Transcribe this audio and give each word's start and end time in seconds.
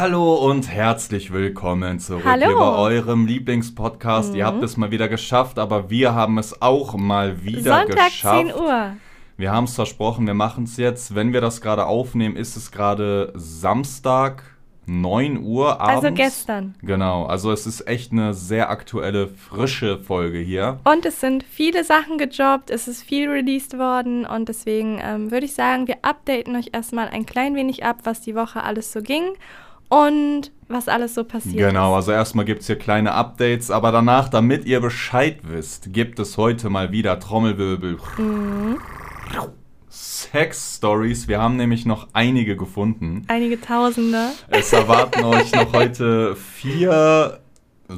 Hallo 0.00 0.32
und 0.36 0.66
herzlich 0.70 1.30
willkommen 1.30 1.98
zurück 1.98 2.24
Hallo. 2.24 2.46
hier 2.46 2.56
bei 2.56 2.74
eurem 2.78 3.26
Lieblingspodcast. 3.26 4.34
Ihr 4.34 4.46
habt 4.46 4.62
es 4.62 4.78
mal 4.78 4.90
wieder 4.90 5.08
geschafft, 5.10 5.58
aber 5.58 5.90
wir 5.90 6.14
haben 6.14 6.38
es 6.38 6.62
auch 6.62 6.94
mal 6.94 7.44
wieder 7.44 7.84
Sonntag, 7.84 8.06
geschafft. 8.06 8.46
10 8.46 8.54
Uhr. 8.54 8.92
Wir 9.36 9.52
haben 9.52 9.64
es 9.64 9.74
versprochen, 9.74 10.26
wir 10.26 10.32
machen 10.32 10.64
es 10.64 10.78
jetzt. 10.78 11.14
Wenn 11.14 11.34
wir 11.34 11.42
das 11.42 11.60
gerade 11.60 11.84
aufnehmen, 11.84 12.36
ist 12.36 12.56
es 12.56 12.72
gerade 12.72 13.30
Samstag, 13.36 14.42
9 14.86 15.44
Uhr 15.44 15.78
abends. 15.82 16.06
Also 16.06 16.16
gestern. 16.16 16.74
Genau, 16.80 17.26
also 17.26 17.52
es 17.52 17.66
ist 17.66 17.86
echt 17.86 18.10
eine 18.10 18.32
sehr 18.32 18.70
aktuelle, 18.70 19.28
frische 19.28 19.98
Folge 19.98 20.38
hier. 20.38 20.80
Und 20.84 21.04
es 21.04 21.20
sind 21.20 21.42
viele 21.42 21.84
Sachen 21.84 22.16
gejobbt, 22.16 22.70
es 22.70 22.88
ist 22.88 23.02
viel 23.02 23.28
released 23.28 23.76
worden 23.76 24.24
und 24.24 24.48
deswegen 24.48 24.98
ähm, 25.04 25.30
würde 25.30 25.44
ich 25.44 25.52
sagen, 25.52 25.86
wir 25.88 25.98
updaten 26.00 26.56
euch 26.56 26.70
erstmal 26.72 27.08
ein 27.08 27.26
klein 27.26 27.54
wenig 27.54 27.84
ab, 27.84 27.98
was 28.04 28.22
die 28.22 28.34
Woche 28.34 28.62
alles 28.62 28.92
so 28.92 29.02
ging 29.02 29.34
und 29.90 30.52
was 30.68 30.88
alles 30.88 31.14
so 31.14 31.24
passiert 31.24 31.68
Genau, 31.68 31.94
also 31.96 32.12
erstmal 32.12 32.44
gibt 32.44 32.60
es 32.60 32.68
hier 32.68 32.76
kleine 32.76 33.12
Updates, 33.12 33.70
aber 33.70 33.92
danach, 33.92 34.28
damit 34.28 34.64
ihr 34.64 34.80
Bescheid 34.80 35.40
wisst, 35.42 35.92
gibt 35.92 36.18
es 36.20 36.38
heute 36.38 36.70
mal 36.70 36.92
wieder 36.92 37.18
Trommelwirbel. 37.18 37.98
Mhm. 38.16 38.78
Sex 39.90 40.76
Stories. 40.76 41.26
Wir 41.26 41.40
haben 41.40 41.56
nämlich 41.56 41.86
noch 41.86 42.06
einige 42.12 42.56
gefunden. 42.56 43.24
Einige 43.26 43.60
Tausende. 43.60 44.28
Es 44.48 44.72
erwarten 44.72 45.24
euch 45.24 45.50
noch 45.52 45.72
heute 45.72 46.36
vier 46.36 47.39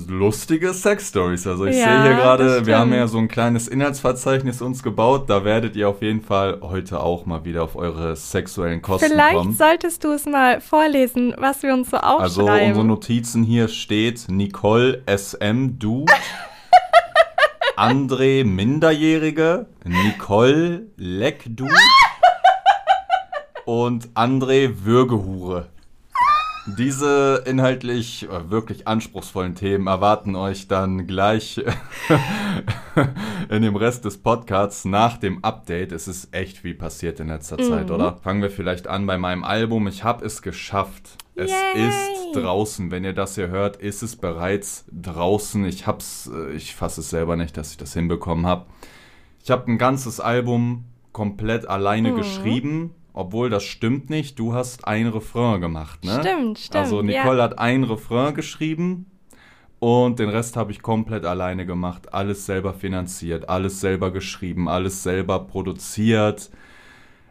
lustige 0.09 0.73
Sex 0.75 1.09
Stories. 1.09 1.47
Also 1.47 1.67
ich 1.67 1.77
Ja, 1.77 1.85
sehe 1.85 2.03
hier 2.03 2.15
gerade, 2.15 2.67
wir 2.67 2.79
haben 2.79 2.93
ja 2.93 3.07
so 3.07 3.19
ein 3.19 3.29
kleines 3.29 3.69
Inhaltsverzeichnis 3.69 4.63
uns 4.63 4.83
gebaut. 4.83 5.29
Da 5.29 5.45
werdet 5.45 5.77
ihr 5.77 5.89
auf 5.89 6.03
jeden 6.03 6.23
Fall 6.23 6.59
heute 6.63 7.01
auch 7.01 7.27
mal 7.27 7.45
wieder 7.45 7.63
auf 7.63 7.77
eure 7.77 8.17
sexuellen 8.17 8.81
Kosten 8.83 9.09
Vielleicht 9.11 9.37
kommen. 9.37 9.55
solltest 9.55 10.05
du 10.05 10.13
es 10.13 10.27
mal 10.27 10.61
vorlesen, 10.61 11.35
was 11.39 11.63
wir 11.63 11.75
uns 11.75 11.91
so 11.91 11.97
Also 11.99 12.43
aufschreiben. 12.43 12.69
unsere 12.69 12.87
Notizen 12.87 13.43
hier 13.43 13.69
steht 13.69 14.27
Nicole 14.29 15.03
SM 15.07 15.79
Dude, 15.79 16.13
André 17.77 18.45
Minderjährige, 18.45 19.67
Nicole 19.85 20.83
Leck 20.97 21.45
Dude 21.47 21.73
und 23.65 24.09
André 24.15 24.85
Würgehure. 24.85 25.69
Diese 26.67 27.43
inhaltlich 27.45 28.29
äh, 28.31 28.51
wirklich 28.51 28.87
anspruchsvollen 28.87 29.57
Themen 29.57 29.89
erwarten 29.89 30.37
euch 30.37 30.69
dann 30.69 31.09
gleich 31.09 31.61
in 33.49 33.63
dem 33.63 33.75
Rest 33.75 34.05
des 34.05 34.19
Podcasts 34.19 34.85
nach 34.85 35.17
dem 35.19 35.43
Update. 35.43 35.91
Es 35.91 36.07
ist 36.07 36.33
echt 36.33 36.59
viel 36.59 36.75
passiert 36.75 37.19
in 37.19 37.29
letzter 37.29 37.59
Zeit, 37.59 37.91
oder? 37.91 38.17
Fangen 38.23 38.43
wir 38.43 38.51
vielleicht 38.51 38.87
an 38.87 39.07
bei 39.07 39.19
meinem 39.19 39.43
Album. 39.43 39.89
Ich 39.89 40.05
habe 40.05 40.25
es 40.25 40.41
geschafft. 40.41 41.17
Es 41.35 41.51
Yay! 41.51 41.89
ist 41.89 42.37
draußen. 42.37 42.91
Wenn 42.93 43.03
ihr 43.05 43.15
das 43.15 43.35
hier 43.35 43.49
hört, 43.49 43.77
ist 43.79 44.03
es 44.03 44.15
bereits 44.15 44.85
draußen. 44.93 45.65
Ich 45.65 45.87
hab's, 45.89 46.31
äh, 46.33 46.53
ich 46.53 46.77
fasse 46.77 47.01
es 47.01 47.11
selber 47.11 47.37
nicht, 47.37 47.57
dass 47.57 47.73
ich 47.73 47.77
das 47.77 47.93
hinbekommen 47.95 48.47
habe. 48.47 48.67
Ich 49.43 49.51
habe 49.51 49.71
ein 49.71 49.79
ganzes 49.79 50.21
Album 50.21 50.85
komplett 51.13 51.67
alleine 51.69 52.13
Mhm. 52.13 52.17
geschrieben, 52.17 52.95
obwohl 53.13 53.51
das 53.51 53.63
stimmt 53.65 54.11
nicht. 54.11 54.39
Du 54.39 54.55
hast 54.55 54.87
ein 54.87 55.07
Refrain 55.07 55.61
gemacht, 55.61 56.05
ne? 56.05 56.21
Stimmt, 56.21 56.59
stimmt, 56.59 56.77
Also 56.77 57.03
Nicole 57.03 57.39
ja. 57.39 57.45
hat 57.45 57.59
ein 57.59 57.85
Refrain 57.85 58.35
geschrieben 58.35 59.07
und 59.79 60.19
den 60.19 60.29
Rest 60.29 60.57
habe 60.57 60.73
ich 60.73 60.81
komplett 60.81 61.25
alleine 61.25 61.67
gemacht. 61.67 62.15
Alles 62.15 62.47
selber 62.47 62.73
finanziert, 62.73 63.49
alles 63.49 63.81
selber 63.81 64.13
geschrieben, 64.13 64.69
alles 64.69 65.03
selber 65.03 65.41
produziert. 65.41 66.51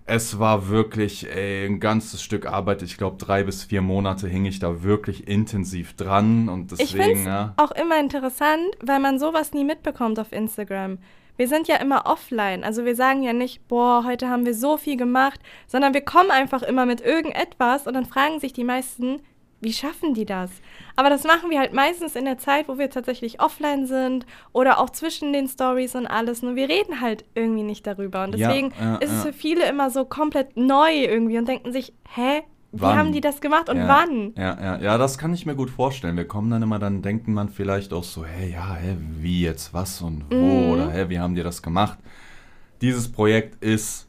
Es 0.05 0.39
war 0.39 0.67
wirklich 0.67 1.29
ey, 1.33 1.65
ein 1.65 1.79
ganzes 1.79 2.21
Stück 2.21 2.45
Arbeit. 2.45 2.81
Ich 2.81 2.97
glaube, 2.97 3.17
drei 3.17 3.43
bis 3.43 3.63
vier 3.63 3.81
Monate 3.81 4.27
hing 4.27 4.45
ich 4.45 4.59
da 4.59 4.83
wirklich 4.83 5.27
intensiv 5.27 5.93
dran 5.95 6.49
und 6.49 6.71
Ich 6.73 6.79
deswegen, 6.79 7.03
finde 7.03 7.19
es 7.19 7.25
ja. 7.25 7.53
auch 7.57 7.71
immer 7.71 7.99
interessant, 7.99 8.65
weil 8.83 8.99
man 8.99 9.19
sowas 9.19 9.53
nie 9.53 9.63
mitbekommt 9.63 10.19
auf 10.19 10.33
Instagram. 10.33 10.97
Wir 11.37 11.47
sind 11.47 11.67
ja 11.67 11.77
immer 11.77 12.05
offline. 12.05 12.63
Also 12.63 12.85
wir 12.85 12.95
sagen 12.95 13.23
ja 13.23 13.33
nicht, 13.33 13.67
boah, 13.67 14.03
heute 14.05 14.29
haben 14.29 14.45
wir 14.45 14.53
so 14.53 14.77
viel 14.77 14.97
gemacht, 14.97 15.39
sondern 15.67 15.93
wir 15.93 16.01
kommen 16.01 16.31
einfach 16.31 16.61
immer 16.61 16.85
mit 16.85 17.01
irgendetwas 17.01 17.87
und 17.87 17.93
dann 17.93 18.05
fragen 18.05 18.39
sich 18.39 18.53
die 18.53 18.63
meisten, 18.63 19.21
wie 19.61 19.73
schaffen 19.73 20.15
die 20.15 20.25
das? 20.25 20.49
Aber 20.95 21.09
das 21.09 21.23
machen 21.23 21.51
wir 21.51 21.59
halt 21.59 21.71
meistens 21.71 22.15
in 22.15 22.25
der 22.25 22.39
Zeit, 22.39 22.67
wo 22.67 22.79
wir 22.79 22.89
tatsächlich 22.89 23.39
offline 23.39 23.85
sind 23.85 24.25
oder 24.53 24.79
auch 24.79 24.89
zwischen 24.89 25.33
den 25.33 25.47
Stories 25.47 25.95
und 25.95 26.07
alles. 26.07 26.41
Nur 26.41 26.55
wir 26.55 26.67
reden 26.67 26.99
halt 26.99 27.25
irgendwie 27.35 27.63
nicht 27.63 27.85
darüber. 27.85 28.23
Und 28.23 28.33
deswegen 28.33 28.73
ja, 28.79 28.95
ist 28.95 29.11
es 29.11 29.23
für 29.23 29.33
viele 29.33 29.69
immer 29.69 29.91
so 29.91 30.03
komplett 30.03 30.57
neu 30.57 30.91
irgendwie 30.91 31.37
und 31.37 31.47
denken 31.47 31.71
sich, 31.71 31.93
hä? 32.15 32.41
Wie 32.73 32.81
Wann? 32.81 32.97
haben 32.97 33.11
die 33.11 33.21
das 33.21 33.41
gemacht 33.41 33.69
und 33.69 33.77
ja, 33.77 33.87
wann? 33.87 34.33
Ja, 34.37 34.57
ja, 34.61 34.77
ja, 34.81 34.97
das 34.97 35.17
kann 35.17 35.33
ich 35.33 35.45
mir 35.45 35.55
gut 35.55 35.69
vorstellen. 35.69 36.15
Wir 36.15 36.25
kommen 36.27 36.49
dann 36.49 36.61
immer, 36.63 36.79
dann 36.79 37.01
denken 37.01 37.33
man 37.33 37.49
vielleicht 37.49 37.91
auch 37.91 38.03
so, 38.03 38.25
hey, 38.25 38.51
ja, 38.51 38.75
hä, 38.75 38.95
wie 39.19 39.41
jetzt, 39.41 39.73
was 39.73 40.01
und 40.01 40.23
wo 40.29 40.35
Mhm. 40.35 40.71
oder 40.71 40.89
hä, 40.91 41.09
wie 41.09 41.19
haben 41.19 41.35
die 41.35 41.43
das 41.43 41.61
gemacht? 41.61 41.99
Dieses 42.81 43.11
Projekt 43.11 43.63
ist 43.63 44.07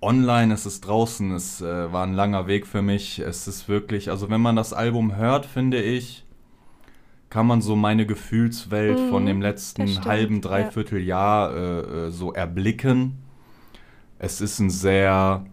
online, 0.00 0.54
es 0.54 0.66
ist 0.66 0.82
draußen, 0.86 1.32
es 1.32 1.60
äh, 1.62 1.92
war 1.92 2.04
ein 2.06 2.14
langer 2.14 2.46
Weg 2.46 2.66
für 2.66 2.82
mich. 2.82 3.18
Es 3.18 3.48
ist 3.48 3.68
wirklich, 3.68 4.10
also 4.10 4.30
wenn 4.30 4.40
man 4.42 4.56
das 4.56 4.72
Album 4.72 5.16
hört, 5.16 5.46
finde 5.46 5.82
ich, 5.82 6.24
kann 7.30 7.46
man 7.46 7.60
so 7.60 7.76
meine 7.76 8.06
Gefühlswelt 8.06 9.00
Mhm, 9.00 9.08
von 9.08 9.26
dem 9.26 9.42
letzten 9.42 9.88
stimmt, 9.88 10.06
halben, 10.06 10.34
ja. 10.36 10.40
dreiviertel 10.42 11.00
Jahr 11.02 11.54
äh, 11.54 11.80
äh, 12.06 12.10
so 12.10 12.32
erblicken. 12.32 13.18
Es 14.18 14.40
ist 14.40 14.58
ein 14.60 14.70
sehr, 14.70 15.44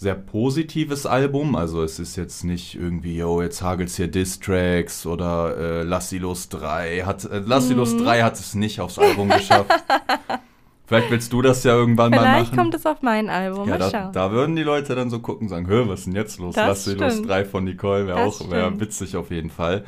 sehr 0.00 0.14
positives 0.14 1.04
Album. 1.04 1.54
Also 1.56 1.82
es 1.82 1.98
ist 1.98 2.16
jetzt 2.16 2.42
nicht 2.42 2.74
irgendwie, 2.74 3.18
yo, 3.18 3.42
jetzt 3.42 3.60
hagelt's 3.60 3.96
hier 3.96 4.08
Diss-Tracks 4.08 5.04
oder 5.04 5.56
äh, 5.58 5.82
Lass 5.82 6.08
sie 6.08 6.18
los 6.18 6.48
3. 6.48 7.02
Hat, 7.04 7.26
äh, 7.26 7.42
Lass 7.44 7.68
sie 7.68 7.74
Mhm. 7.74 7.80
los 7.80 7.96
3 7.98 8.22
hat 8.22 8.32
es 8.40 8.54
nicht 8.54 8.80
aufs 8.80 8.98
Album 8.98 9.28
geschafft. 9.28 9.70
Vielleicht 10.86 11.10
willst 11.10 11.32
du 11.34 11.42
das 11.42 11.62
ja 11.64 11.74
irgendwann 11.74 12.10
mal 12.12 12.18
Vielleicht 12.20 12.52
machen. 12.52 12.56
kommt 12.58 12.74
es 12.74 12.86
auf 12.86 13.02
mein 13.02 13.28
Album. 13.28 13.68
ja, 13.68 13.76
Mal 13.78 13.90
da, 13.90 14.10
da 14.10 14.32
würden 14.32 14.56
die 14.56 14.62
Leute 14.62 14.94
dann 14.94 15.10
so 15.10 15.20
gucken 15.20 15.42
und 15.46 15.48
sagen, 15.50 15.66
hör, 15.66 15.86
was 15.88 16.00
ist 16.00 16.06
denn 16.06 16.16
jetzt 16.16 16.38
los? 16.38 16.54
Das 16.54 16.66
Lass 16.66 16.84
sie 16.86 16.94
los 16.94 17.12
stimmt. 17.12 17.28
3 17.28 17.44
von 17.44 17.64
Nicole 17.64 18.06
wäre 18.06 18.20
auch 18.24 18.50
wär 18.50 18.64
stimmt. 18.68 18.80
witzig 18.80 19.16
auf 19.16 19.30
jeden 19.30 19.50
Fall. 19.50 19.84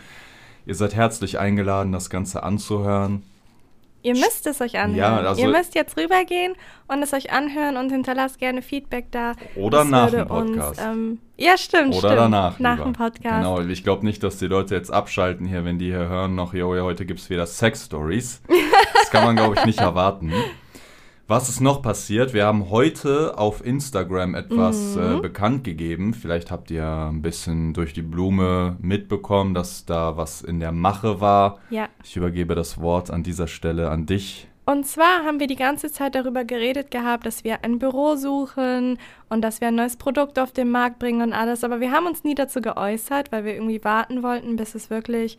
Ihr 0.67 0.75
seid 0.75 0.95
herzlich 0.95 1.39
eingeladen, 1.41 1.91
das 1.91 2.11
Ganze 2.11 2.43
anzuhören. 2.43 3.22
Ihr 4.03 4.15
müsst 4.15 4.47
es 4.47 4.61
euch 4.61 4.79
anhören. 4.79 4.97
Ja, 4.97 5.29
also- 5.29 5.41
Ihr 5.41 5.49
müsst 5.49 5.75
jetzt 5.75 5.97
rübergehen 5.97 6.55
und 6.89 7.03
es 7.03 7.13
euch 7.13 7.33
anhören 7.33 7.77
und 7.77 7.91
hinterlasst 7.91 8.39
gerne 8.39 8.61
Feedback 8.63 9.07
da. 9.13 9.33
Oder 9.57 9.79
Das 9.79 9.89
nach 9.89 10.11
dem 10.11 10.27
Podcast. 10.29 10.81
Uns, 10.81 10.81
ähm, 10.81 11.19
ja, 11.37 11.57
stimmt, 11.57 11.91
Oder 11.95 11.99
stimmt. 11.99 12.17
danach. 12.17 12.59
Nach 12.59 12.73
lieber. 12.79 12.85
dem 12.91 12.93
Podcast. 12.95 13.37
Genau, 13.37 13.61
ich 13.61 13.85
glaube 13.85 14.05
nicht, 14.05 14.23
dass 14.23 14.39
die 14.39 14.47
Leute 14.47 14.75
jetzt 14.75 14.91
abschalten 14.93 15.47
hier, 15.47 15.65
wenn 15.65 15.79
die 15.79 15.87
hier 15.87 16.09
hören, 16.09 16.35
noch, 16.35 16.53
jo, 16.55 16.75
ja, 16.75 16.83
heute 16.83 17.07
gibt 17.07 17.21
es 17.21 17.31
wieder 17.31 17.47
Sex-Stories. 17.47 18.43
Das 18.95 19.11
kann 19.11 19.25
man, 19.25 19.37
glaube 19.37 19.55
ich, 19.57 19.65
nicht 19.65 19.79
erwarten. 19.81 20.33
Was 21.32 21.48
ist 21.48 21.62
noch 21.62 21.81
passiert? 21.81 22.34
Wir 22.34 22.44
haben 22.44 22.69
heute 22.69 23.38
auf 23.38 23.65
Instagram 23.65 24.34
etwas 24.34 24.97
Mhm. 24.97 25.16
äh, 25.16 25.20
bekannt 25.20 25.65
gegeben. 25.65 26.12
Vielleicht 26.12 26.50
habt 26.50 26.70
ihr 26.70 26.87
ein 26.87 27.22
bisschen 27.22 27.72
durch 27.72 27.94
die 27.94 28.03
Blume 28.03 28.76
mitbekommen, 28.82 29.54
dass 29.54 29.87
da 29.87 30.19
was 30.19 30.42
in 30.42 30.60
der 30.60 30.72
Mache 30.72 31.22
war. 31.22 31.59
Ja. 31.71 31.88
Ich 32.04 32.19
übergebe 32.19 32.54
das 32.54 32.82
Wort 32.82 33.10
an 33.10 33.22
dieser 33.22 33.47
Stelle 33.48 33.88
an 33.88 34.04
dich. 34.04 34.47
Und 34.66 34.87
zwar 34.87 35.25
haben 35.25 35.41
wir 35.41 35.47
die 35.47 35.56
ganze 35.56 35.91
Zeit 35.91 36.15
darüber 36.16 36.44
geredet 36.44 36.91
gehabt, 36.91 37.25
dass 37.25 37.44
wir 37.44 37.65
ein 37.65 37.78
Büro 37.78 38.16
suchen 38.16 38.98
und 39.31 39.41
dass 39.41 39.62
wir 39.62 39.69
ein 39.69 39.76
neues 39.76 39.97
Produkt 39.97 40.38
auf 40.38 40.53
den 40.53 40.71
Markt 40.71 40.98
bringen 40.98 41.22
und 41.22 41.32
alles. 41.32 41.65
Aber 41.65 41.81
wir 41.81 41.92
haben 41.92 42.06
uns 42.06 42.25
nie 42.25 42.34
dazu 42.34 42.60
geäußert, 42.60 43.32
weil 43.32 43.47
wir 43.47 43.54
irgendwie 43.54 43.82
warten 43.82 44.22
wollten, 44.22 44.56
bis 44.56 44.75
es 44.75 44.91
wirklich 44.91 45.38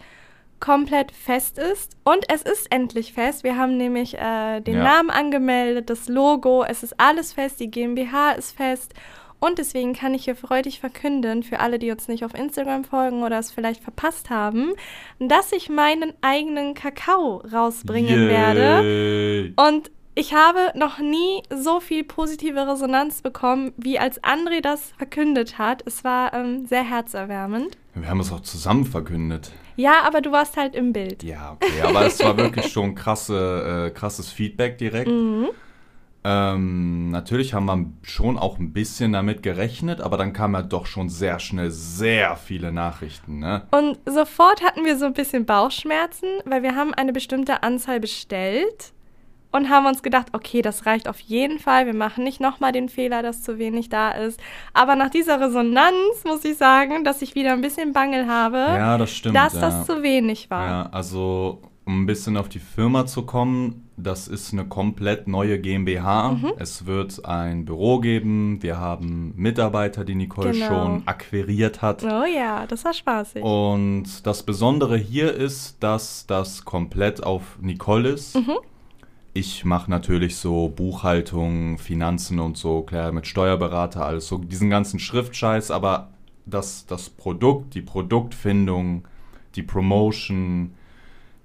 komplett 0.63 1.11
fest 1.11 1.59
ist. 1.59 1.97
Und 2.05 2.23
es 2.31 2.41
ist 2.41 2.71
endlich 2.71 3.11
fest. 3.11 3.43
Wir 3.43 3.57
haben 3.57 3.75
nämlich 3.75 4.17
äh, 4.17 4.61
den 4.61 4.77
Ja. 4.77 4.83
Namen 4.83 5.09
angemeldet, 5.09 5.89
das 5.89 6.07
Logo, 6.07 6.63
es 6.63 6.83
ist 6.83 6.97
alles 7.01 7.33
fest, 7.33 7.59
die 7.59 7.69
GmbH 7.69 8.31
ist 8.31 8.55
fest. 8.55 8.93
Und 9.41 9.57
deswegen 9.57 9.91
kann 9.91 10.13
ich 10.13 10.23
hier 10.23 10.37
freudig 10.37 10.79
verkünden, 10.79 11.43
für 11.43 11.59
alle, 11.59 11.79
die 11.79 11.91
uns 11.91 12.07
nicht 12.07 12.23
auf 12.23 12.33
Instagram 12.33 12.85
folgen 12.85 13.23
oder 13.23 13.39
es 13.39 13.51
vielleicht 13.51 13.83
verpasst 13.83 14.29
haben, 14.29 14.71
dass 15.19 15.51
ich 15.51 15.67
meinen 15.67 16.13
eigenen 16.21 16.75
Kakao 16.75 17.43
rausbringen 17.51 18.29
werde. 18.29 18.87
Yay. 18.87 19.53
Und 19.57 19.91
ich 20.15 20.33
habe 20.33 20.71
noch 20.75 20.99
nie 20.99 21.43
so 21.53 21.81
viel 21.81 22.05
positive 22.05 22.65
Resonanz 22.71 23.21
bekommen, 23.21 23.73
wie 23.75 23.99
als 23.99 24.23
André 24.23 24.61
das 24.61 24.93
verkündet 24.97 25.57
hat. 25.57 25.83
Es 25.85 26.05
war 26.05 26.33
ähm, 26.33 26.65
sehr 26.67 26.89
herzerwärmend. 26.89 27.77
Wir 27.95 28.07
haben 28.07 28.21
es 28.21 28.31
auch 28.31 28.39
zusammen 28.41 28.85
verkündet. 28.85 29.51
Ja, 29.75 30.03
aber 30.05 30.21
du 30.21 30.31
warst 30.31 30.57
halt 30.57 30.75
im 30.75 30.93
Bild. 30.93 31.23
Ja, 31.23 31.53
okay, 31.53 31.81
aber 31.83 32.05
es 32.05 32.19
war 32.23 32.37
wirklich 32.37 32.71
schon 32.71 32.95
krasse, 32.95 33.87
äh, 33.87 33.91
krasses 33.91 34.31
Feedback 34.31 34.77
direkt. 34.77 35.09
Mhm. 35.09 35.49
Ähm, 36.25 37.11
natürlich 37.11 37.53
haben 37.53 37.65
wir 37.65 37.85
schon 38.03 38.37
auch 38.37 38.57
ein 38.57 38.71
bisschen 38.71 39.11
damit 39.11 39.43
gerechnet, 39.43 39.99
aber 39.99 40.17
dann 40.17 40.31
kamen 40.31 40.53
ja 40.53 40.61
doch 40.61 40.85
schon 40.85 41.09
sehr 41.09 41.39
schnell 41.39 41.69
sehr 41.69 42.37
viele 42.37 42.71
Nachrichten, 42.71 43.39
ne? 43.39 43.63
Und 43.71 43.99
sofort 44.05 44.63
hatten 44.63 44.85
wir 44.85 44.97
so 44.97 45.05
ein 45.05 45.13
bisschen 45.13 45.45
Bauchschmerzen, 45.45 46.29
weil 46.45 46.63
wir 46.63 46.75
haben 46.75 46.93
eine 46.93 47.11
bestimmte 47.11 47.61
Anzahl 47.63 47.99
bestellt. 47.99 48.93
Und 49.53 49.69
haben 49.69 49.85
uns 49.85 50.03
gedacht, 50.03 50.27
okay, 50.33 50.61
das 50.61 50.85
reicht 50.85 51.07
auf 51.07 51.19
jeden 51.19 51.59
Fall. 51.59 51.85
Wir 51.85 51.95
machen 51.95 52.23
nicht 52.23 52.41
nochmal 52.41 52.71
den 52.71 52.89
Fehler, 52.89 53.21
dass 53.23 53.41
zu 53.43 53.57
wenig 53.59 53.87
da 53.89 54.11
ist. 54.11 54.39
Aber 54.73 54.95
nach 54.95 55.09
dieser 55.09 55.39
Resonanz 55.39 56.23
muss 56.25 56.43
ich 56.43 56.57
sagen, 56.57 57.03
dass 57.03 57.21
ich 57.21 57.35
wieder 57.35 57.53
ein 57.53 57.61
bisschen 57.61 57.93
Bangel 57.93 58.27
habe, 58.27 58.57
Ja, 58.57 58.97
das 58.97 59.11
stimmt. 59.13 59.35
dass 59.35 59.53
ja. 59.53 59.61
das 59.61 59.85
zu 59.85 60.03
wenig 60.03 60.49
war. 60.49 60.67
Ja, 60.67 60.89
also 60.91 61.61
um 61.85 62.03
ein 62.03 62.05
bisschen 62.05 62.37
auf 62.37 62.49
die 62.49 62.59
Firma 62.59 63.05
zu 63.05 63.23
kommen, 63.25 63.89
das 63.97 64.27
ist 64.27 64.53
eine 64.53 64.65
komplett 64.65 65.27
neue 65.27 65.59
GmbH. 65.59 66.31
Mhm. 66.31 66.53
Es 66.57 66.85
wird 66.85 67.25
ein 67.25 67.65
Büro 67.65 67.99
geben. 67.99 68.63
Wir 68.63 68.79
haben 68.79 69.33
Mitarbeiter, 69.35 70.03
die 70.05 70.15
Nicole 70.15 70.51
Genau. 70.51 70.67
schon 70.67 71.03
akquiriert 71.05 71.81
hat. 71.81 72.03
Oh 72.03 72.23
ja, 72.25 72.65
das 72.67 72.85
war 72.85 72.93
spaßig. 72.93 73.43
Und 73.43 74.25
das 74.25 74.43
Besondere 74.43 74.97
hier 74.97 75.33
ist, 75.33 75.83
dass 75.83 76.25
das 76.25 76.65
komplett 76.65 77.21
auf 77.21 77.57
Nicole 77.61 78.09
ist. 78.09 78.35
Mhm. 78.35 78.53
Ich 79.35 79.65
mache 79.65 79.89
natürlich 79.89 80.35
so 80.35 80.69
Buchhaltung, 80.69 81.79
Finanzen 81.79 82.39
und 82.39 82.55
so, 82.55 82.83
klar, 82.83 83.11
mit 83.11 83.25
Steuerberater, 83.25 84.05
alles 84.05 84.27
so, 84.27 84.37
diesen 84.37 84.69
ganzen 84.69 84.99
Schriftscheiß, 84.99 85.71
aber 85.71 86.11
das, 86.45 86.85
das 86.85 87.09
Produkt, 87.09 87.73
die 87.73 87.81
Produktfindung, 87.81 89.07
die 89.55 89.63
Promotion, 89.63 90.75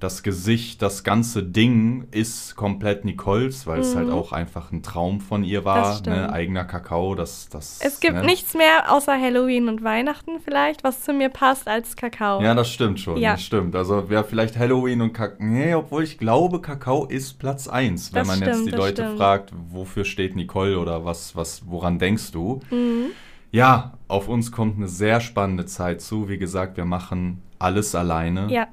das 0.01 0.23
Gesicht, 0.23 0.81
das 0.81 1.03
ganze 1.03 1.43
Ding 1.43 2.07
ist 2.13 2.55
komplett 2.55 3.05
Nicoles, 3.05 3.67
weil 3.67 3.81
es 3.81 3.97
halt 3.97 4.11
auch 4.11 4.31
einfach 4.31 4.71
ein 4.71 4.83
Traum 4.85 5.21
von 5.21 5.43
ihr 5.43 5.61
Mhm. 5.61 5.65
War, 5.65 6.01
ne? 6.07 6.33
eigener 6.33 6.65
Kakao, 6.65 7.17
das, 7.17 7.49
das. 7.49 7.81
es 7.83 7.99
gibt 7.99 8.15
ne? 8.15 8.23
nichts 8.25 8.55
mehr 8.55 8.93
außer 8.93 9.21
Halloween 9.21 9.69
und 9.69 9.83
Weihnachten 9.83 10.39
vielleicht, 10.45 10.85
was 10.85 11.03
zu 11.03 11.13
mir 11.13 11.31
passt 11.31 11.67
als 11.67 11.97
Kakao. 11.97 12.41
Ja, 12.41 12.55
das 12.55 12.71
stimmt 12.71 13.01
schon. 13.01 13.17
Ja. 13.17 13.33
Das 13.33 13.43
stimmt. 13.43 13.75
Also 13.75 14.09
wäre 14.09 14.23
vielleicht 14.23 14.57
Halloween 14.57 15.01
und 15.01 15.13
Kakao. 15.15 15.37
Nee, 15.41 15.75
obwohl 15.75 16.05
ich 16.05 16.17
glaube, 16.17 16.61
Kakao 16.61 17.07
ist 17.07 17.41
Platz 17.41 17.67
1. 17.67 18.13
Wenn 18.13 18.21
Das 18.21 18.29
man 18.29 18.39
jetzt 18.41 18.49
stimmt, 18.51 18.67
die 18.67 18.71
das 18.71 18.79
Leute 18.81 19.03
stimmt. 19.03 19.19
fragt, 19.19 19.53
wofür 19.71 20.05
steht 20.05 20.37
Nicole 20.37 20.79
oder 20.79 21.05
was, 21.05 21.35
was, 21.35 21.63
woran 21.67 21.99
denkst 21.99 22.31
du? 22.31 22.61
Mhm. 22.71 23.07
Ja, 23.51 23.95
auf 24.07 24.29
uns 24.29 24.53
kommt 24.53 24.77
eine 24.77 24.89
sehr 24.89 25.21
spannende 25.21 25.67
Zeit 25.67 26.03
zu. 26.03 26.29
Wie 26.29 26.39
gesagt, 26.39 26.77
wir 26.77 26.85
machen 26.85 27.43
alles 27.59 27.95
alleine. 27.97 28.47
Ja. 28.53 28.69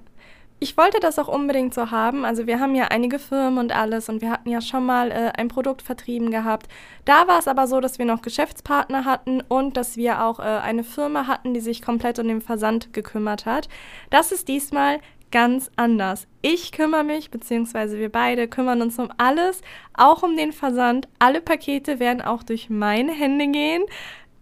Ich 0.59 0.77
wollte 0.77 0.99
das 1.01 1.19
auch 1.19 1.27
unbedingt 1.27 1.73
so 1.73 1.91
haben. 1.91 2.23
Also 2.23 2.47
wir 2.47 2.59
haben 2.59 2.75
ja 2.75 2.85
einige 2.85 3.19
Firmen 3.19 3.59
und 3.59 3.75
alles 3.75 4.07
und 4.07 4.21
wir 4.21 4.31
hatten 4.31 4.49
ja 4.49 4.61
schon 4.61 4.85
mal 4.85 5.11
äh, 5.11 5.31
ein 5.35 5.49
Produkt 5.49 5.81
vertrieben 5.81 6.31
gehabt. 6.31 6.67
Da 7.03 7.27
war 7.27 7.39
es 7.39 7.47
aber 7.47 7.67
so, 7.67 7.81
dass 7.81 7.99
wir 7.99 8.05
noch 8.05 8.21
Geschäftspartner 8.21 9.03
hatten 9.03 9.41
und 9.41 9.75
dass 9.75 9.97
wir 9.97 10.23
auch 10.23 10.39
äh, 10.39 10.43
eine 10.43 10.85
Firma 10.85 11.27
hatten, 11.27 11.53
die 11.53 11.59
sich 11.59 11.81
komplett 11.81 12.19
um 12.19 12.27
den 12.27 12.41
Versand 12.41 12.93
gekümmert 12.93 13.45
hat. 13.45 13.67
Das 14.09 14.31
ist 14.31 14.47
diesmal 14.47 14.99
ganz 15.29 15.69
anders. 15.75 16.27
Ich 16.41 16.71
kümmere 16.71 17.03
mich, 17.03 17.29
beziehungsweise 17.31 17.99
wir 17.99 18.09
beide 18.09 18.47
kümmern 18.47 18.81
uns 18.81 18.97
um 18.97 19.09
alles, 19.17 19.59
auch 19.93 20.23
um 20.23 20.37
den 20.37 20.53
Versand. 20.53 21.09
Alle 21.19 21.41
Pakete 21.41 21.99
werden 21.99 22.21
auch 22.21 22.43
durch 22.43 22.69
meine 22.69 23.11
Hände 23.11 23.47
gehen. 23.47 23.83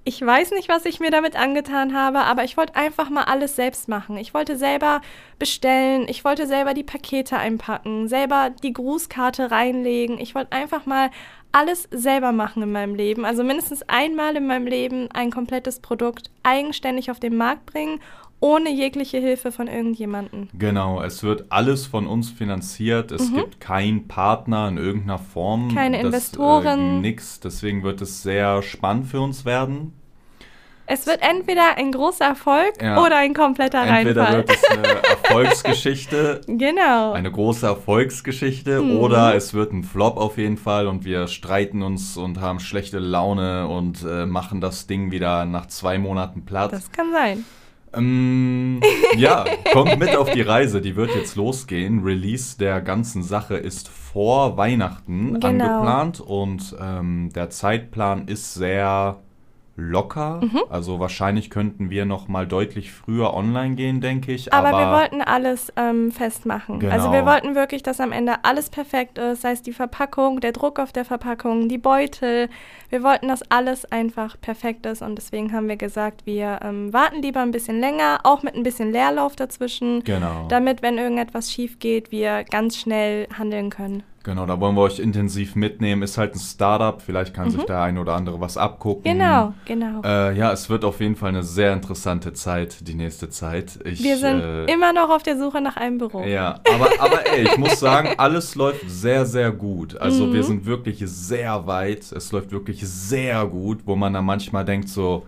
Ich 0.05 0.21
weiß 0.21 0.51
nicht, 0.51 0.67
was 0.67 0.85
ich 0.85 0.99
mir 0.99 1.11
damit 1.11 1.37
angetan 1.37 1.97
habe, 1.97 2.19
aber 2.19 2.43
ich 2.43 2.57
wollte 2.57 2.75
einfach 2.75 3.09
mal 3.09 3.23
alles 3.23 3.55
selbst 3.55 3.87
machen. 3.87 4.17
Ich 4.17 4.33
wollte 4.33 4.57
selber 4.57 4.99
bestellen, 5.39 6.07
ich 6.09 6.25
wollte 6.25 6.45
selber 6.45 6.73
die 6.73 6.83
Pakete 6.83 7.37
einpacken, 7.37 8.09
selber 8.09 8.49
die 8.49 8.73
Grußkarte 8.73 9.49
reinlegen. 9.49 10.19
Ich 10.19 10.35
wollte 10.35 10.51
einfach 10.51 10.85
mal 10.85 11.09
alles 11.53 11.87
selber 11.89 12.33
machen 12.33 12.63
in 12.63 12.71
meinem 12.73 12.95
Leben. 12.95 13.23
Also 13.23 13.45
mindestens 13.45 13.81
einmal 13.83 14.35
in 14.35 14.45
meinem 14.45 14.67
Leben 14.67 15.09
ein 15.13 15.31
komplettes 15.31 15.79
Produkt 15.79 16.31
eigenständig 16.41 17.09
auf 17.09 17.21
den 17.21 17.37
Markt 17.37 17.65
bringen, 17.65 18.01
ohne 18.43 18.69
jegliche 18.71 19.19
Hilfe 19.19 19.53
von 19.53 19.67
irgendjemandem. 19.67 20.49
Genau, 20.53 21.01
es 21.01 21.23
wird 21.23 21.45
alles 21.49 21.85
von 21.87 22.05
uns 22.07 22.29
finanziert. 22.29 23.11
Es 23.13 23.33
gibt 23.33 23.61
keinen 23.61 24.09
Partner 24.09 24.67
in 24.67 24.77
irgendeiner 24.77 25.17
Form. 25.17 25.67
Mhm. 25.69 25.75
Keine 25.75 25.97
Das, 25.97 26.05
Investoren. 26.07 26.97
Äh, 26.97 26.99
nix. 26.99 27.39
Deswegen 27.39 27.83
wird 27.83 28.01
es 28.01 28.21
sehr 28.21 28.61
spannend 28.61 29.07
für 29.07 29.21
uns 29.21 29.45
werden. 29.45 29.93
Es 30.85 31.07
wird 31.07 31.19
entweder 31.21 31.77
ein 31.77 31.93
großer 31.93 32.25
Erfolg 32.25 32.73
Ja. 32.81 33.01
oder 33.01 33.15
ein 33.15 33.33
kompletter 33.33 33.81
Entweder 33.83 34.23
Reinfall. 34.23 34.37
wird 34.39 34.49
es 34.51 34.63
eine 34.69 34.87
Erfolgsgeschichte 35.09 36.41
genau. 36.47 37.13
eine 37.13 37.31
große 37.31 37.65
Erfolgsgeschichte 37.65 38.81
Mhm. 38.81 38.97
oder 38.97 39.33
es 39.35 39.53
wird 39.53 39.71
ein 39.71 39.85
Flop 39.85 40.17
auf 40.17 40.37
jeden 40.37 40.57
Fall 40.57 40.87
und 40.87 41.05
wir 41.05 41.27
streiten 41.27 41.81
uns 41.81 42.17
und 42.17 42.41
haben 42.41 42.59
schlechte 42.59 42.99
Laune 42.99 43.69
und 43.69 44.03
äh, 44.03 44.25
machen 44.25 44.59
das 44.59 44.85
Ding 44.85 45.11
wieder 45.11 45.45
nach 45.45 45.67
zwei 45.67 45.97
Monaten 45.97 46.43
platt. 46.43 46.73
Das 46.73 46.91
kann 46.91 47.13
sein. 47.13 47.45
Ähm, 47.93 48.81
ja, 49.15 49.45
kommt 49.71 49.99
mit 49.99 50.15
auf 50.15 50.31
die 50.31 50.41
Reise, 50.41 50.81
die 50.81 50.95
wird 50.95 51.15
jetzt 51.15 51.35
losgehen. 51.35 52.03
Release 52.03 52.57
der 52.57 52.81
ganzen 52.81 53.23
Sache 53.23 53.55
ist 53.55 53.89
vor 53.89 54.57
Weihnachten 54.57 55.39
Genau. 55.39 55.47
angeplant 55.47 56.19
und 56.19 56.75
ähm, 56.81 57.29
der 57.33 57.49
Zeitplan 57.49 58.27
ist 58.27 58.53
sehr 58.53 59.17
locker. 59.75 60.39
Mhm. 60.43 60.61
Also 60.69 60.99
wahrscheinlich 60.99 61.49
könnten 61.49 61.89
wir 61.89 62.05
noch 62.05 62.27
mal 62.27 62.45
deutlich 62.47 62.91
früher 62.91 63.33
online 63.33 63.75
gehen, 63.75 64.01
denke 64.01 64.31
ich. 64.31 64.53
Aber, 64.53 64.69
wir 64.71 64.91
wollten 64.91 65.21
alles 65.21 65.73
ähm, 65.75 66.11
festmachen. 66.11 66.75
Also 66.91 67.11
wir 67.11 67.19
Genau. 67.21 67.31
wollten 67.31 67.55
wirklich, 67.55 67.81
dass 67.81 67.99
am 67.99 68.11
Ende 68.11 68.35
alles 68.43 68.69
perfekt 68.69 69.17
ist, 69.17 69.41
sei 69.41 69.51
es 69.53 69.61
die 69.63 69.73
Verpackung, 69.73 70.41
der 70.41 70.51
Druck 70.51 70.79
auf 70.79 70.91
der 70.91 71.05
Verpackung, 71.05 71.69
die 71.69 71.79
Beutel. 71.79 72.49
Wir 72.89 73.01
wollten, 73.01 73.27
dass 73.29 73.41
alles 73.51 73.91
einfach 73.91 74.39
perfekt 74.39 74.85
ist 74.85 75.01
und 75.01 75.15
deswegen 75.15 75.51
haben 75.53 75.67
wir 75.67 75.77
gesagt, 75.77 76.25
wir 76.27 76.59
ähm, 76.63 76.93
warten 76.93 77.21
lieber 77.23 77.39
ein 77.41 77.51
bisschen 77.51 77.79
länger, 77.79 78.19
auch 78.23 78.43
mit 78.43 78.53
ein 78.55 78.61
bisschen 78.63 78.91
Leerlauf 78.91 79.35
dazwischen, 79.35 80.03
Genau. 80.03 80.45
damit, 80.49 80.83
wenn 80.83 80.99
irgendetwas 80.99 81.51
schief 81.51 81.79
geht, 81.79 82.11
wir 82.11 82.43
ganz 82.43 82.77
schnell 82.77 83.27
handeln 83.37 83.71
können. 83.71 84.03
Genau, 84.23 84.45
da 84.45 84.57
wollen 84.61 84.75
wir 84.75 84.81
euch 84.83 84.99
intensiv 84.99 85.55
mitnehmen. 85.57 86.01
Ist 86.01 86.17
halt 86.17 86.33
ein 86.33 86.39
Startup, 86.39 87.01
vielleicht 87.01 87.33
kann 87.33 87.49
sich 87.51 87.61
der 87.65 87.81
eine 87.81 87.99
oder 87.99 88.13
andere 88.15 88.39
was 88.39 88.55
abgucken. 88.55 89.01
Mhm. 89.03 89.19
Genau, 89.19 89.53
genau. 89.65 90.01
Äh, 90.05 90.37
ja, 90.37 90.53
es 90.53 90.69
wird 90.69 90.85
auf 90.85 91.01
jeden 91.01 91.17
Fall 91.17 91.29
eine 91.29 91.43
sehr 91.43 91.73
interessante 91.73 92.31
Zeit, 92.31 92.87
die 92.87 92.93
nächste 92.93 93.29
Zeit. 93.29 93.79
Ich, 93.83 94.01
wir 94.01 94.15
sind 94.15 94.39
äh, 94.39 94.65
immer 94.71 94.93
noch 94.93 95.09
auf 95.09 95.23
der 95.23 95.37
Suche 95.37 95.59
nach 95.59 95.75
einem 95.75 95.97
Büro. 95.97 96.23
Ja, 96.23 96.61
aber, 96.73 96.89
aber 96.99 97.27
ey, 97.33 97.43
ich 97.47 97.57
muss 97.57 97.77
sagen, 97.81 98.11
alles 98.17 98.55
läuft 98.55 98.89
sehr, 98.89 99.25
sehr 99.25 99.51
gut. 99.51 99.97
Also 99.97 100.27
Mhm. 100.27 100.33
wir 100.33 100.43
sind 100.45 100.65
wirklich 100.65 100.99
sehr 101.05 101.67
weit. 101.67 102.09
Es 102.13 102.31
läuft 102.31 102.51
wirklich 102.51 102.79
sehr 102.87 103.45
gut, 103.45 103.79
wo 103.85 103.97
man 103.97 104.13
dann 104.13 104.23
manchmal 104.23 104.63
denkt 104.63 104.87
so, 104.87 105.25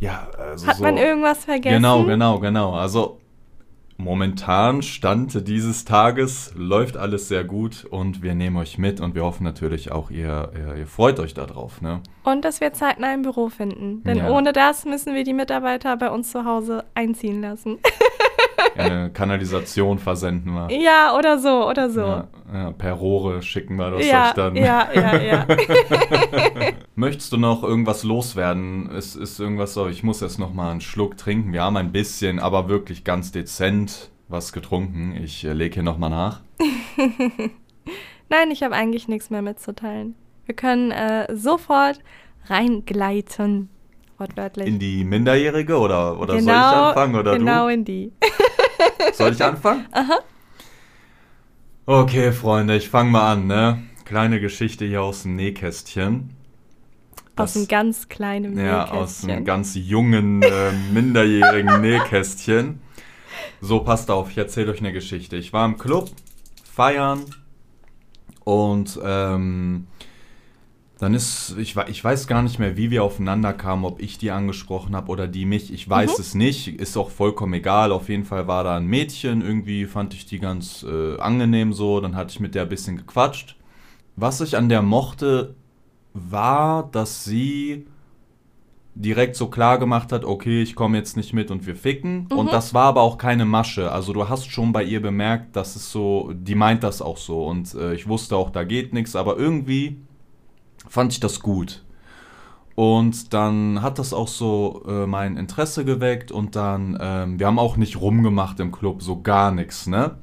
ja, 0.00 0.28
also 0.38 0.66
Hat 0.66 0.76
so. 0.76 0.82
man 0.82 0.98
irgendwas 0.98 1.46
vergessen? 1.46 1.76
Genau, 1.76 2.04
genau, 2.04 2.38
genau. 2.38 2.74
Also 2.74 3.18
momentan, 3.98 4.80
Stand 4.82 5.46
dieses 5.46 5.84
Tages, 5.84 6.52
läuft 6.56 6.96
alles 6.96 7.28
sehr 7.28 7.44
gut 7.44 7.84
und 7.84 8.22
wir 8.22 8.34
nehmen 8.34 8.56
euch 8.56 8.78
mit 8.78 9.00
und 9.00 9.14
wir 9.14 9.24
hoffen 9.24 9.44
natürlich 9.44 9.92
auch, 9.92 10.10
ihr, 10.10 10.50
ihr, 10.56 10.76
ihr 10.76 10.86
freut 10.86 11.20
euch 11.20 11.34
darauf, 11.34 11.82
ne? 11.82 12.00
Und 12.22 12.44
dass 12.44 12.60
wir 12.60 12.72
zeitnah 12.72 13.08
ein 13.08 13.22
Büro 13.22 13.48
finden. 13.48 14.02
Denn 14.04 14.18
Ja. 14.18 14.30
ohne 14.30 14.52
das 14.52 14.84
müssen 14.84 15.14
wir 15.14 15.24
die 15.24 15.34
Mitarbeiter 15.34 15.96
bei 15.96 16.10
uns 16.10 16.30
zu 16.30 16.44
Hause 16.44 16.84
einziehen 16.94 17.42
lassen. 17.42 17.78
Eine 18.78 19.10
Kanalisation 19.10 19.98
versenden 19.98 20.52
wir. 20.52 20.70
ja, 20.70 21.16
oder 21.16 21.38
so, 21.38 21.68
oder 21.68 21.90
so. 21.90 22.00
Ja, 22.00 22.28
ja, 22.52 22.70
per 22.70 22.92
Rohre 22.92 23.42
schicken 23.42 23.76
wir 23.76 23.90
das 23.90 24.06
ja, 24.06 24.28
euch 24.28 24.34
dann. 24.34 24.56
ja, 24.56 24.88
ja, 24.94 25.20
ja. 25.20 25.46
Möchtest 26.94 27.32
du 27.32 27.36
noch 27.36 27.62
irgendwas 27.62 28.04
loswerden? 28.04 28.90
Es 28.94 29.16
ist 29.16 29.38
irgendwas 29.40 29.74
so, 29.74 29.88
ich 29.88 30.02
muss 30.02 30.20
jetzt 30.20 30.38
noch 30.38 30.54
mal 30.54 30.70
einen 30.70 30.80
Schluck 30.80 31.16
trinken. 31.16 31.52
Wir 31.52 31.62
haben 31.62 31.76
ein 31.76 31.92
bisschen, 31.92 32.38
aber 32.38 32.68
wirklich 32.68 33.04
ganz 33.04 33.32
dezent 33.32 34.10
was 34.28 34.52
getrunken. 34.52 35.16
Ich 35.22 35.44
äh, 35.44 35.52
lege 35.52 35.74
hier 35.74 35.82
noch 35.82 35.98
mal 35.98 36.10
nach. 36.10 36.40
Nein, 38.28 38.50
ich 38.50 38.62
habe 38.62 38.74
eigentlich 38.74 39.08
nichts 39.08 39.30
mehr 39.30 39.42
mitzuteilen. 39.42 40.14
Wir 40.46 40.54
können 40.54 40.90
äh, 40.90 41.34
sofort 41.34 42.00
reingleiten. 42.46 43.70
Wortwörtlich. 44.18 44.66
In 44.66 44.78
die 44.80 45.04
Minderjährige 45.04 45.78
oder, 45.78 46.18
oder 46.18 46.32
soll 46.32 46.40
ich 46.40 46.46
genau, 46.46 46.88
anfangen 46.88 47.14
oder 47.14 47.38
genau 47.38 47.66
du? 47.66 47.74
in 47.74 47.84
die. 47.84 48.12
Soll 49.12 49.32
ich 49.32 49.42
anfangen? 49.44 49.86
Aha. 49.92 50.18
Okay, 51.86 52.32
Freunde, 52.32 52.76
ich 52.76 52.88
fange 52.88 53.10
mal 53.10 53.32
an, 53.32 53.46
ne? 53.46 53.82
Kleine 54.04 54.40
Geschichte 54.40 54.84
hier 54.84 55.02
aus 55.02 55.22
dem 55.22 55.36
Nähkästchen. 55.36 56.30
Aus 57.36 57.56
einem 57.56 57.68
ganz 57.68 58.08
kleinen 58.08 58.58
Ja, 58.58 58.86
aus 58.86 59.22
einem 59.22 59.28
Nähkästchen. 59.28 59.44
ganz 59.44 59.74
jungen, 59.74 60.42
äh, 60.42 60.72
minderjährigen 60.92 61.80
Nähkästchen. 61.80 62.80
So, 63.60 63.80
passt 63.80 64.10
auf, 64.10 64.30
ich 64.30 64.38
erzähle 64.38 64.72
euch 64.72 64.80
eine 64.80 64.92
Geschichte. 64.92 65.36
Ich 65.36 65.52
war 65.52 65.64
im 65.64 65.78
Club, 65.78 66.10
feiern 66.64 67.24
und 68.44 68.98
ähm, 69.02 69.86
dann 70.98 71.14
ist, 71.14 71.54
ich, 71.58 71.76
ich 71.76 72.02
weiß 72.02 72.26
gar 72.26 72.42
nicht 72.42 72.58
mehr, 72.58 72.76
wie 72.76 72.90
wir 72.90 73.04
aufeinander 73.04 73.52
kamen, 73.52 73.84
ob 73.84 74.02
ich 74.02 74.18
die 74.18 74.32
angesprochen 74.32 74.96
habe 74.96 75.10
oder 75.10 75.28
die 75.28 75.46
mich. 75.46 75.72
Ich 75.72 75.88
weiß 75.88 76.18
es 76.18 76.34
nicht, 76.34 76.80
ist 76.80 76.96
auch 76.96 77.10
vollkommen 77.10 77.54
egal. 77.54 77.92
Auf 77.92 78.08
jeden 78.08 78.24
Fall 78.24 78.48
war 78.48 78.64
da 78.64 78.76
ein 78.76 78.86
Mädchen, 78.86 79.40
irgendwie 79.40 79.86
fand 79.86 80.12
ich 80.12 80.26
die 80.26 80.40
ganz 80.40 80.84
äh, 80.88 81.16
angenehm 81.20 81.72
so. 81.72 82.00
Dann 82.00 82.16
hatte 82.16 82.32
ich 82.32 82.40
mit 82.40 82.56
der 82.56 82.62
ein 82.62 82.68
bisschen 82.68 82.96
gequatscht. 82.96 83.54
Was 84.16 84.40
ich 84.40 84.56
an 84.56 84.68
der 84.68 84.82
mochte, 84.82 85.54
war, 86.14 86.88
dass 86.90 87.24
sie 87.24 87.86
direkt 88.96 89.36
so 89.36 89.46
klar 89.46 89.78
gemacht 89.78 90.10
hat, 90.10 90.24
okay, 90.24 90.62
ich 90.62 90.74
komme 90.74 90.98
jetzt 90.98 91.16
nicht 91.16 91.32
mit 91.32 91.52
und 91.52 91.64
wir 91.64 91.76
ficken. 91.76 92.26
Mhm. 92.28 92.38
Und 92.38 92.52
das 92.52 92.74
war 92.74 92.86
aber 92.86 93.02
auch 93.02 93.18
keine 93.18 93.44
Masche. 93.44 93.92
Also 93.92 94.12
du 94.12 94.28
hast 94.28 94.50
schon 94.50 94.72
bei 94.72 94.82
ihr 94.82 95.00
bemerkt, 95.00 95.54
dass 95.54 95.76
es 95.76 95.92
so, 95.92 96.32
die 96.34 96.56
meint 96.56 96.82
das 96.82 97.00
auch 97.00 97.18
so. 97.18 97.46
Und 97.46 97.72
äh, 97.74 97.94
ich 97.94 98.08
wusste 98.08 98.34
auch, 98.34 98.50
da 98.50 98.64
geht 98.64 98.92
nichts, 98.92 99.14
aber 99.14 99.36
irgendwie 99.36 100.00
fand 100.88 101.12
ich 101.12 101.20
das 101.20 101.40
gut. 101.40 101.84
Und 102.74 103.34
dann 103.34 103.82
hat 103.82 103.98
das 103.98 104.12
auch 104.12 104.28
so 104.28 104.84
äh, 104.86 105.06
mein 105.06 105.36
Interesse 105.36 105.84
geweckt 105.84 106.30
und 106.30 106.54
dann, 106.54 106.96
ähm, 107.00 107.40
wir 107.40 107.48
haben 107.48 107.58
auch 107.58 107.76
nicht 107.76 108.00
rumgemacht 108.00 108.60
im 108.60 108.70
Club, 108.70 109.02
so 109.02 109.20
gar 109.20 109.50
nichts, 109.50 109.88
ne? 109.88 110.16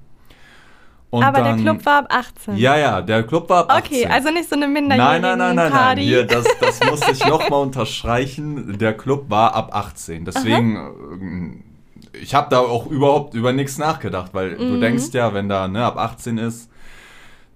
Und 1.09 1.23
Aber 1.23 1.41
dann, 1.41 1.63
der 1.63 1.73
Club 1.73 1.85
war 1.85 1.99
ab 1.99 2.07
18. 2.09 2.57
Ja, 2.57 2.77
ja, 2.77 3.01
der 3.01 3.23
Club 3.23 3.49
war 3.49 3.61
ab 3.63 3.71
18. 3.71 3.85
Okay, 3.85 4.07
also 4.07 4.31
nicht 4.31 4.49
so 4.49 4.55
eine 4.55 4.67
minderjährige 4.67 5.21
Nein, 5.21 5.37
nein, 5.37 5.55
nein, 5.55 5.55
nein, 5.55 5.71
nein. 5.71 5.97
Hier, 5.97 6.23
das, 6.27 6.45
das 6.59 6.79
muss 6.89 7.07
ich 7.07 7.25
nochmal 7.25 7.61
unterstreichen. 7.61 8.77
Der 8.77 8.95
Club 8.95 9.29
war 9.29 9.53
ab 9.53 9.73
18. 9.73 10.25
Deswegen, 10.25 10.77
Aha. 10.77 10.89
Äh, 12.13 12.21
ich 12.21 12.33
habe 12.35 12.47
da 12.49 12.59
auch 12.59 12.87
überhaupt 12.87 13.33
über 13.33 13.53
nichts 13.53 13.77
nachgedacht, 13.77 14.33
weil 14.33 14.51
mhm. 14.51 14.57
du 14.57 14.79
denkst 14.79 15.05
ja, 15.13 15.33
wenn 15.33 15.49
da 15.49 15.67
ne, 15.67 15.85
ab 15.85 15.97
18 15.97 16.37
ist, 16.37 16.69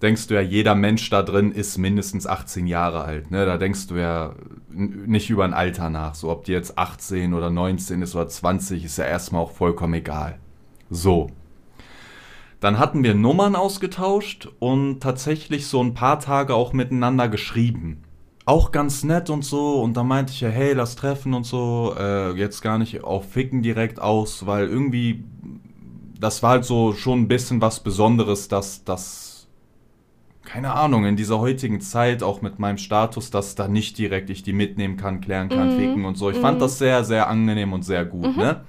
denkst 0.01 0.27
du 0.27 0.35
ja, 0.35 0.41
jeder 0.41 0.75
Mensch 0.75 1.09
da 1.09 1.23
drin 1.23 1.51
ist 1.51 1.77
mindestens 1.77 2.25
18 2.25 2.67
Jahre 2.67 3.03
alt. 3.03 3.31
Ne? 3.31 3.45
Da 3.45 3.57
denkst 3.57 3.87
du 3.87 3.95
ja 3.95 4.33
nicht 4.69 5.29
über 5.29 5.43
ein 5.43 5.53
Alter 5.53 5.89
nach. 5.89 6.15
So, 6.15 6.29
ob 6.29 6.45
die 6.45 6.51
jetzt 6.51 6.77
18 6.77 7.33
oder 7.33 7.49
19 7.49 8.01
ist 8.01 8.15
oder 8.15 8.27
20, 8.27 8.85
ist 8.85 8.97
ja 8.97 9.05
erstmal 9.05 9.41
auch 9.41 9.51
vollkommen 9.51 9.95
egal. 9.95 10.39
So. 10.89 11.29
Dann 12.59 12.77
hatten 12.77 13.03
wir 13.03 13.13
Nummern 13.13 13.55
ausgetauscht 13.55 14.49
und 14.59 15.01
tatsächlich 15.01 15.67
so 15.67 15.81
ein 15.81 15.93
paar 15.93 16.19
Tage 16.19 16.55
auch 16.55 16.73
miteinander 16.73 17.29
geschrieben. 17.29 18.03
Auch 18.45 18.71
ganz 18.71 19.03
nett 19.03 19.29
und 19.29 19.45
so. 19.45 19.81
Und 19.81 19.95
da 19.95 20.03
meinte 20.03 20.33
ich 20.33 20.41
ja, 20.41 20.49
hey, 20.49 20.73
lass 20.73 20.95
treffen 20.95 21.33
und 21.33 21.45
so. 21.45 21.95
Äh, 21.97 22.31
jetzt 22.33 22.61
gar 22.61 22.77
nicht 22.77 23.03
auf 23.03 23.31
Ficken 23.31 23.61
direkt 23.61 24.01
aus, 24.01 24.45
weil 24.45 24.67
irgendwie, 24.67 25.23
das 26.19 26.43
war 26.43 26.51
halt 26.51 26.65
so 26.65 26.93
schon 26.93 27.21
ein 27.21 27.27
bisschen 27.27 27.61
was 27.61 27.81
Besonderes, 27.81 28.47
dass 28.49 28.83
das, 28.83 29.28
keine 30.51 30.73
Ahnung, 30.73 31.05
in 31.05 31.15
dieser 31.15 31.39
heutigen 31.39 31.79
Zeit, 31.79 32.23
auch 32.23 32.41
mit 32.41 32.57
meinem 32.57 32.79
Status, 32.79 33.29
dass 33.29 33.53
da 33.53 33.67
nicht 33.67 33.99
direkt 33.99 34.31
ich 34.31 34.41
die 34.41 34.53
mitnehmen 34.53 34.97
kann, 34.97 35.21
klären 35.21 35.47
kann, 35.47 35.75
mhm. 35.75 35.79
ficken 35.79 36.05
und 36.05 36.17
so. 36.17 36.31
Ich 36.31 36.37
mhm. 36.37 36.41
fand 36.41 36.61
das 36.61 36.79
sehr, 36.79 37.03
sehr 37.03 37.29
angenehm 37.29 37.71
und 37.71 37.83
sehr 37.83 38.03
gut, 38.03 38.35
mhm. 38.35 38.41
ne? 38.41 38.61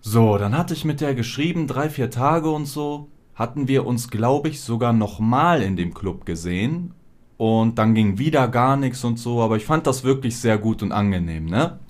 So, 0.00 0.38
dann 0.38 0.56
hatte 0.56 0.74
ich 0.74 0.84
mit 0.84 1.00
der 1.00 1.16
geschrieben, 1.16 1.66
drei, 1.66 1.90
vier 1.90 2.10
Tage 2.10 2.48
und 2.50 2.66
so. 2.66 3.08
Hatten 3.34 3.66
wir 3.66 3.84
uns, 3.84 4.08
glaube 4.08 4.48
ich, 4.48 4.60
sogar 4.60 4.92
nochmal 4.92 5.60
in 5.60 5.74
dem 5.74 5.92
Club 5.92 6.24
gesehen. 6.24 6.94
Und 7.36 7.76
dann 7.76 7.94
ging 7.94 8.16
wieder 8.16 8.46
gar 8.46 8.76
nichts 8.76 9.02
und 9.02 9.18
so. 9.18 9.42
Aber 9.42 9.56
ich 9.56 9.64
fand 9.64 9.88
das 9.88 10.04
wirklich 10.04 10.36
sehr 10.36 10.58
gut 10.58 10.84
und 10.84 10.92
angenehm, 10.92 11.46
ne? 11.46 11.80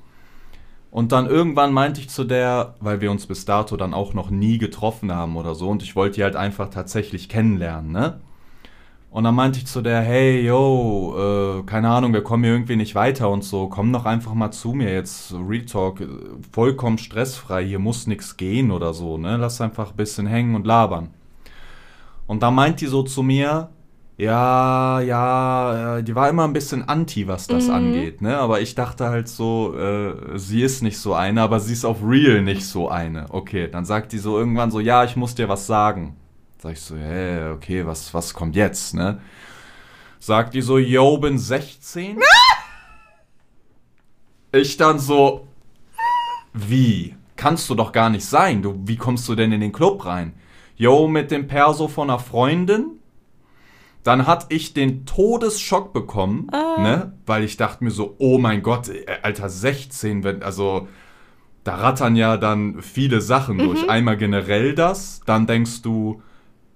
Und 0.96 1.12
dann 1.12 1.26
irgendwann 1.26 1.74
meinte 1.74 2.00
ich 2.00 2.08
zu 2.08 2.24
der, 2.24 2.74
weil 2.80 3.02
wir 3.02 3.10
uns 3.10 3.26
bis 3.26 3.44
dato 3.44 3.76
dann 3.76 3.92
auch 3.92 4.14
noch 4.14 4.30
nie 4.30 4.56
getroffen 4.56 5.12
haben 5.12 5.36
oder 5.36 5.54
so, 5.54 5.68
und 5.68 5.82
ich 5.82 5.94
wollte 5.94 6.14
die 6.14 6.22
halt 6.22 6.36
einfach 6.36 6.70
tatsächlich 6.70 7.28
kennenlernen, 7.28 7.92
ne? 7.92 8.20
Und 9.10 9.24
dann 9.24 9.34
meinte 9.34 9.58
ich 9.58 9.66
zu 9.66 9.82
der, 9.82 10.00
hey, 10.00 10.40
yo, 10.40 11.58
äh, 11.60 11.62
keine 11.64 11.90
Ahnung, 11.90 12.14
wir 12.14 12.22
kommen 12.22 12.44
hier 12.44 12.54
irgendwie 12.54 12.76
nicht 12.76 12.94
weiter 12.94 13.28
und 13.28 13.44
so, 13.44 13.68
komm 13.68 13.92
doch 13.92 14.06
einfach 14.06 14.32
mal 14.32 14.52
zu 14.52 14.72
mir 14.72 14.90
jetzt, 14.90 15.34
Real 15.34 15.66
vollkommen 16.50 16.96
stressfrei, 16.96 17.66
hier 17.66 17.78
muss 17.78 18.06
nichts 18.06 18.38
gehen 18.38 18.70
oder 18.70 18.94
so, 18.94 19.18
ne? 19.18 19.36
Lass 19.36 19.60
einfach 19.60 19.90
ein 19.90 19.96
bisschen 19.96 20.26
hängen 20.26 20.54
und 20.54 20.66
labern. 20.66 21.10
Und 22.26 22.42
da 22.42 22.50
meint 22.50 22.80
die 22.80 22.86
so 22.86 23.02
zu 23.02 23.22
mir, 23.22 23.68
ja, 24.18 25.00
ja, 25.00 26.00
die 26.00 26.14
war 26.14 26.30
immer 26.30 26.44
ein 26.44 26.54
bisschen 26.54 26.88
anti, 26.88 27.28
was 27.28 27.48
das 27.48 27.66
mhm. 27.66 27.74
angeht, 27.74 28.22
ne? 28.22 28.38
Aber 28.38 28.62
ich 28.62 28.74
dachte 28.74 29.06
halt 29.06 29.28
so, 29.28 29.76
äh, 29.76 30.38
sie 30.38 30.62
ist 30.62 30.82
nicht 30.82 30.98
so 30.98 31.12
eine, 31.12 31.42
aber 31.42 31.60
sie 31.60 31.74
ist 31.74 31.84
auf 31.84 31.98
Real 32.02 32.40
nicht 32.40 32.64
so 32.64 32.88
eine. 32.88 33.26
Okay, 33.28 33.68
dann 33.70 33.84
sagt 33.84 34.12
die 34.12 34.18
so 34.18 34.38
irgendwann 34.38 34.70
so, 34.70 34.80
ja, 34.80 35.04
ich 35.04 35.16
muss 35.16 35.34
dir 35.34 35.50
was 35.50 35.66
sagen. 35.66 36.16
Sag 36.58 36.72
ich 36.72 36.80
so, 36.80 36.96
hey, 36.96 37.50
okay, 37.50 37.86
was, 37.86 38.14
was 38.14 38.32
kommt 38.32 38.56
jetzt, 38.56 38.94
ne? 38.94 39.20
Sagt 40.18 40.54
die 40.54 40.62
so, 40.62 40.78
yo, 40.78 41.18
bin 41.18 41.38
16. 41.38 42.18
ich 44.52 44.78
dann 44.78 44.98
so, 44.98 45.46
wie? 46.54 47.14
Kannst 47.36 47.68
du 47.68 47.74
doch 47.74 47.92
gar 47.92 48.08
nicht 48.08 48.24
sein. 48.24 48.62
Du, 48.62 48.80
wie 48.86 48.96
kommst 48.96 49.28
du 49.28 49.34
denn 49.34 49.52
in 49.52 49.60
den 49.60 49.72
Club 49.72 50.06
rein? 50.06 50.32
Yo, 50.74 51.06
mit 51.06 51.30
dem 51.30 51.46
Perso 51.46 51.86
von 51.86 52.08
einer 52.08 52.18
Freundin. 52.18 52.92
Dann 54.06 54.28
hatte 54.28 54.46
ich 54.50 54.72
den 54.72 55.04
Todesschock 55.04 55.92
bekommen, 55.92 56.46
ah. 56.52 56.80
ne? 56.80 57.12
Weil 57.26 57.42
ich 57.42 57.56
dachte 57.56 57.82
mir 57.82 57.90
so, 57.90 58.14
oh 58.18 58.38
mein 58.38 58.62
Gott, 58.62 58.88
äh, 58.88 59.04
Alter, 59.22 59.48
16, 59.48 60.22
wenn, 60.22 60.44
also, 60.44 60.86
da 61.64 61.74
rattern 61.74 62.14
ja 62.14 62.36
dann 62.36 62.80
viele 62.82 63.20
Sachen 63.20 63.56
mhm. 63.56 63.64
durch. 63.64 63.90
Einmal 63.90 64.16
generell 64.16 64.76
das, 64.76 65.22
dann 65.26 65.48
denkst 65.48 65.82
du, 65.82 66.22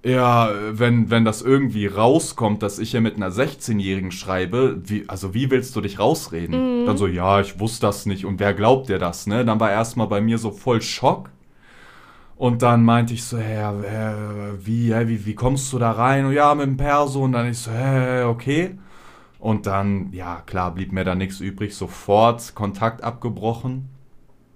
ja, 0.04 0.50
wenn, 0.72 1.10
wenn 1.10 1.24
das 1.24 1.40
irgendwie 1.40 1.86
rauskommt, 1.86 2.64
dass 2.64 2.80
ich 2.80 2.90
hier 2.90 3.00
mit 3.00 3.14
einer 3.14 3.30
16-Jährigen 3.30 4.10
schreibe, 4.10 4.80
wie, 4.84 5.04
also 5.06 5.32
wie 5.32 5.52
willst 5.52 5.76
du 5.76 5.80
dich 5.82 6.00
rausreden? 6.00 6.82
Mhm. 6.82 6.86
Dann 6.86 6.96
so, 6.96 7.06
ja, 7.06 7.40
ich 7.40 7.60
wusste 7.60 7.86
das 7.86 8.06
nicht 8.06 8.24
und 8.24 8.40
wer 8.40 8.54
glaubt 8.54 8.88
dir 8.88 8.98
das, 8.98 9.28
ne? 9.28 9.44
Dann 9.44 9.60
war 9.60 9.70
erstmal 9.70 10.08
bei 10.08 10.20
mir 10.20 10.38
so 10.38 10.50
voll 10.50 10.82
Schock. 10.82 11.30
Und 12.40 12.62
dann 12.62 12.84
meinte 12.84 13.12
ich 13.12 13.22
so, 13.22 13.36
hä, 13.36 13.70
wie, 14.64 14.94
hä, 14.94 15.08
wie, 15.08 15.26
wie 15.26 15.34
kommst 15.34 15.70
du 15.74 15.78
da 15.78 15.90
rein? 15.90 16.24
Und 16.24 16.32
ja, 16.32 16.54
mit 16.54 16.68
dem 16.68 16.78
Perso. 16.78 17.22
Und 17.22 17.32
dann 17.32 17.50
ich 17.50 17.58
so, 17.58 17.70
hä, 17.70 18.22
okay. 18.22 18.78
Und 19.38 19.66
dann, 19.66 20.10
ja, 20.14 20.42
klar, 20.46 20.74
blieb 20.74 20.90
mir 20.90 21.04
da 21.04 21.14
nichts 21.14 21.40
übrig. 21.40 21.74
Sofort 21.74 22.54
Kontakt 22.54 23.04
abgebrochen. 23.04 23.90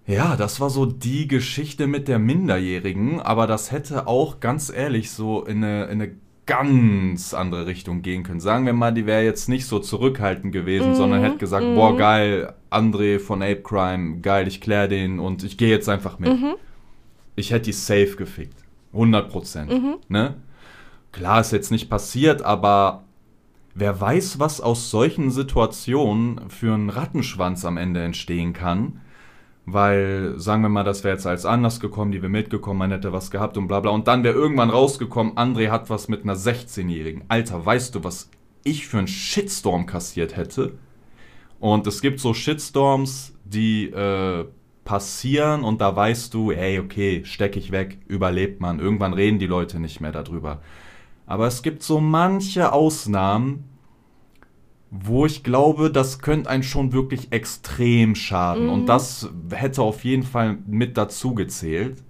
Ja, 0.07 0.35
das 0.35 0.61
war 0.61 0.71
so 0.71 0.87
die 0.87 1.29
Geschichte 1.29 1.87
mit 1.87 2.09
der 2.09 2.19
Minderjährigen, 2.19 3.21
aber 3.21 3.47
das 3.47 3.71
hätte 3.71 4.07
auch 4.07 4.41
ganz 4.41 4.73
ehrlich 4.75 5.11
so 5.11 5.45
in 5.45 5.63
eine, 5.63 5.85
in 5.85 6.01
eine 6.01 6.13
ganz 6.47 7.35
andere 7.35 7.67
Richtung 7.67 8.01
gehen 8.01 8.23
können. 8.23 8.41
Sagen 8.41 8.65
wir 8.65 8.73
mal, 8.73 8.95
die 8.95 9.05
wäre 9.05 9.25
jetzt 9.25 9.51
nicht 9.51 9.67
so 9.67 9.79
zurückhaltend 9.79 10.55
gewesen, 10.55 10.93
mm, 10.93 10.95
sondern 10.95 11.21
hätte 11.21 11.37
gesagt, 11.37 11.67
mm. 11.67 11.75
boah, 11.75 11.95
geil, 11.99 12.55
André 12.71 13.19
von 13.19 13.43
Ape 13.43 13.61
Crime, 13.63 14.21
geil, 14.21 14.49
ich 14.49 14.63
klär 14.63 14.89
den 14.89 15.19
und 15.19 15.45
ich 15.45 15.59
gehe 15.59 15.69
jetzt 15.69 15.91
einfach 15.91 16.19
mit. 16.19 16.31
Mhm. 16.31 16.55
Ich 17.37 17.51
hätte 17.51 17.67
die 17.67 17.73
safe 17.73 18.17
gefickt. 18.17 18.57
100 18.93 19.31
Prozent. 19.31 19.71
Mhm. 19.71 19.97
Ne? 20.09 20.37
Klar, 21.13 21.41
ist 21.41 21.53
jetzt 21.53 21.71
nicht 21.71 21.91
passiert, 21.91 22.43
aber 22.43 23.05
wer 23.75 24.01
weiß, 24.01 24.39
was 24.39 24.61
aus 24.61 24.91
solchen 24.91 25.31
Situationen 25.31 26.49
für 26.49 26.75
einen 26.75 26.91
Rattenschwanz 26.91 27.65
am 27.65 27.77
Ende 27.77 28.03
entstehen 28.03 28.53
kann 28.53 29.01
weil, 29.67 30.35
sagen 30.37 30.63
wir 30.63 30.69
mal, 30.69 30.85
das 30.85 31.05
wäre 31.05 31.15
jetzt 31.15 31.27
als 31.27 31.47
anders 31.47 31.81
gekommen, 31.81 32.13
die 32.13 32.21
wäre 32.21 32.31
mitgekommen, 32.31 32.79
man 32.79 32.91
hätte 32.91 33.13
was 33.13 33.31
gehabt 33.31 33.57
und 33.57 33.67
bla 33.67 33.81
bla. 33.81 33.93
Und 33.93 34.09
dann 34.09 34.23
wäre 34.23 34.35
irgendwann 34.35 34.71
rausgekommen, 34.71 35.35
André 35.37 35.71
hat 35.71 35.89
was 35.91 36.09
mit 36.09 36.23
einer 36.23 36.37
16-Jährigen. 36.37 37.25
Alter, 37.29 37.65
weißt 37.65 37.95
du, 37.95 38.05
was 38.05 38.31
ich 38.63 38.87
für 38.87 38.99
einen 38.99 39.07
Shitstorm 39.07 39.87
kassiert 39.87 40.37
hätte? 40.37 40.79
Und 41.61 41.87
es 41.87 42.03
gibt 42.03 42.21
so 42.21 42.35
Shitstorms, 42.35 43.35
die 43.45 43.87
äh, 43.87 44.45
passieren 44.85 45.65
und 45.65 45.81
da 45.81 45.95
weißt 45.95 46.33
du, 46.35 46.53
hey, 46.53 46.79
okay, 46.79 47.23
steck 47.25 47.57
ich 47.57 47.73
weg, 47.73 47.99
überlebt 48.07 48.61
man. 48.61 48.81
Irgendwann 48.81 49.15
reden 49.15 49.39
die 49.39 49.47
Leute 49.47 49.81
nicht 49.81 50.01
mehr 50.01 50.13
darüber. 50.13 50.61
Aber 51.27 51.47
es 51.47 51.63
gibt 51.63 51.83
so 51.83 52.01
manche 52.01 52.73
Ausnahmen, 52.73 53.65
wo 54.91 55.27
ich 55.27 55.43
glaube, 55.43 55.91
das 55.91 56.21
könnte 56.21 56.51
einen 56.51 56.63
schon 56.63 56.93
wirklich 56.93 57.33
extrem 57.33 58.15
schaden. 58.15 58.65
Mhm. 58.67 58.73
Und 58.73 58.87
das 58.87 59.29
hätte 59.51 59.83
auf 59.83 60.05
jeden 60.05 60.23
Fall 60.23 60.59
mit 60.67 60.97
dazu 60.97 61.35
gezählt. 61.35 62.03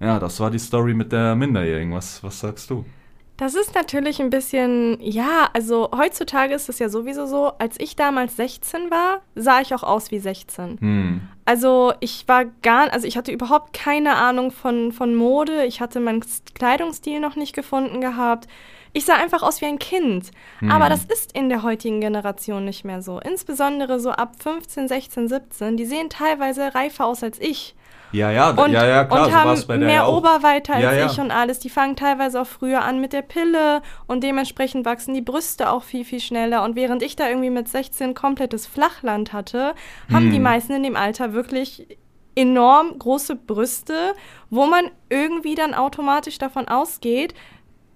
Ja, 0.00 0.18
das 0.18 0.38
war 0.40 0.50
die 0.50 0.58
Story 0.58 0.92
mit 0.92 1.12
der 1.12 1.34
Minderjährigen. 1.34 1.92
Was, 1.92 2.22
was 2.22 2.40
sagst 2.40 2.68
du? 2.70 2.84
Das 3.36 3.56
ist 3.56 3.74
natürlich 3.74 4.20
ein 4.20 4.30
bisschen, 4.30 4.98
ja, 5.00 5.48
also 5.52 5.90
heutzutage 5.96 6.54
ist 6.54 6.68
es 6.68 6.78
ja 6.78 6.88
sowieso 6.88 7.26
so, 7.26 7.46
als 7.58 7.80
ich 7.80 7.96
damals 7.96 8.36
16 8.36 8.92
war, 8.92 9.22
sah 9.34 9.60
ich 9.60 9.74
auch 9.74 9.82
aus 9.82 10.12
wie 10.12 10.20
16. 10.20 10.78
Hm. 10.80 11.20
Also 11.44 11.92
ich 11.98 12.28
war 12.28 12.44
gar, 12.62 12.92
also 12.92 13.08
ich 13.08 13.16
hatte 13.16 13.32
überhaupt 13.32 13.72
keine 13.72 14.14
Ahnung 14.14 14.52
von, 14.52 14.92
von 14.92 15.16
Mode, 15.16 15.64
ich 15.64 15.80
hatte 15.80 15.98
meinen 15.98 16.24
Kleidungsstil 16.54 17.18
noch 17.18 17.34
nicht 17.34 17.54
gefunden 17.54 18.00
gehabt. 18.00 18.46
Ich 18.94 19.04
sah 19.04 19.16
einfach 19.16 19.42
aus 19.42 19.60
wie 19.60 19.66
ein 19.66 19.78
Kind. 19.78 20.30
Hm. 20.60 20.70
Aber 20.70 20.88
das 20.88 21.04
ist 21.04 21.32
in 21.36 21.48
der 21.48 21.62
heutigen 21.64 22.00
Generation 22.00 22.64
nicht 22.64 22.84
mehr 22.84 23.02
so. 23.02 23.18
Insbesondere 23.18 23.98
so 24.00 24.10
ab 24.10 24.36
15, 24.40 24.88
16, 24.88 25.28
17. 25.28 25.76
Die 25.76 25.84
sehen 25.84 26.08
teilweise 26.08 26.74
reifer 26.74 27.04
aus 27.04 27.22
als 27.22 27.40
ich. 27.40 27.74
Ja, 28.12 28.30
ja, 28.30 28.50
und, 28.50 28.70
ja, 28.70 28.86
ja, 28.86 29.04
klar. 29.04 29.24
Und 29.24 29.32
so 29.32 29.36
haben 29.36 29.62
bei 29.66 29.76
der 29.76 29.86
mehr 29.86 29.96
ja 29.96 30.06
Oberweite 30.06 30.74
als 30.74 30.84
ja, 30.84 30.92
ja. 30.92 31.06
ich 31.06 31.18
und 31.18 31.32
alles. 31.32 31.58
Die 31.58 31.68
fangen 31.68 31.96
teilweise 31.96 32.40
auch 32.40 32.46
früher 32.46 32.82
an 32.82 33.00
mit 33.00 33.12
der 33.12 33.22
Pille 33.22 33.82
und 34.06 34.22
dementsprechend 34.22 34.86
wachsen 34.86 35.14
die 35.14 35.20
Brüste 35.20 35.70
auch 35.70 35.82
viel, 35.82 36.04
viel 36.04 36.20
schneller. 36.20 36.62
Und 36.62 36.76
während 36.76 37.02
ich 37.02 37.16
da 37.16 37.28
irgendwie 37.28 37.50
mit 37.50 37.68
16 37.68 38.14
komplettes 38.14 38.68
Flachland 38.68 39.32
hatte, 39.32 39.74
haben 40.12 40.26
hm. 40.26 40.30
die 40.30 40.38
meisten 40.38 40.72
in 40.74 40.84
dem 40.84 40.94
Alter 40.94 41.32
wirklich 41.32 41.98
enorm 42.36 42.98
große 42.98 43.34
Brüste, 43.34 44.14
wo 44.50 44.66
man 44.66 44.90
irgendwie 45.08 45.56
dann 45.56 45.74
automatisch 45.74 46.38
davon 46.38 46.68
ausgeht, 46.68 47.34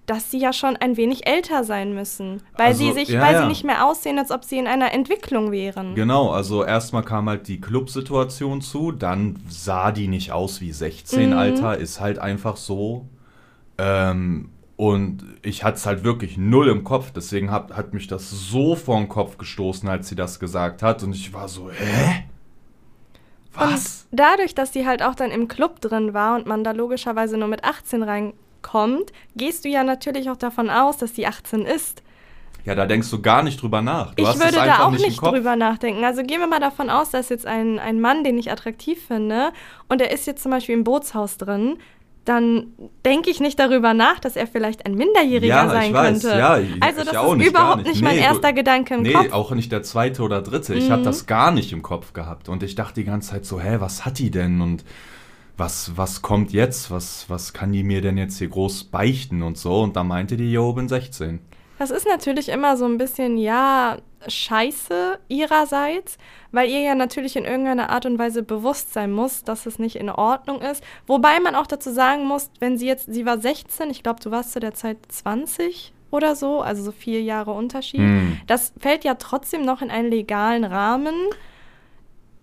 dass 0.09 0.31
sie 0.31 0.39
ja 0.39 0.53
schon 0.53 0.75
ein 0.77 0.97
wenig 0.97 1.27
älter 1.27 1.63
sein 1.63 1.93
müssen, 1.93 2.41
weil 2.57 2.67
Also, 2.67 2.83
sie 2.85 2.93
sich, 2.93 3.09
ja, 3.09 3.21
weil 3.21 3.33
ja. 3.33 3.41
sie 3.41 3.47
nicht 3.47 3.63
mehr 3.63 3.85
aussehen, 3.85 4.17
als 4.17 4.31
ob 4.31 4.43
sie 4.43 4.57
in 4.57 4.65
einer 4.67 4.91
Entwicklung 4.91 5.51
wären. 5.51 5.93
Genau, 5.95 6.31
also 6.31 6.63
erstmal 6.63 7.03
kam 7.03 7.29
halt 7.29 7.47
die 7.47 7.61
Clubsituation 7.61 8.61
zu, 8.61 8.91
dann 8.91 9.37
sah 9.47 9.91
die 9.91 10.07
nicht 10.07 10.31
aus 10.31 10.61
wie 10.61 10.71
16, 10.71 11.29
Mhm. 11.29 11.37
Alter, 11.37 11.77
ist 11.77 11.99
halt 11.99 12.17
einfach 12.19 12.57
so. 12.57 13.07
Ähm, 13.77 14.49
und 14.75 15.23
ich 15.41 15.63
hatte 15.63 15.75
es 15.77 15.85
halt 15.85 16.03
wirklich 16.03 16.37
null 16.37 16.69
im 16.69 16.83
Kopf, 16.83 17.11
deswegen 17.11 17.51
hat, 17.51 17.75
hat 17.75 17.93
mich 17.93 18.07
das 18.07 18.29
so 18.31 18.75
vor 18.75 18.97
den 18.97 19.09
Kopf 19.09 19.37
gestoßen, 19.37 19.87
als 19.89 20.07
sie 20.09 20.15
das 20.15 20.39
gesagt 20.39 20.81
hat. 20.81 21.03
Und 21.03 21.13
ich 21.13 21.33
war 21.33 21.47
so, 21.49 21.69
hä? 21.69 22.23
Was? 23.53 24.07
Und 24.11 24.19
dadurch, 24.19 24.55
dass 24.55 24.73
sie 24.73 24.87
halt 24.87 25.03
auch 25.03 25.15
dann 25.15 25.31
im 25.31 25.47
Club 25.47 25.81
drin 25.81 26.13
war 26.13 26.35
und 26.35 26.45
man 26.45 26.63
da 26.63 26.71
logischerweise 26.71 27.37
nur 27.37 27.47
mit 27.47 27.63
18 27.63 28.03
reinkommt, 28.63 29.11
gehst 29.35 29.65
du 29.65 29.69
ja 29.69 29.83
natürlich 29.83 30.29
auch 30.29 30.37
davon 30.37 30.69
aus, 30.69 30.97
dass 30.97 31.15
sie 31.15 31.25
18 31.27 31.61
ist. 31.61 32.03
Ja, 32.65 32.75
da 32.75 32.85
denkst 32.85 33.09
du 33.09 33.21
gar 33.21 33.41
nicht 33.41 33.61
drüber 33.61 33.81
nach. 33.81 34.13
Du 34.15 34.23
ich 34.23 34.35
würde 34.39 34.51
da 34.57 34.85
auch 34.85 34.91
nicht, 34.91 35.05
nicht 35.05 35.21
drüber 35.21 35.55
nachdenken. 35.55 36.03
Also 36.03 36.23
gehen 36.23 36.39
wir 36.39 36.47
mal 36.47 36.59
davon 36.59 36.89
aus, 36.89 37.09
dass 37.09 37.29
jetzt 37.29 37.45
ein, 37.45 37.79
ein 37.79 38.01
Mann, 38.01 38.23
den 38.23 38.37
ich 38.37 38.51
attraktiv 38.51 39.01
finde, 39.07 39.51
und 39.87 40.01
er 40.01 40.11
ist 40.11 40.27
jetzt 40.27 40.43
zum 40.43 40.51
Beispiel 40.51 40.75
im 40.75 40.83
Bootshaus 40.83 41.37
drin, 41.37 41.77
dann 42.25 42.73
denke 43.05 43.29
ich 43.31 43.39
nicht 43.39 43.57
darüber 43.59 43.93
nach, 43.93 44.19
dass 44.19 44.35
er 44.35 44.45
vielleicht 44.45 44.85
ein 44.85 44.93
Minderjähriger 44.93 45.47
Ja, 45.47 45.69
sein 45.69 45.87
ich 45.87 45.93
weiß, 45.93 46.21
könnte. 46.21 46.37
ja, 46.37 46.59
ich- 46.59 46.83
also 46.83 46.99
ich 47.01 47.07
das 47.07 47.15
auch 47.15 47.31
ist 47.31 47.37
nicht, 47.37 47.47
überhaupt 47.49 47.77
nicht. 47.77 47.87
nicht, 47.87 48.03
mein 48.03 48.17
Nee, 48.17 48.23
erster 48.23 48.53
Gedanke 48.53 48.93
im 48.95 49.01
Nee, 49.03 49.13
Kopf. 49.13 49.31
auch 49.31 49.51
nicht 49.51 49.71
der 49.71 49.81
zweite 49.81 50.21
oder 50.21 50.41
dritte. 50.41 50.75
Ich 50.75 50.89
Mhm. 50.89 50.93
hatte 50.93 51.03
das 51.03 51.25
gar 51.25 51.51
nicht 51.51 51.71
im 51.71 51.81
Kopf 51.81 52.13
gehabt. 52.13 52.49
Und 52.49 52.61
ich 52.61 52.75
dachte 52.75 52.95
die 52.95 53.05
ganze 53.05 53.29
Zeit 53.31 53.45
so, 53.45 53.59
hä, 53.59 53.77
was 53.79 54.05
hat 54.05 54.19
die 54.19 54.29
denn? 54.29 54.61
Und 54.61 54.83
was, 55.59 55.97
was 55.97 56.21
kommt 56.21 56.51
jetzt? 56.51 56.89
Was, 56.89 57.29
was 57.29 57.53
kann 57.53 57.71
die 57.71 57.83
mir 57.83 58.01
denn 58.01 58.17
jetzt 58.17 58.37
hier 58.39 58.49
groß 58.49 58.85
beichten 58.85 59.43
und 59.43 59.57
so? 59.57 59.81
Und 59.81 59.95
da 59.95 60.03
meinte 60.03 60.37
die, 60.37 60.51
jo, 60.51 60.73
bin 60.73 60.87
16. 60.87 61.39
Das 61.77 61.91
ist 61.91 62.07
natürlich 62.07 62.49
immer 62.49 62.75
so 62.75 62.85
ein 62.85 62.97
bisschen, 62.97 63.37
ja, 63.37 63.97
scheiße 64.27 65.19
ihrerseits, 65.29 66.17
weil 66.51 66.69
ihr 66.69 66.81
ja 66.81 66.95
natürlich 66.95 67.37
in 67.37 67.45
irgendeiner 67.45 67.89
Art 67.89 68.05
und 68.05 68.19
Weise 68.19 68.43
bewusst 68.43 68.93
sein 68.93 69.11
muss, 69.11 69.43
dass 69.43 69.65
es 69.65 69.79
nicht 69.79 69.95
in 69.95 70.09
Ordnung 70.09 70.61
ist. 70.61 70.83
Wobei 71.07 71.39
man 71.39 71.55
auch 71.55 71.67
dazu 71.67 71.91
sagen 71.91 72.25
muss, 72.25 72.49
wenn 72.59 72.77
sie 72.77 72.87
jetzt, 72.87 73.13
sie 73.13 73.25
war 73.25 73.39
16, 73.39 73.89
ich 73.89 74.03
glaube, 74.03 74.19
du 74.21 74.31
warst 74.31 74.51
zu 74.51 74.59
der 74.59 74.73
Zeit 74.73 74.97
20 75.07 75.93
oder 76.11 76.35
so, 76.35 76.61
also 76.61 76.83
so 76.83 76.91
vier 76.91 77.21
Jahre 77.21 77.51
Unterschied. 77.51 78.01
Hm. 78.01 78.41
Das 78.47 78.73
fällt 78.77 79.03
ja 79.03 79.15
trotzdem 79.15 79.63
noch 79.63 79.81
in 79.81 79.91
einen 79.91 80.09
legalen 80.09 80.65
Rahmen. 80.65 81.15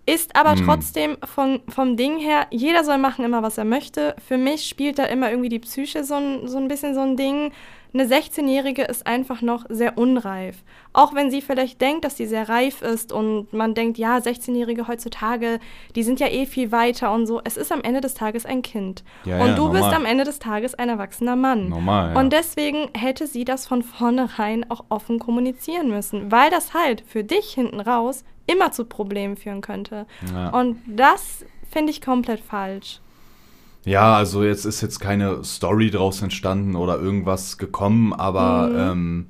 Ist 0.09 0.35
aber 0.37 0.55
Hm. 0.55 0.65
trotzdem 0.65 1.17
von, 1.25 1.59
vom 1.67 1.97
Ding 1.97 2.17
her, 2.17 2.47
jeder 2.49 2.83
soll 2.85 2.97
machen 2.97 3.25
immer, 3.25 3.43
was 3.43 3.57
er 3.57 3.65
möchte. 3.65 4.15
Für 4.25 4.37
mich 4.37 4.65
spielt 4.67 4.97
da 4.99 5.03
immer 5.03 5.29
irgendwie 5.29 5.49
die 5.49 5.59
Psyche 5.59 6.03
so 6.05 6.15
ein, 6.15 6.47
so 6.47 6.57
ein 6.57 6.67
bisschen 6.69 6.95
so 6.95 7.01
ein 7.01 7.17
Ding. 7.17 7.51
Eine 7.93 8.05
16-Jährige 8.05 8.83
ist 8.83 9.07
einfach 9.07 9.41
noch 9.41 9.65
sehr 9.69 9.97
unreif. 9.97 10.57
Auch 10.93 11.13
wenn 11.15 11.29
sie 11.31 11.41
vielleicht 11.41 11.81
denkt, 11.81 12.05
dass 12.05 12.15
sie 12.17 12.25
sehr 12.25 12.47
reif 12.47 12.81
ist 12.81 13.11
und 13.11 13.51
man 13.53 13.73
denkt, 13.73 13.97
ja, 13.97 14.17
16-Jährige 14.17 14.87
heutzutage, 14.87 15.59
die 15.95 16.03
sind 16.03 16.19
ja 16.19 16.27
eh 16.27 16.45
viel 16.45 16.71
weiter 16.71 17.11
und 17.13 17.25
so. 17.27 17.41
Es 17.43 17.57
ist 17.57 17.71
am 17.71 17.81
Ende 17.81 17.99
des 18.01 18.13
Tages 18.13 18.45
ein 18.45 18.61
Kind. 18.61 19.03
Ja, 19.25 19.39
und 19.41 19.47
ja, 19.49 19.55
du 19.55 19.69
bist 19.69 19.81
normal. 19.83 19.95
am 19.95 20.05
Ende 20.05 20.23
des 20.25 20.39
Tages 20.39 20.73
ein 20.75 20.89
erwachsener 20.89 21.35
Mann. 21.35 21.69
Normal, 21.69 22.13
ja. 22.13 22.19
Und 22.19 22.31
deswegen 22.33 22.89
hätte 22.95 23.25
sie 23.27 23.45
das 23.45 23.65
von 23.67 23.83
vornherein 23.83 24.69
auch 24.69 24.85
offen 24.89 25.19
kommunizieren 25.19 25.89
müssen, 25.89 26.31
weil 26.31 26.49
das 26.49 26.73
halt 26.73 27.03
für 27.07 27.23
dich 27.23 27.51
hinten 27.53 27.79
raus 27.81 28.23
immer 28.47 28.71
zu 28.71 28.85
Problemen 28.85 29.37
führen 29.37 29.61
könnte. 29.61 30.05
Ja. 30.33 30.49
Und 30.49 30.77
das 30.87 31.45
finde 31.71 31.91
ich 31.91 32.01
komplett 32.01 32.39
falsch. 32.39 32.99
Ja, 33.85 34.15
also 34.15 34.43
jetzt 34.43 34.65
ist 34.65 34.81
jetzt 34.81 34.99
keine 34.99 35.43
Story 35.45 35.91
draus 35.91 36.21
entstanden 36.21 36.75
oder 36.75 36.99
irgendwas 36.99 37.57
gekommen, 37.57 38.11
aber 38.13 38.67
Mhm. 38.67 38.77
ähm, 38.79 39.27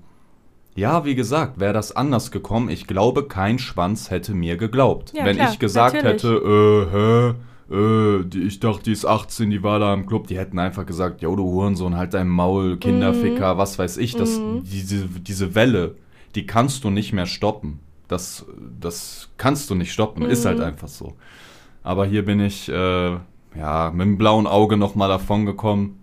ja, 0.76 1.06
wie 1.06 1.16
gesagt, 1.16 1.60
wäre 1.60 1.74
das 1.74 1.96
anders 1.96 2.32
gekommen, 2.32 2.70
ich 2.70 2.88
glaube, 2.88 3.28
kein 3.28 3.60
Schwanz 3.60 4.10
hätte 4.12 4.34
mir 4.34 4.58
geglaubt. 4.58 5.12
Ja, 5.16 5.26
Wenn 5.26 5.36
klar, 5.38 5.52
ich 5.52 5.60
gesagt 5.60 5.96
natürlich. 5.96 6.24
hätte, 6.24 6.88
äh, 6.92 7.74
hä, 7.74 7.76
äh, 7.76 8.24
die, 8.26 8.44
ich 8.44 8.60
dachte, 8.60 8.84
die 8.84 8.92
ist 8.94 9.06
18, 9.06 9.50
die 9.50 9.62
war 9.64 9.80
da 9.80 9.94
im 9.94 10.06
Club, 10.08 10.28
die 10.28 10.38
hätten 10.38 10.58
einfach 10.60 10.86
gesagt, 10.86 11.22
yo, 11.22 11.36
du 11.36 11.44
Hurensohn, 11.44 11.96
halt 11.98 12.14
dein 12.14 12.30
Maul, 12.30 12.78
Kinderficker, 12.78 13.56
Mhm. 13.56 13.58
was 13.58 13.78
weiß 13.78 13.98
ich. 13.98 14.16
Das, 14.16 14.40
diese, 14.64 15.08
diese 15.08 15.54
Welle, 15.56 15.96
die 16.36 16.46
kannst 16.46 16.84
du 16.84 16.90
nicht 16.90 17.12
mehr 17.14 17.26
stoppen. 17.26 17.80
Das, 18.08 18.46
das 18.80 19.30
kannst 19.38 19.70
du 19.70 19.76
nicht 19.76 19.92
stoppen, 19.92 20.24
ist 20.24 20.44
Mhm. 20.44 20.50
halt 20.50 20.62
einfach 20.62 20.88
so. 20.88 21.16
Aber 21.84 22.06
hier 22.06 22.24
bin 22.26 22.40
ich, 22.40 22.70
äh, 22.70 23.18
ja, 23.56 23.92
mit 23.92 24.02
dem 24.06 24.18
blauen 24.18 24.48
Auge 24.48 24.78
nochmal 24.78 25.10
davon 25.10 25.46
gekommen. 25.46 26.02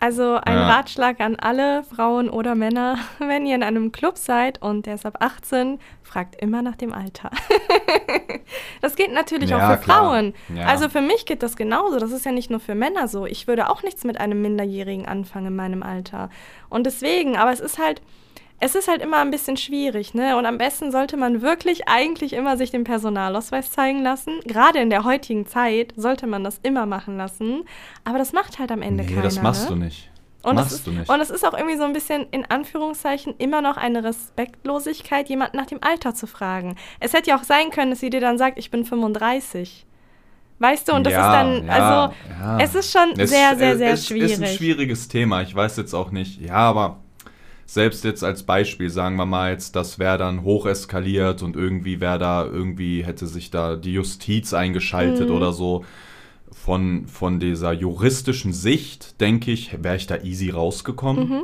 Also 0.00 0.34
ein 0.36 0.54
Ja. 0.54 0.68
Ratschlag 0.68 1.18
an 1.20 1.34
alle 1.36 1.82
Frauen 1.82 2.30
oder 2.30 2.54
Männer, 2.54 2.98
wenn 3.18 3.44
ihr 3.46 3.56
in 3.56 3.62
einem 3.64 3.90
Club 3.90 4.16
seid 4.16 4.62
und 4.62 4.86
der 4.86 4.94
ist 4.94 5.04
ab 5.04 5.16
18, 5.20 5.80
fragt 6.02 6.36
immer 6.40 6.62
nach 6.62 6.76
dem 6.76 6.92
Alter. 6.92 7.30
das 8.80 8.96
geht 8.96 9.12
natürlich 9.12 9.50
Ja, 9.50 9.56
auch 9.56 9.72
für 9.76 9.82
klar. 9.82 10.04
Frauen. 10.04 10.34
Ja. 10.54 10.66
Also 10.66 10.88
für 10.88 11.00
mich 11.00 11.26
geht 11.26 11.42
das 11.42 11.56
genauso. 11.56 11.98
Das 11.98 12.12
ist 12.12 12.24
ja 12.24 12.32
nicht 12.32 12.50
nur 12.50 12.60
für 12.60 12.74
Männer 12.74 13.08
so. 13.08 13.26
Ich 13.26 13.46
würde 13.48 13.68
auch 13.70 13.82
nichts 13.82 14.04
mit 14.04 14.20
einem 14.20 14.40
Minderjährigen 14.40 15.06
anfangen 15.06 15.46
in 15.48 15.56
meinem 15.56 15.82
Alter. 15.82 16.30
Und 16.68 16.86
deswegen, 16.86 17.36
aber 17.36 17.52
es 17.52 17.60
ist 17.60 17.78
halt, 17.78 18.00
es 18.60 18.74
ist 18.74 18.88
halt 18.88 19.02
immer 19.02 19.18
ein 19.18 19.30
bisschen 19.30 19.56
schwierig, 19.56 20.14
ne? 20.14 20.36
Und 20.36 20.44
am 20.46 20.58
besten 20.58 20.90
sollte 20.90 21.16
man 21.16 21.42
wirklich 21.42 21.86
eigentlich 21.88 22.32
immer 22.32 22.56
sich 22.56 22.70
den 22.72 22.84
Personalausweis 22.84 23.70
zeigen 23.70 24.02
lassen. 24.02 24.40
Gerade 24.46 24.80
in 24.80 24.90
der 24.90 25.04
heutigen 25.04 25.46
Zeit 25.46 25.92
sollte 25.96 26.26
man 26.26 26.42
das 26.44 26.58
immer 26.62 26.84
machen 26.86 27.16
lassen. 27.16 27.64
Aber 28.04 28.18
das 28.18 28.32
macht 28.32 28.58
halt 28.58 28.72
am 28.72 28.82
Ende 28.82 29.04
Nee, 29.04 29.10
keiner. 29.10 29.22
das 29.22 29.40
machst 29.40 29.70
ne? 29.70 29.76
du 29.76 29.82
nicht. 29.84 30.10
Und 30.42 30.54
machst 30.54 30.70
es, 30.72 30.78
ist, 30.78 30.86
du 30.86 30.92
nicht. 30.92 31.08
und 31.10 31.20
es 31.20 31.30
ist 31.30 31.44
auch 31.46 31.52
irgendwie 31.52 31.76
so 31.76 31.82
ein 31.84 31.92
bisschen 31.92 32.26
in 32.30 32.46
Anführungszeichen 32.48 33.34
immer 33.38 33.60
noch 33.60 33.76
eine 33.76 34.02
Respektlosigkeit, 34.04 35.28
jemanden 35.28 35.56
nach 35.56 35.66
dem 35.66 35.78
Alter 35.82 36.14
zu 36.14 36.26
fragen. 36.26 36.76
Es 37.00 37.12
hätte 37.12 37.30
ja 37.30 37.38
auch 37.38 37.42
sein 37.44 37.70
können, 37.70 37.90
dass 37.90 38.00
sie 38.00 38.10
dir 38.10 38.20
dann 38.20 38.38
sagt, 38.38 38.58
ich 38.58 38.70
bin 38.70 38.84
35. 38.84 39.84
Weißt 40.60 40.88
du, 40.88 40.92
und 40.94 41.04
das 41.04 41.12
Ja, 41.12 41.20
ist 41.26 41.32
dann, 41.34 41.66
ja, 41.66 41.72
also, 41.72 42.14
ja. 42.40 42.58
es 42.60 42.74
ist 42.74 42.92
schon 42.92 43.10
Es- 43.18 43.30
sehr, 43.30 43.56
sehr, 43.56 43.72
es- 43.72 43.78
sehr 43.78 43.92
es 43.92 44.06
schwierig. 44.06 44.32
ist 44.32 44.42
ein 44.42 44.48
schwieriges 44.48 45.06
Thema. 45.08 45.42
Ich 45.42 45.54
weiß 45.54 45.76
jetzt 45.76 45.94
auch 45.94 46.10
nicht. 46.10 46.40
Ja, 46.40 46.54
aber 46.54 46.96
selbst 47.70 48.02
jetzt 48.02 48.24
als 48.24 48.44
Beispiel, 48.44 48.88
sagen 48.88 49.16
wir 49.16 49.26
mal 49.26 49.52
jetzt, 49.52 49.76
das 49.76 49.98
wäre 49.98 50.16
dann 50.16 50.42
hocheskaliert 50.42 51.42
und 51.42 51.54
irgendwie 51.54 52.00
wäre 52.00 52.18
da, 52.18 52.46
irgendwie 52.46 53.04
hätte 53.04 53.26
sich 53.26 53.50
da 53.50 53.76
die 53.76 53.92
Justiz 53.92 54.54
eingeschaltet 54.54 55.28
Mhm. 55.28 55.34
oder 55.36 55.52
so. 55.52 55.84
Von, 56.50 57.06
von 57.06 57.40
dieser 57.40 57.72
juristischen 57.72 58.54
Sicht, 58.54 59.20
denke 59.20 59.50
ich, 59.52 59.82
wäre 59.82 59.96
ich 59.96 60.06
da 60.06 60.16
easy 60.22 60.48
rausgekommen. 60.48 61.28
Mhm. 61.28 61.42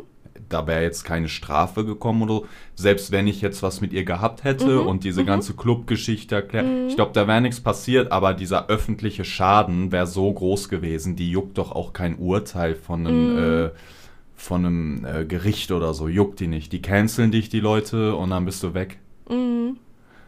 Da 0.48 0.66
wäre 0.66 0.82
jetzt 0.82 1.04
keine 1.04 1.28
Strafe 1.28 1.84
gekommen 1.84 2.22
oder 2.22 2.34
so. 2.36 2.46
Selbst 2.74 3.12
wenn 3.12 3.26
ich 3.26 3.42
jetzt 3.42 3.62
was 3.62 3.82
mit 3.82 3.92
ihr 3.92 4.04
gehabt 4.04 4.44
hätte 4.44 4.80
Mhm. 4.80 4.86
und 4.86 5.04
diese 5.04 5.26
ganze 5.26 5.52
Clubgeschichte 5.54 6.36
erklärt. 6.36 6.66
Mhm. 6.66 6.88
Ich 6.88 6.96
glaube, 6.96 7.12
da 7.12 7.28
wäre 7.28 7.42
nichts 7.42 7.60
passiert, 7.60 8.12
aber 8.12 8.32
dieser 8.32 8.68
öffentliche 8.68 9.24
Schaden 9.26 9.92
wäre 9.92 10.06
so 10.06 10.32
groß 10.32 10.70
gewesen. 10.70 11.16
Die 11.16 11.30
juckt 11.30 11.58
doch 11.58 11.70
auch 11.72 11.92
kein 11.92 12.16
Urteil 12.16 12.74
von 12.76 13.06
einem, 13.06 13.32
Mhm. 13.32 13.38
äh, 13.66 13.70
von 14.44 14.66
einem 14.66 15.04
äh, 15.04 15.24
Gericht 15.24 15.72
oder 15.72 15.94
so. 15.94 16.08
Juckt 16.08 16.40
die 16.40 16.46
nicht. 16.46 16.72
Die 16.72 16.82
canceln 16.82 17.32
dich, 17.32 17.48
die 17.48 17.60
Leute, 17.60 18.14
und 18.14 18.30
dann 18.30 18.44
bist 18.44 18.62
du 18.62 18.74
weg. 18.74 18.98
Mhm. 19.28 19.78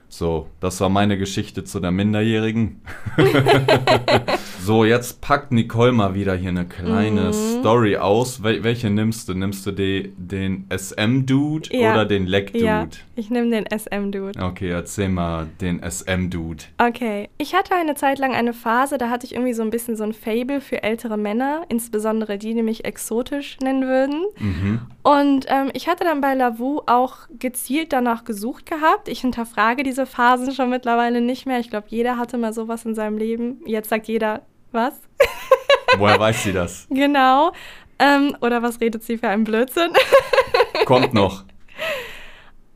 So, 0.08 0.48
das 0.60 0.80
war 0.80 0.88
meine 0.88 1.18
Geschichte 1.18 1.64
zu 1.64 1.80
der 1.80 1.90
Minderjährigen. 1.90 2.80
so, 4.66 4.84
jetzt 4.84 5.20
packt 5.20 5.52
Nicole 5.52 5.92
mal 5.92 6.14
wieder 6.14 6.34
hier 6.34 6.48
eine 6.48 6.66
kleine 6.66 7.26
Mhm. 7.28 7.32
Story 7.32 7.96
aus. 7.96 8.42
Wel 8.42 8.64
welche 8.64 8.90
nimmst 8.90 9.28
du? 9.28 9.34
Nimmst 9.34 9.64
du 9.64 9.70
die, 9.70 10.12
den 10.16 10.66
SM-Dude 10.68 11.68
Ja. 11.72 11.92
oder 11.92 12.04
den 12.04 12.26
Leck-Dude? 12.26 12.64
Ja, 12.64 12.88
ich 13.14 13.30
nehme 13.30 13.48
den 13.50 13.64
SM-Dude. 13.66 14.42
Okay, 14.42 14.70
erzähl 14.70 15.08
mal 15.08 15.46
den 15.60 15.80
SM-Dude. 15.80 16.64
Okay, 16.78 17.28
ich 17.38 17.54
hatte 17.54 17.74
eine 17.76 17.94
Zeit 17.94 18.18
lang 18.18 18.34
eine 18.34 18.52
Phase, 18.52 18.98
da 18.98 19.08
hatte 19.08 19.24
ich 19.24 19.34
irgendwie 19.34 19.52
so 19.54 19.62
ein 19.62 19.70
bisschen 19.70 19.96
so 19.96 20.02
ein 20.02 20.12
Fable 20.12 20.60
für 20.60 20.82
ältere 20.82 21.16
Männer, 21.16 21.62
insbesondere 21.68 22.36
die, 22.36 22.52
die 22.54 22.62
mich 22.64 22.84
exotisch 22.84 23.58
nennen 23.62 23.86
würden. 23.86 24.24
Mhm. 24.40 24.80
Und 25.04 25.46
ähm, 25.48 25.70
ich 25.74 25.86
hatte 25.86 26.02
dann 26.02 26.20
bei 26.20 26.34
Lavu 26.34 26.80
auch 26.86 27.18
gezielt 27.38 27.92
danach 27.92 28.24
gesucht 28.24 28.66
gehabt. 28.66 29.06
Ich 29.08 29.20
hinterfrage 29.20 29.84
diese 29.84 30.06
Phasen 30.06 30.52
schon 30.52 30.70
mittlerweile 30.70 31.20
nicht 31.20 31.46
mehr. 31.46 31.60
Ich 31.60 31.70
glaube, 31.70 31.86
jeder 31.90 32.18
hatte 32.18 32.36
mal 32.36 32.52
sowas 32.52 32.84
in 32.84 32.96
seinem 32.96 33.16
Leben. 33.16 33.60
Jetzt 33.66 33.90
sagt 33.90 34.08
jeder, 34.08 34.42
was? 34.76 34.94
Woher 35.98 36.20
weiß 36.20 36.44
sie 36.44 36.52
das? 36.52 36.86
Genau. 36.90 37.50
Ähm, 37.98 38.36
oder 38.40 38.62
was 38.62 38.80
redet 38.80 39.02
sie 39.02 39.18
für 39.18 39.28
einen 39.28 39.42
Blödsinn? 39.42 39.90
Kommt 40.84 41.14
noch. 41.14 41.44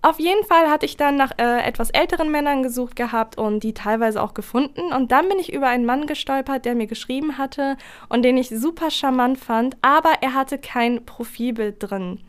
Auf 0.02 0.18
jeden 0.18 0.44
Fall 0.46 0.70
hatte 0.70 0.86
ich 0.86 0.96
dann 0.96 1.16
nach 1.16 1.32
äh, 1.38 1.60
etwas 1.62 1.90
älteren 1.90 2.30
Männern 2.30 2.62
gesucht 2.62 2.96
gehabt 2.96 3.36
und 3.36 3.62
die 3.62 3.74
teilweise 3.74 4.22
auch 4.22 4.32
gefunden. 4.32 4.92
Und 4.94 5.12
dann 5.12 5.28
bin 5.28 5.38
ich 5.38 5.52
über 5.52 5.68
einen 5.68 5.84
Mann 5.84 6.06
gestolpert, 6.06 6.64
der 6.64 6.74
mir 6.74 6.86
geschrieben 6.86 7.36
hatte 7.36 7.76
und 8.08 8.22
den 8.22 8.38
ich 8.38 8.48
super 8.48 8.90
charmant 8.90 9.38
fand, 9.38 9.76
aber 9.82 10.14
er 10.22 10.32
hatte 10.32 10.56
kein 10.56 11.04
Profilbild 11.04 11.76
drin. 11.80 12.20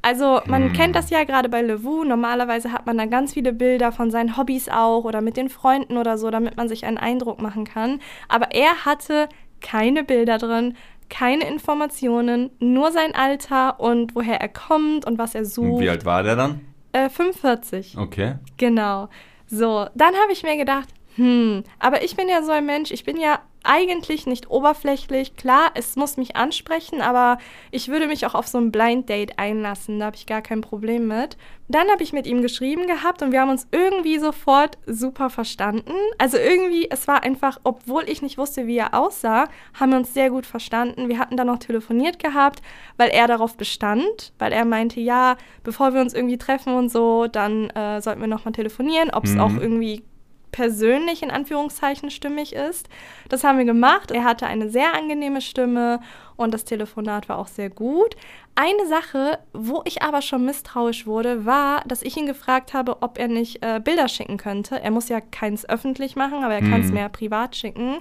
Also 0.00 0.40
man 0.46 0.64
Hm. 0.66 0.72
kennt 0.72 0.96
das 0.96 1.10
ja 1.10 1.24
gerade 1.24 1.48
bei 1.48 1.60
Levu. 1.60 2.04
Normalerweise 2.04 2.72
hat 2.72 2.86
man 2.86 2.96
da 2.98 3.06
ganz 3.06 3.34
viele 3.34 3.52
Bilder 3.52 3.90
von 3.92 4.10
seinen 4.10 4.36
Hobbys 4.36 4.68
auch 4.68 5.04
oder 5.04 5.20
mit 5.20 5.36
den 5.36 5.48
Freunden 5.48 5.96
oder 5.96 6.18
so, 6.18 6.30
damit 6.30 6.56
man 6.56 6.68
sich 6.68 6.86
einen 6.86 6.98
Eindruck 6.98 7.42
machen 7.42 7.64
kann. 7.64 8.00
Aber 8.28 8.52
er 8.52 8.84
hatte 8.84 9.28
keine 9.60 10.04
Bilder 10.04 10.38
drin, 10.38 10.76
keine 11.10 11.48
Informationen, 11.48 12.50
nur 12.60 12.92
sein 12.92 13.14
Alter 13.14 13.80
und 13.80 14.14
woher 14.14 14.40
er 14.40 14.48
kommt 14.48 15.04
und 15.04 15.18
was 15.18 15.34
er 15.34 15.44
sucht. 15.44 15.80
Wie 15.82 15.88
alt 15.90 16.04
war 16.04 16.22
der 16.22 16.36
dann? 16.36 16.60
Äh, 16.92 17.08
45. 17.08 17.96
Okay. 17.98 18.34
Genau. 18.56 19.08
So, 19.46 19.86
dann 19.94 20.14
habe 20.14 20.32
ich 20.32 20.42
mir 20.42 20.56
gedacht, 20.56 20.88
hm, 21.18 21.64
aber 21.80 22.04
ich 22.04 22.14
bin 22.14 22.28
ja 22.28 22.44
so 22.44 22.52
ein 22.52 22.64
Mensch, 22.64 22.92
ich 22.92 23.02
bin 23.02 23.16
ja 23.16 23.40
eigentlich 23.64 24.24
nicht 24.24 24.50
oberflächlich. 24.50 25.34
Klar, 25.36 25.72
es 25.74 25.96
muss 25.96 26.16
mich 26.16 26.36
ansprechen, 26.36 27.00
aber 27.00 27.38
ich 27.72 27.88
würde 27.88 28.06
mich 28.06 28.24
auch 28.24 28.36
auf 28.36 28.46
so 28.46 28.56
ein 28.56 28.70
Blind 28.70 29.08
Date 29.08 29.36
einlassen. 29.36 29.98
Da 29.98 30.06
habe 30.06 30.16
ich 30.16 30.26
gar 30.26 30.42
kein 30.42 30.60
Problem 30.60 31.08
mit. 31.08 31.36
Dann 31.66 31.88
habe 31.90 32.04
ich 32.04 32.12
mit 32.12 32.28
ihm 32.28 32.40
geschrieben 32.40 32.86
gehabt 32.86 33.20
und 33.20 33.32
wir 33.32 33.40
haben 33.40 33.50
uns 33.50 33.66
irgendwie 33.72 34.20
sofort 34.20 34.78
super 34.86 35.28
verstanden. 35.28 35.92
Also 36.18 36.38
irgendwie, 36.38 36.88
es 36.88 37.08
war 37.08 37.24
einfach, 37.24 37.58
obwohl 37.64 38.08
ich 38.08 38.22
nicht 38.22 38.38
wusste, 38.38 38.68
wie 38.68 38.78
er 38.78 38.94
aussah, 38.94 39.48
haben 39.74 39.90
wir 39.90 39.98
uns 39.98 40.14
sehr 40.14 40.30
gut 40.30 40.46
verstanden. 40.46 41.08
Wir 41.08 41.18
hatten 41.18 41.36
dann 41.36 41.48
noch 41.48 41.58
telefoniert 41.58 42.20
gehabt, 42.20 42.62
weil 42.96 43.10
er 43.10 43.26
darauf 43.26 43.56
bestand, 43.56 44.32
weil 44.38 44.52
er 44.52 44.64
meinte, 44.64 45.00
ja, 45.00 45.36
bevor 45.64 45.94
wir 45.94 46.00
uns 46.00 46.14
irgendwie 46.14 46.38
treffen 46.38 46.74
und 46.74 46.90
so, 46.90 47.26
dann 47.26 47.70
äh, 47.70 48.00
sollten 48.00 48.20
wir 48.20 48.28
nochmal 48.28 48.52
telefonieren, 48.52 49.10
ob 49.10 49.24
es 49.24 49.32
mhm. 49.32 49.40
auch 49.40 49.54
irgendwie 49.56 50.04
persönlich 50.50 51.22
in 51.22 51.30
Anführungszeichen 51.30 52.10
stimmig 52.10 52.54
ist. 52.54 52.88
Das 53.28 53.44
haben 53.44 53.58
wir 53.58 53.64
gemacht. 53.64 54.10
Er 54.10 54.24
hatte 54.24 54.46
eine 54.46 54.70
sehr 54.70 54.94
angenehme 54.94 55.40
Stimme 55.40 56.00
und 56.36 56.54
das 56.54 56.64
Telefonat 56.64 57.28
war 57.28 57.38
auch 57.38 57.48
sehr 57.48 57.70
gut. 57.70 58.16
Eine 58.54 58.86
Sache, 58.86 59.38
wo 59.52 59.82
ich 59.84 60.02
aber 60.02 60.22
schon 60.22 60.44
misstrauisch 60.44 61.06
wurde, 61.06 61.46
war, 61.46 61.82
dass 61.86 62.02
ich 62.02 62.16
ihn 62.16 62.26
gefragt 62.26 62.74
habe, 62.74 63.02
ob 63.02 63.18
er 63.18 63.28
nicht 63.28 63.62
äh, 63.62 63.80
Bilder 63.82 64.08
schicken 64.08 64.36
könnte. 64.36 64.80
Er 64.80 64.90
muss 64.90 65.08
ja 65.08 65.20
keins 65.20 65.68
öffentlich 65.68 66.16
machen, 66.16 66.42
aber 66.42 66.54
er 66.54 66.62
mhm. 66.62 66.70
kann 66.70 66.80
es 66.80 66.92
mehr 66.92 67.08
privat 67.08 67.56
schicken. 67.56 67.98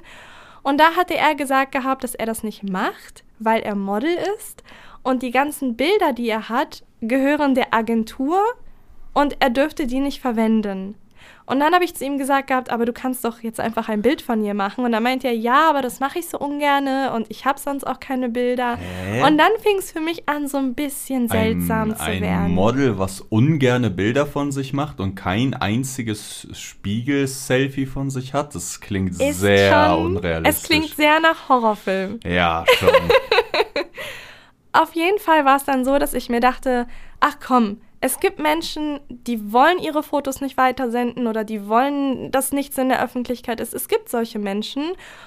Und 0.64 0.80
da 0.80 0.96
hatte 0.96 1.16
er 1.16 1.36
gesagt 1.36 1.72
gehabt, 1.72 2.04
dass 2.04 2.16
er 2.16 2.26
das 2.26 2.44
nicht 2.44 2.64
macht, 2.64 3.24
weil 3.40 3.62
er 3.62 3.76
Model 3.76 4.18
ist. 4.38 4.64
Und 5.04 5.24
die 5.24 5.32
ganzen 5.32 5.78
Bilder, 5.78 6.12
die 6.14 6.28
er 6.28 6.50
hat, 6.50 6.84
gehören 7.02 7.56
der 7.56 7.74
Agentur 7.74 8.42
und 9.14 9.38
er 9.40 9.50
dürfte 9.50 9.88
die 9.88 10.00
nicht 10.00 10.22
verwenden. 10.22 10.96
Und 11.48 11.62
dann 11.62 11.74
habe 11.74 11.86
ich 11.86 11.96
zu 11.96 12.04
ihm 12.04 12.18
gesagt 12.18 12.48
gehabt, 12.48 12.70
aber 12.70 12.86
du 12.86 12.92
kannst 12.92 13.24
doch 13.24 13.42
jetzt 13.42 13.62
einfach 13.62 13.88
ein 13.88 14.02
Bild 14.02 14.22
von 14.22 14.44
ihr 14.44 14.54
machen. 14.54 14.84
Und 14.84 14.92
dann 14.92 15.02
meint 15.02 15.24
er, 15.24 15.32
ja, 15.32 15.70
aber 15.70 15.82
das 15.82 16.02
mache 16.02 16.20
ich 16.20 16.28
so 16.28 16.38
ungerne 16.38 17.14
und 17.16 17.28
ich 17.30 17.46
habe 17.46 17.58
sonst 17.58 17.88
auch 17.88 18.02
keine 18.02 18.28
Bilder. 18.28 18.76
Hä? 18.76 19.24
Und 19.24 19.38
dann 19.38 19.52
fing 19.62 19.78
es 19.80 19.94
für 19.94 20.02
mich 20.02 20.28
an, 20.28 20.50
so 20.50 20.58
ein 20.58 20.76
bisschen 20.76 21.30
seltsam 21.30 21.92
ein, 21.92 21.96
zu 21.96 22.04
ein 22.04 22.22
werden. 22.22 22.46
Ein 22.48 22.52
Model, 22.52 23.00
was 23.00 23.22
ungerne 23.22 23.90
Bilder 23.90 24.26
von 24.26 24.52
sich 24.52 24.74
macht 24.74 25.00
und 25.00 25.16
kein 25.16 25.54
einziges 25.54 26.50
Spiegel-Selfie 26.52 27.86
von 27.86 28.10
sich 28.10 28.34
hat, 28.34 28.54
das 28.54 28.82
klingt 28.82 29.12
Ist 29.22 29.40
sehr 29.40 29.72
schon, 29.72 30.06
unrealistisch. 30.06 30.64
Es 30.64 30.68
klingt 30.68 30.96
sehr 30.98 31.22
nach 31.22 31.48
Horrorfilm. 31.48 32.20
Ja, 32.26 32.66
schon. 32.78 32.90
Auf 34.74 34.94
jeden 34.96 35.20
Fall 35.20 35.46
war 35.46 35.56
es 35.56 35.64
dann 35.64 35.86
so, 35.86 35.98
dass 35.98 36.14
ich 36.14 36.28
mir 36.28 36.42
dachte, 36.42 36.88
ach 37.22 37.38
komm, 37.40 37.78
es 38.00 38.20
gibt 38.20 38.38
Menschen, 38.38 39.00
die 39.10 39.52
wollen 39.52 39.80
ihre 39.80 40.04
Fotos 40.04 40.40
nicht 40.40 40.56
weitersenden 40.56 41.26
oder 41.26 41.44
die 41.44 41.68
wollen, 41.68 42.32
dass 42.32 42.52
nichts 42.52 42.78
in 42.78 42.90
der 42.90 43.04
Öffentlichkeit 43.04 43.60
ist. 43.60 43.74
Es 43.74 43.88
gibt 43.88 44.10
solche 44.10 44.38
Menschen 44.38 44.84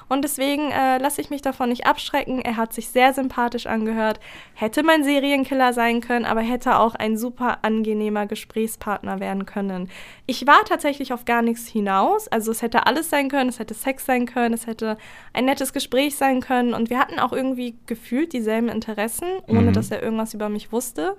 und 0.09 0.23
deswegen 0.23 0.71
äh, 0.71 0.99
lasse 0.99 1.21
ich 1.21 1.31
mich 1.31 1.43
davon 1.43 1.71
nicht 1.71 1.87
abschrecken. 1.87 2.41
Er 2.41 2.57
hat 2.57 2.73
sich 2.73 2.89
sehr 2.89 3.13
sympathisch 3.13 3.67
angehört, 3.67 4.21
hätte 4.55 4.85
mein 4.85 5.03
Serienkiller 5.03 5.73
sein 5.73 6.01
können, 6.01 6.25
aber 6.25 6.43
hätte 6.43 6.79
auch 6.79 6.95
ein 6.95 7.19
super 7.19 7.59
angenehmer 7.63 8.27
Gesprächspartner 8.27 9.19
werden 9.19 9.47
können. 9.47 9.91
Ich 10.27 10.47
war 10.47 10.65
tatsächlich 10.65 11.13
auf 11.13 11.25
gar 11.25 11.43
nichts 11.43 11.67
hinaus, 11.67 12.29
also 12.29 12.53
es 12.53 12.63
hätte 12.63 12.87
alles 12.87 13.11
sein 13.11 13.29
können, 13.29 13.49
es 13.51 13.59
hätte 13.59 13.75
Sex 13.75 14.07
sein 14.07 14.27
können, 14.27 14.55
es 14.55 14.69
hätte 14.69 14.97
ein 15.33 15.45
nettes 15.45 15.73
Gespräch 15.73 16.15
sein 16.15 16.41
können 16.41 16.75
und 16.75 16.89
wir 16.89 17.01
hatten 17.01 17.19
auch 17.19 17.33
irgendwie 17.33 17.77
gefühlt 17.87 18.33
dieselben 18.33 18.69
Interessen, 18.69 19.27
ohne 19.49 19.63
mhm. 19.63 19.73
dass 19.73 19.91
er 19.91 20.03
irgendwas 20.05 20.35
über 20.35 20.49
mich 20.49 20.71
wusste. 20.71 21.17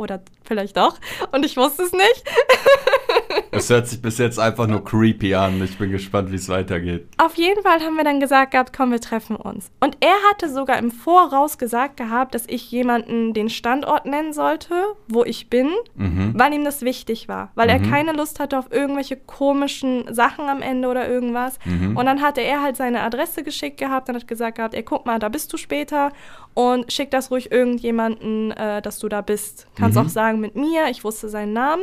Oder 0.00 0.22
vielleicht 0.44 0.78
doch. 0.78 0.96
Und 1.30 1.44
ich 1.44 1.58
wusste 1.58 1.82
es 1.82 1.92
nicht. 1.92 2.24
Es 3.52 3.68
hört 3.68 3.88
sich 3.88 4.00
bis 4.00 4.18
jetzt 4.18 4.38
einfach 4.38 4.66
nur 4.66 4.84
creepy 4.84 5.34
an. 5.34 5.62
Ich 5.62 5.76
bin 5.76 5.90
gespannt, 5.90 6.30
wie 6.30 6.36
es 6.36 6.48
weitergeht. 6.48 7.08
Auf 7.18 7.34
jeden 7.34 7.62
Fall 7.62 7.80
haben 7.80 7.96
wir 7.96 8.04
dann 8.04 8.20
gesagt 8.20 8.52
gehabt, 8.52 8.72
komm, 8.72 8.92
wir 8.92 9.00
treffen 9.00 9.36
uns. 9.36 9.70
Und 9.80 9.96
er 10.00 10.14
hatte 10.30 10.48
sogar 10.48 10.78
im 10.78 10.90
Voraus 10.90 11.58
gesagt 11.58 11.96
gehabt, 11.96 12.34
dass 12.34 12.44
ich 12.46 12.70
jemanden 12.70 13.34
den 13.34 13.48
Standort 13.48 14.06
nennen 14.06 14.32
sollte, 14.32 14.74
wo 15.08 15.24
ich 15.24 15.50
bin, 15.50 15.70
mhm. 15.94 16.32
weil 16.36 16.54
ihm 16.54 16.64
das 16.64 16.82
wichtig 16.82 17.28
war. 17.28 17.50
Weil 17.54 17.66
mhm. 17.66 17.84
er 17.84 17.90
keine 17.90 18.12
Lust 18.12 18.38
hatte 18.40 18.58
auf 18.58 18.70
irgendwelche 18.70 19.16
komischen 19.16 20.14
Sachen 20.14 20.48
am 20.48 20.62
Ende 20.62 20.88
oder 20.88 21.08
irgendwas. 21.08 21.58
Mhm. 21.64 21.96
Und 21.96 22.06
dann 22.06 22.22
hatte 22.22 22.40
er 22.40 22.62
halt 22.62 22.76
seine 22.76 23.02
Adresse 23.02 23.42
geschickt 23.42 23.78
gehabt 23.78 24.08
und 24.08 24.14
hat 24.14 24.28
gesagt 24.28 24.58
gehabt, 24.58 24.74
ey, 24.74 24.82
guck 24.82 25.06
mal, 25.06 25.18
da 25.18 25.28
bist 25.28 25.52
du 25.52 25.56
später 25.56 26.12
und 26.54 26.92
schick 26.92 27.10
das 27.10 27.30
ruhig 27.30 27.50
irgendjemanden, 27.50 28.52
äh, 28.52 28.80
dass 28.80 29.00
du 29.00 29.08
da 29.08 29.20
bist. 29.22 29.66
Kannst 29.76 29.98
mhm. 29.98 30.06
auch 30.06 30.08
sagen 30.08 30.40
mit 30.40 30.54
mir, 30.54 30.88
ich 30.88 31.04
wusste 31.04 31.28
seinen 31.28 31.52
Namen. 31.52 31.82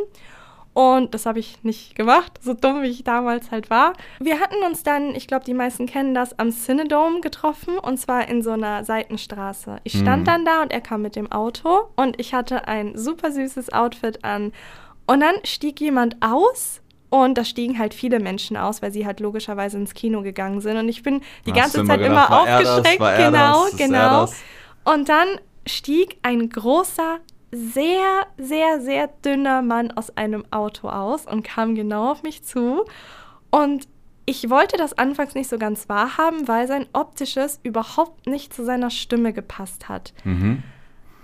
Und 0.78 1.16
das 1.16 1.26
habe 1.26 1.40
ich 1.40 1.64
nicht 1.64 1.96
gemacht, 1.96 2.34
so 2.40 2.54
dumm 2.54 2.84
wie 2.84 2.90
ich 2.90 3.04
damals 3.04 3.50
halt 3.50 3.72
war. 3.72 3.94
Wir 4.20 4.40
hatten 4.40 4.64
uns 4.64 4.84
dann, 4.84 5.16
ich 5.16 5.26
glaube, 5.26 5.44
die 5.44 5.56
meisten 5.56 5.88
kennen 5.88 6.14
das, 6.14 6.38
am 6.38 6.52
Cinedome 6.52 7.20
getroffen 7.22 7.80
und 7.80 7.98
zwar 7.98 8.28
in 8.28 8.44
so 8.44 8.52
einer 8.52 8.84
Seitenstraße. 8.84 9.78
Ich 9.86 9.98
stand 9.98 10.22
mhm. 10.22 10.26
dann 10.26 10.46
da 10.46 10.62
und 10.62 10.72
er 10.72 10.82
kam 10.82 11.02
mit 11.02 11.16
dem 11.16 11.32
Auto 11.32 11.88
und 11.96 12.22
ich 12.22 12.36
hatte 12.36 12.68
ein 12.68 12.96
super 12.96 13.32
süßes 13.32 13.74
Outfit 13.74 14.24
an. 14.24 14.54
Und 15.08 15.22
dann 15.22 15.34
stieg 15.46 15.82
jemand 15.82 16.18
aus 16.22 16.82
und 17.10 17.40
da 17.40 17.44
stiegen 17.44 17.80
halt 17.80 17.96
viele 17.96 18.20
Menschen 18.20 18.56
aus, 18.56 18.84
weil 18.84 18.92
sie 18.92 19.08
halt 19.08 19.20
logischerweise 19.20 19.78
ins 19.80 19.96
Kino 19.96 20.22
gegangen 20.22 20.62
sind. 20.62 20.78
Und 20.78 20.90
ich 20.90 21.02
bin 21.02 21.22
die 21.48 21.54
Hast 21.54 21.74
ganze 21.74 21.86
Zeit 21.86 22.02
immer, 22.02 22.28
immer 22.28 22.42
aufgeschreckt. 22.44 23.18
genau, 23.18 23.66
genau. 23.76 24.30
Und 24.84 25.10
dann 25.10 25.28
stieg 25.66 26.18
ein 26.22 26.50
großer 26.50 27.18
sehr, 27.52 28.28
sehr, 28.38 28.82
sehr 28.82 29.08
dünner 29.24 29.62
Mann 29.62 29.92
aus 29.92 30.16
einem 30.18 30.46
Auto 30.52 30.90
aus 30.90 31.26
und 31.26 31.44
kam 31.44 31.76
genau 31.76 32.12
auf 32.12 32.24
mich 32.24 32.44
zu. 32.44 32.86
Und 33.50 33.88
ich 34.26 34.50
wollte 34.50 34.76
das 34.76 34.98
anfangs 34.98 35.36
nicht 35.36 35.50
so 35.50 35.58
ganz 35.58 35.88
wahrhaben, 35.88 36.48
weil 36.48 36.68
sein 36.68 36.86
optisches 36.92 37.60
überhaupt 37.64 38.28
nicht 38.28 38.54
zu 38.54 38.66
seiner 38.66 38.90
Stimme 38.90 39.32
gepasst 39.32 39.88
hat. 39.88 40.14
Mhm. 40.26 40.64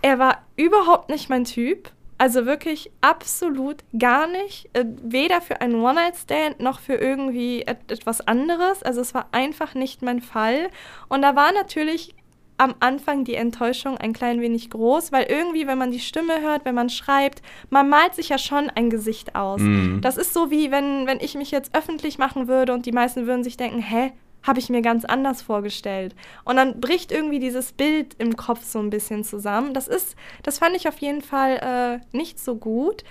Er 0.01 0.19
war 0.19 0.41
überhaupt 0.55 1.09
nicht 1.09 1.29
mein 1.29 1.43
Typ. 1.43 1.91
Also 2.17 2.45
wirklich 2.45 2.91
absolut 3.01 3.83
gar 3.97 4.27
nicht. 4.27 4.69
Äh, 4.71 4.85
weder 5.03 5.41
für 5.41 5.59
einen 5.59 5.75
One-Night-Stand 5.75 6.61
noch 6.61 6.79
für 6.79 6.93
irgendwie 6.93 7.63
et 7.63 7.91
etwas 7.91 8.25
anderes. 8.25 8.83
Also 8.83 9.01
es 9.01 9.13
war 9.13 9.27
einfach 9.33 9.73
nicht 9.73 10.01
mein 10.01 10.21
Fall. 10.21 10.69
Und 11.09 11.21
da 11.21 11.35
war 11.35 11.51
natürlich 11.51 12.15
am 12.57 12.75
Anfang 12.79 13.23
die 13.23 13.35
Enttäuschung 13.35 13.97
ein 13.97 14.13
klein 14.13 14.41
wenig 14.41 14.69
groß, 14.69 15.11
weil 15.11 15.25
irgendwie, 15.25 15.67
wenn 15.67 15.77
man 15.77 15.91
die 15.91 15.99
Stimme 15.99 16.41
hört, 16.41 16.65
wenn 16.65 16.75
man 16.75 16.89
schreibt, 16.89 17.41
man 17.69 17.89
malt 17.89 18.15
sich 18.15 18.29
ja 18.29 18.37
schon 18.37 18.69
ein 18.69 18.89
Gesicht 18.89 19.35
aus. 19.35 19.61
Mhm. 19.61 20.01
Das 20.01 20.17
ist 20.17 20.33
so 20.33 20.51
wie, 20.51 20.71
wenn, 20.71 21.07
wenn 21.07 21.19
ich 21.19 21.35
mich 21.35 21.51
jetzt 21.51 21.75
öffentlich 21.75 22.17
machen 22.17 22.47
würde 22.47 22.73
und 22.73 22.85
die 22.85 22.91
meisten 22.91 23.25
würden 23.27 23.43
sich 23.43 23.57
denken, 23.57 23.79
hä, 23.79 24.11
habe 24.43 24.59
ich 24.59 24.69
mir 24.69 24.81
ganz 24.81 25.05
anders 25.05 25.41
vorgestellt. 25.41 26.15
Und 26.43 26.57
dann 26.57 26.79
bricht 26.79 27.11
irgendwie 27.11 27.39
dieses 27.39 27.71
Bild 27.71 28.15
im 28.17 28.35
Kopf 28.35 28.63
so 28.63 28.79
ein 28.79 28.89
bisschen 28.89 29.23
zusammen. 29.23 29.73
Das 29.73 29.87
ist, 29.87 30.15
das 30.43 30.59
fand 30.59 30.75
ich 30.75 30.87
auf 30.87 30.97
jeden 30.99 31.21
Fall 31.21 32.01
äh, 32.11 32.15
nicht 32.15 32.39
so 32.39 32.55
gut. 32.55 33.03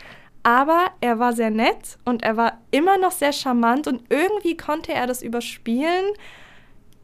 Aber 0.45 0.87
er 1.01 1.19
war 1.19 1.33
sehr 1.33 1.51
nett 1.51 1.99
und 2.05 2.23
er 2.23 2.37
war 2.37 2.59
immer 2.73 2.99
noch 2.99 3.13
sehr 3.13 3.33
charmant 3.33 3.87
und 3.87 4.03
irgendwie 4.09 4.57
konnte 4.57 4.93
er 4.93 5.07
das 5.07 5.23
überspielen, 5.23 6.05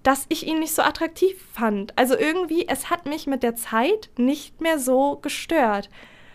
dass 0.09 0.25
ich 0.31 0.47
ihn 0.47 0.61
nicht 0.61 0.75
so 0.75 0.81
attraktiv 0.81 1.37
fand. 1.53 1.93
Also 1.99 2.17
irgendwie, 2.17 2.67
es 2.67 2.89
hat 2.89 3.05
mich 3.05 3.27
mit 3.27 3.43
der 3.43 3.57
Zeit 3.57 4.09
nicht 4.17 4.59
mehr 4.63 4.79
so 4.79 5.19
gestört. 5.21 5.91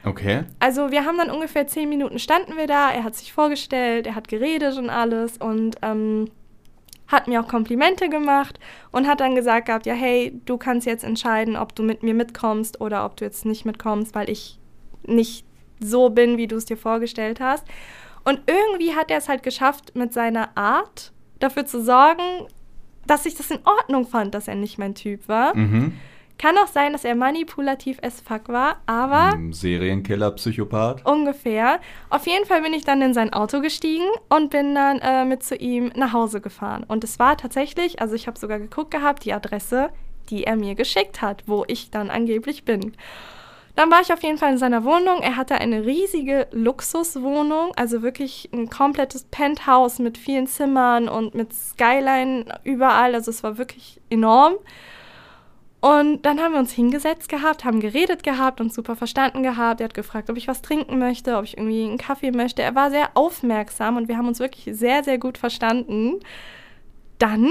Okay. 0.06 0.44
Also 0.60 0.92
wir 0.92 1.06
haben 1.06 1.18
dann 1.18 1.32
ungefähr 1.32 1.66
zehn 1.66 1.90
Minuten 1.90 2.20
standen 2.20 2.56
wir 2.56 2.68
da, 2.68 2.92
er 2.92 3.04
hat 3.04 3.16
sich 3.16 3.34
vorgestellt, 3.34 4.06
er 4.06 4.14
hat 4.14 4.28
geredet 4.28 4.78
und 4.78 4.92
alles 4.92 5.38
und 5.38 5.78
ähm, 5.82 6.30
hat 7.08 7.28
mir 7.28 7.42
auch 7.42 7.48
Komplimente 7.48 8.10
gemacht 8.10 8.60
und 8.92 9.08
hat 9.08 9.22
dann 9.22 9.34
gesagt 9.34 9.66
gehabt, 9.66 9.88
ja 9.88 9.96
hey, 9.96 10.40
du 10.46 10.60
kannst 10.60 10.86
jetzt 10.86 11.04
entscheiden, 11.04 11.56
ob 11.56 11.74
du 11.74 11.82
mit 11.82 12.04
mir 12.04 12.14
mitkommst 12.14 12.80
oder 12.80 13.04
ob 13.06 13.18
du 13.18 13.26
jetzt 13.26 13.44
nicht 13.44 13.66
mitkommst, 13.66 14.14
weil 14.14 14.30
ich 14.30 14.60
nicht 15.02 15.48
so 15.80 16.12
bin, 16.12 16.38
wie 16.38 16.46
du 16.46 16.58
es 16.58 16.66
dir 16.66 16.78
vorgestellt 16.78 17.40
hast. 17.40 17.66
Und 18.24 18.42
irgendwie 18.46 18.94
hat 18.94 19.10
er 19.10 19.18
es 19.18 19.30
halt 19.30 19.42
geschafft, 19.42 19.96
mit 19.96 20.14
seiner 20.14 20.56
Art 20.56 21.12
dafür 21.40 21.66
zu 21.66 21.82
sorgen, 21.82 22.48
dass 23.08 23.26
ich 23.26 23.36
das 23.36 23.52
in 23.52 23.60
Ordnung 23.66 24.08
fand, 24.08 24.34
dass 24.34 24.48
er 24.48 24.56
nicht 24.56 24.78
mein 24.78 24.96
Typ 24.96 25.28
war. 25.28 25.56
Mhm. 25.56 25.94
Kann 26.38 26.58
auch 26.58 26.68
sein, 26.68 26.94
dass 26.94 27.06
er 27.06 27.16
manipulativ 27.16 28.00
as 28.02 28.20
fuck 28.20 28.50
war, 28.50 28.78
aber. 28.86 29.38
Serienkiller, 29.52 30.32
Psychopath. 30.32 31.06
Ungefähr. 31.06 31.80
Auf 32.10 32.26
jeden 32.28 32.46
Fall 32.46 32.62
bin 32.62 32.74
ich 32.74 32.84
dann 32.84 33.02
in 33.02 33.14
sein 33.14 33.32
Auto 33.32 33.62
gestiegen 33.62 34.08
und 34.30 34.50
bin 34.50 34.76
dann 34.76 35.00
äh, 35.00 35.26
mit 35.26 35.44
zu 35.44 35.56
ihm 35.56 35.92
nach 35.96 36.12
Hause 36.12 36.42
gefahren. 36.42 36.84
Und 36.88 37.04
es 37.04 37.20
war 37.20 37.38
tatsächlich, 37.38 38.02
also 38.02 38.16
ich 38.16 38.28
habe 38.28 38.40
sogar 38.40 38.60
geguckt 38.60 38.92
gehabt, 38.92 39.26
die 39.26 39.34
Adresse, 39.34 39.90
die 40.30 40.44
er 40.44 40.56
mir 40.56 40.76
geschickt 40.76 41.22
hat, 41.22 41.44
wo 41.46 41.66
ich 41.68 41.92
dann 41.92 42.10
angeblich 42.10 42.66
bin. 42.66 42.94
Dann 43.76 43.90
war 43.90 44.02
ich 44.02 44.14
auf 44.14 44.22
jeden 44.22 44.38
Fall 44.38 44.52
in 44.52 44.58
seiner 44.60 44.84
Wohnung. 44.84 45.22
Er 45.22 45.36
hatte 45.36 45.56
eine 45.56 45.84
riesige 45.86 46.48
Luxuswohnung, 46.52 47.72
also 47.76 48.04
wirklich 48.04 48.50
ein 48.54 48.70
komplettes 48.70 49.24
Penthouse 49.24 49.98
mit 49.98 50.18
vielen 50.18 50.46
Zimmern 50.46 51.10
und 51.10 51.34
mit 51.34 51.54
Skyline 51.54 52.46
überall. 52.64 53.16
Also 53.16 53.32
es 53.32 53.42
war 53.42 53.58
wirklich 53.58 54.00
enorm. 54.12 54.54
Und 55.82 56.22
dann 56.22 56.40
haben 56.40 56.54
wir 56.54 56.60
uns 56.60 56.72
hingesetzt 56.72 57.28
gehabt, 57.28 57.66
haben 57.66 57.82
geredet 57.82 58.24
gehabt 58.24 58.62
und 58.62 58.72
super 58.72 58.96
verstanden 58.96 59.44
gehabt. 59.44 59.82
Er 59.82 59.86
hat 59.86 59.94
gefragt, 59.94 60.30
ob 60.30 60.38
ich 60.38 60.48
was 60.48 60.62
trinken 60.62 60.98
möchte, 60.98 61.36
ob 61.36 61.44
ich 61.44 61.58
irgendwie 61.58 61.84
einen 61.84 61.98
Kaffee 61.98 62.32
möchte. 62.32 62.62
Er 62.62 62.74
war 62.74 62.90
sehr 62.90 63.10
aufmerksam 63.16 63.98
und 63.98 64.08
wir 64.08 64.18
haben 64.18 64.30
uns 64.30 64.40
wirklich 64.40 64.78
sehr, 64.78 65.04
sehr 65.04 65.18
gut 65.18 65.38
verstanden. 65.38 66.22
Dann 67.20 67.50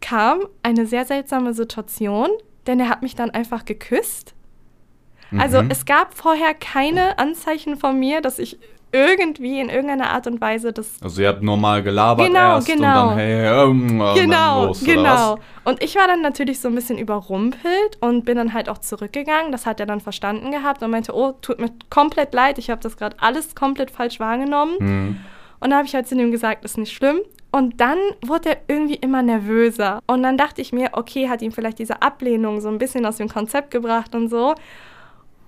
kam 0.00 0.40
eine 0.64 0.86
sehr 0.86 1.04
seltsame 1.04 1.54
Situation, 1.54 2.30
denn 2.66 2.80
er 2.80 2.88
hat 2.88 3.02
mich 3.02 3.14
dann 3.14 3.30
einfach 3.30 3.64
geküsst. 3.64 4.34
Also 5.38 5.62
Mhm. 5.62 5.70
es 5.70 5.84
gab 5.84 6.14
vorher 6.14 6.54
keine 6.54 7.18
Anzeichen 7.18 7.76
von 7.76 7.98
mir, 7.98 8.20
dass 8.20 8.38
ich 8.38 8.58
irgendwie 8.92 9.60
in 9.60 9.68
irgendeiner 9.68 10.10
Art 10.10 10.26
und 10.26 10.40
Weise 10.40 10.72
das 10.72 11.00
Also 11.00 11.22
ihr 11.22 11.28
habt 11.28 11.42
normal 11.44 11.80
gelabert 11.84 12.26
Genau, 12.26 12.56
erst 12.56 12.68
und 12.68 12.74
genau. 12.76 13.08
dann 13.10 13.18
hey, 13.18 13.46
ähm, 13.46 14.00
und 14.00 14.14
genau, 14.16 14.66
los, 14.66 14.84
genau. 14.84 15.38
Und 15.64 15.80
ich 15.82 15.94
war 15.94 16.08
dann 16.08 16.22
natürlich 16.22 16.58
so 16.58 16.66
ein 16.66 16.74
bisschen 16.74 16.98
überrumpelt 16.98 17.98
und 18.00 18.24
bin 18.24 18.36
dann 18.36 18.52
halt 18.52 18.68
auch 18.68 18.78
zurückgegangen. 18.78 19.52
Das 19.52 19.64
hat 19.64 19.78
er 19.78 19.86
dann 19.86 20.00
verstanden 20.00 20.50
gehabt 20.50 20.82
und 20.82 20.90
meinte, 20.90 21.14
oh, 21.14 21.32
tut 21.40 21.60
mir 21.60 21.70
komplett 21.88 22.34
leid, 22.34 22.58
ich 22.58 22.68
habe 22.68 22.80
das 22.80 22.96
gerade 22.96 23.14
alles 23.20 23.54
komplett 23.54 23.92
falsch 23.92 24.18
wahrgenommen. 24.18 24.76
Hm. 24.78 25.16
Und 25.60 25.70
dann 25.70 25.74
habe 25.78 25.86
ich 25.86 25.94
halt 25.94 26.08
zu 26.08 26.16
ihm 26.16 26.32
gesagt, 26.32 26.64
ist 26.64 26.78
nicht 26.78 26.92
schlimm. 26.92 27.20
Und 27.52 27.80
dann 27.80 27.98
wurde 28.24 28.50
er 28.50 28.56
irgendwie 28.68 28.94
immer 28.94 29.22
nervöser. 29.22 30.00
Und 30.06 30.22
dann 30.22 30.36
dachte 30.38 30.62
ich 30.62 30.72
mir, 30.72 30.90
okay, 30.92 31.28
hat 31.28 31.42
ihn 31.42 31.52
vielleicht 31.52 31.78
diese 31.78 32.00
Ablehnung 32.02 32.60
so 32.60 32.68
ein 32.68 32.78
bisschen 32.78 33.04
aus 33.06 33.16
dem 33.18 33.28
Konzept 33.28 33.70
gebracht 33.70 34.14
und 34.14 34.28
so. 34.30 34.54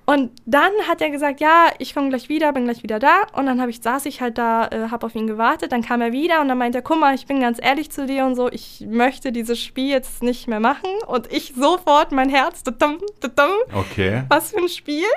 Und 0.05 0.33
dann 0.47 0.73
hat 0.89 1.01
er 1.01 1.11
gesagt, 1.11 1.41
ja, 1.41 1.69
ich 1.79 1.95
komme 1.95 2.09
gleich 2.09 2.29
wieder, 2.29 2.53
bin 2.53 2.65
gleich 2.65 2.83
wieder 2.83 2.99
da. 2.99 3.23
Und 3.35 3.47
dann 3.47 3.69
ich, 3.69 3.81
saß 3.81 4.07
ich 4.07 4.21
halt 4.21 4.37
da, 4.37 4.67
äh, 4.67 4.89
habe 4.91 5.07
auf 5.07 5.15
ihn 5.15 5.29
gewartet. 5.29 5.71
Dann 5.71 5.83
kam 5.83 6.01
er 6.01 6.11
wieder 6.11 6.41
und 6.41 6.49
dann 6.49 6.59
meinte 6.59 6.79
er, 6.79 6.83
guck 6.83 6.99
mal, 6.99 7.15
ich 7.15 7.27
bin 7.27 7.41
ganz 7.41 7.59
ehrlich 7.63 7.91
zu 7.93 8.05
dir 8.07 8.25
und 8.27 8.35
so, 8.35 8.51
ich 8.51 8.85
möchte 8.89 9.31
dieses 9.31 9.61
Spiel 9.61 9.91
jetzt 9.91 10.23
nicht 10.23 10.49
mehr 10.49 10.59
machen. 10.59 10.91
Und 11.07 11.33
ich 11.33 11.55
sofort, 11.57 12.11
mein 12.11 12.29
Herz, 12.31 12.65
tudum, 12.65 12.99
tudum, 13.21 13.53
Okay. 13.73 14.25
was 14.29 14.51
für 14.51 14.59
ein 14.59 14.69
Spiel? 14.69 15.07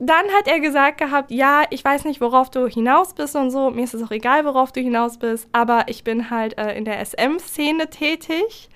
Dann 0.00 0.26
hat 0.36 0.46
er 0.46 0.60
gesagt 0.60 0.98
gehabt, 0.98 1.30
ja, 1.30 1.62
ich 1.70 1.84
weiß 1.84 2.04
nicht, 2.04 2.20
worauf 2.20 2.50
du 2.50 2.68
hinaus 2.68 3.14
bist 3.14 3.34
und 3.34 3.50
so. 3.50 3.70
Mir 3.70 3.82
ist 3.84 3.94
es 3.94 4.02
auch 4.02 4.12
egal, 4.12 4.44
worauf 4.44 4.70
du 4.72 4.80
hinaus 4.80 5.18
bist. 5.18 5.48
Aber 5.52 5.84
ich 5.86 6.04
bin 6.04 6.30
halt 6.30 6.56
äh, 6.58 6.76
in 6.76 6.84
der 6.84 7.04
SM-Szene 7.04 7.90
tätig. 7.90 8.68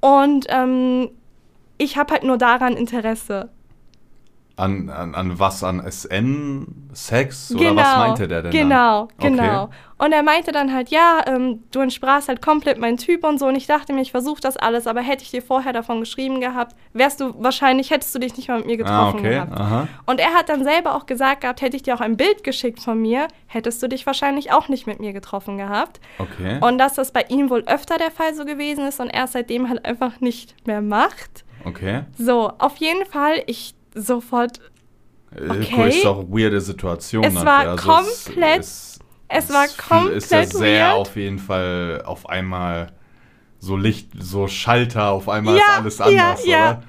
Und 0.00 0.46
ähm, 0.48 1.10
ich 1.78 1.96
habe 1.96 2.12
halt 2.12 2.24
nur 2.24 2.38
daran 2.38 2.76
Interesse. 2.76 3.50
An, 4.56 4.88
an, 4.88 5.16
an 5.16 5.36
was? 5.40 5.64
An 5.64 5.80
SM? 5.84 6.62
Sex? 6.92 7.52
Oder 7.56 7.74
was 7.74 7.96
meinte 7.96 8.28
der 8.28 8.42
denn 8.42 8.52
Genau, 8.52 9.08
dann? 9.18 9.32
genau. 9.36 9.62
Okay. 9.64 9.74
Und 9.98 10.12
er 10.12 10.22
meinte 10.22 10.52
dann 10.52 10.72
halt, 10.72 10.90
ja, 10.90 11.22
ähm, 11.26 11.64
du 11.72 11.80
entsprachst 11.80 12.28
halt 12.28 12.40
komplett 12.40 12.78
mein 12.78 12.96
Typ 12.96 13.24
und 13.24 13.38
so. 13.40 13.46
Und 13.48 13.56
ich 13.56 13.66
dachte 13.66 13.92
mir, 13.92 14.00
ich 14.02 14.12
versuche 14.12 14.40
das 14.40 14.56
alles, 14.56 14.86
aber 14.86 15.00
hätte 15.00 15.24
ich 15.24 15.32
dir 15.32 15.42
vorher 15.42 15.72
davon 15.72 15.98
geschrieben 15.98 16.40
gehabt, 16.40 16.76
wärst 16.92 17.20
du 17.20 17.34
wahrscheinlich, 17.42 17.90
hättest 17.90 18.14
du 18.14 18.20
dich 18.20 18.36
nicht 18.36 18.48
mal 18.48 18.58
mit 18.58 18.66
mir 18.68 18.74
Ah, 18.74 18.76
getroffen 19.10 19.18
okay. 19.20 19.30
gehabt. 19.30 19.58
Aha. 19.58 19.88
Und 20.06 20.20
er 20.20 20.34
hat 20.34 20.48
dann 20.48 20.62
selber 20.62 20.94
auch 20.94 21.06
gesagt 21.06 21.40
gehabt, 21.40 21.60
hätte 21.60 21.74
ich 21.76 21.82
dir 21.82 21.96
auch 21.96 22.00
ein 22.00 22.16
Bild 22.16 22.44
geschickt 22.44 22.78
von 22.80 23.02
mir, 23.02 23.26
hättest 23.48 23.82
du 23.82 23.88
dich 23.88 24.06
wahrscheinlich 24.06 24.52
auch 24.52 24.68
nicht 24.68 24.86
mit 24.86 25.00
mir 25.00 25.12
getroffen 25.12 25.58
gehabt. 25.58 26.00
Okay. 26.18 26.60
Und 26.60 26.78
dass 26.78 26.94
das 26.94 27.10
bei 27.10 27.24
ihm 27.28 27.50
wohl 27.50 27.64
öfter 27.66 27.98
der 27.98 28.12
Fall 28.12 28.34
so 28.34 28.44
gewesen 28.44 28.86
ist 28.86 29.00
und 29.00 29.08
er 29.08 29.24
es 29.24 29.32
seitdem 29.32 29.68
halt 29.68 29.84
einfach 29.84 30.20
nicht 30.20 30.54
mehr 30.64 30.80
macht. 30.80 31.43
Okay. 31.64 32.02
So, 32.18 32.52
auf 32.58 32.76
jeden 32.76 33.04
Fall, 33.06 33.42
ich 33.46 33.74
sofort 33.94 34.58
Äh, 35.34 35.48
Okay. 35.50 35.88
Ist 35.88 36.04
doch 36.04 36.20
eine 36.20 36.28
weirde 36.30 36.60
Situation. 36.60 37.24
Es 37.24 37.34
war 37.44 37.64
ja. 37.64 37.76
komplett- 37.76 38.60
es, 38.60 38.98
es 39.28 39.52
war 39.52 39.64
es 39.64 39.76
komplett 39.76 40.16
ist 40.18 40.30
ja 40.30 40.46
sehr 40.46 40.86
weird. 40.90 40.98
auf 40.98 41.16
jeden 41.16 41.38
Fall 41.40 42.02
auf 42.06 42.28
einmal 42.28 42.92
so 43.58 43.76
Licht, 43.76 44.10
so 44.18 44.46
Schalter, 44.46 45.10
auf 45.10 45.28
einmal 45.28 45.56
Ja, 45.56 45.62
ist 45.84 46.00
alles 46.00 46.00
anders, 46.00 46.44
ja, 46.46 46.50
ja. 46.52 46.70
oder? 46.70 46.82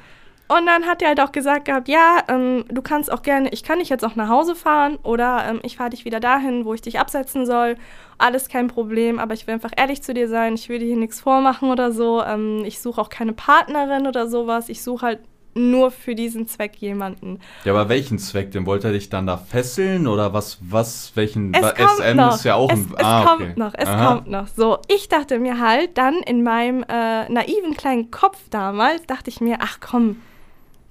Und 0.48 0.68
dann 0.68 0.86
hat 0.86 1.02
er 1.02 1.10
halt 1.10 1.20
auch 1.20 1.32
gesagt 1.32 1.66
gehabt, 1.66 1.88
ja, 1.88 2.20
ähm, 2.28 2.66
du 2.70 2.84
kannst 2.84 3.12
auch 3.12 3.24
gerne, 3.24 3.50
ich 3.50 3.64
kann 3.64 3.80
dich 3.80 3.90
jetzt 3.90 4.06
auch 4.06 4.16
nach 4.16 4.30
Hause 4.30 4.56
fahren 4.56 4.98
oder 5.02 5.44
ähm, 5.50 5.60
ich 5.64 5.78
fahre 5.78 5.90
dich 5.90 6.06
wieder 6.06 6.20
dahin, 6.20 6.66
wo 6.66 6.74
ich 6.76 6.82
dich 6.82 7.00
absetzen 7.00 7.48
soll. 7.48 7.78
Alles 8.20 8.48
kein 8.48 8.68
Problem, 8.68 9.18
aber 9.18 9.34
ich 9.34 9.48
will 9.48 9.56
einfach 9.56 9.72
ehrlich 9.76 10.04
zu 10.04 10.14
dir 10.14 10.28
sein. 10.28 10.54
Ich 10.54 10.70
will 10.70 10.78
dir 10.80 10.86
hier 10.86 10.98
nichts 10.98 11.20
vormachen 11.20 11.72
oder 11.72 11.92
so. 11.92 12.24
Ähm, 12.24 12.64
ich 12.64 12.80
suche 12.80 13.02
auch 13.02 13.10
keine 13.10 13.34
Partnerin 13.34 14.06
oder 14.06 14.28
sowas. 14.28 14.70
Ich 14.70 14.84
suche 14.84 15.06
halt 15.06 15.20
nur 15.56 15.90
für 15.90 16.16
diesen 16.16 16.48
Zweck 16.48 16.76
jemanden. 16.78 17.40
Ja, 17.64 17.74
aber 17.74 17.90
welchen 17.90 18.20
Zweck? 18.20 18.52
Den 18.52 18.66
wollte 18.66 18.88
er 18.88 18.94
dich 18.94 19.10
dann 19.10 19.26
da 19.26 19.38
fesseln 19.38 20.06
oder 20.06 20.34
was, 20.34 20.60
was, 20.62 21.14
welchen, 21.16 21.54
Es 21.54 21.62
kommt 21.74 21.90
SM 21.98 22.18
noch. 22.18 22.36
ist 22.36 22.44
ja 22.44 22.56
auch 22.56 22.72
es, 22.72 22.80
ein, 22.80 22.94
es 22.98 23.04
ah, 23.04 23.26
kommt 23.26 23.42
okay. 23.42 23.54
noch, 23.56 23.74
es 23.74 23.88
Aha. 23.88 24.08
kommt 24.08 24.30
noch. 24.30 24.48
So, 24.48 24.78
ich 24.94 25.08
dachte 25.08 25.40
mir 25.40 25.60
halt 25.60 25.98
dann 25.98 26.16
in 26.16 26.44
meinem 26.44 26.84
äh, 26.84 27.30
naiven 27.30 27.76
kleinen 27.76 28.12
Kopf 28.12 28.38
damals, 28.50 29.04
dachte 29.08 29.30
ich 29.30 29.40
mir, 29.40 29.58
ach 29.62 29.80
komm, 29.80 30.18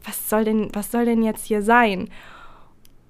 was 0.04 0.28
soll 0.28 0.44
denn, 0.44 0.68
was 0.72 0.90
soll 0.90 1.04
denn 1.04 1.22
jetzt 1.22 1.46
hier 1.46 1.62
sein? 1.62 2.08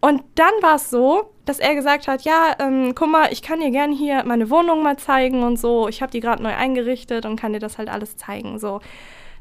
Und 0.01 0.23
dann 0.35 0.53
war 0.61 0.77
es 0.77 0.91
so, 0.91 1.31
dass 1.47 1.59
er 1.59 1.75
gesagt 1.75 2.09
hat, 2.09 2.23
ja, 2.23 2.55
ähm, 2.59 2.95
guck 2.95 3.09
mal, 3.11 3.33
ich 3.33 3.41
kann 3.41 3.61
dir 3.61 3.71
gern 3.71 3.91
hier 3.91 4.23
meine 4.25 4.51
Wohnung 4.51 4.83
mal 4.83 4.99
zeigen 4.99 5.43
und 5.43 5.59
so. 5.59 5.89
Ich 5.89 6.03
habe 6.03 6.13
die 6.13 6.21
gerade 6.21 6.43
neu 6.43 6.55
eingerichtet 6.55 7.25
und 7.25 7.37
kann 7.37 7.55
dir 7.55 7.59
das 7.59 7.79
halt 7.79 7.89
alles 7.89 8.17
zeigen. 8.19 8.59
So. 8.59 8.81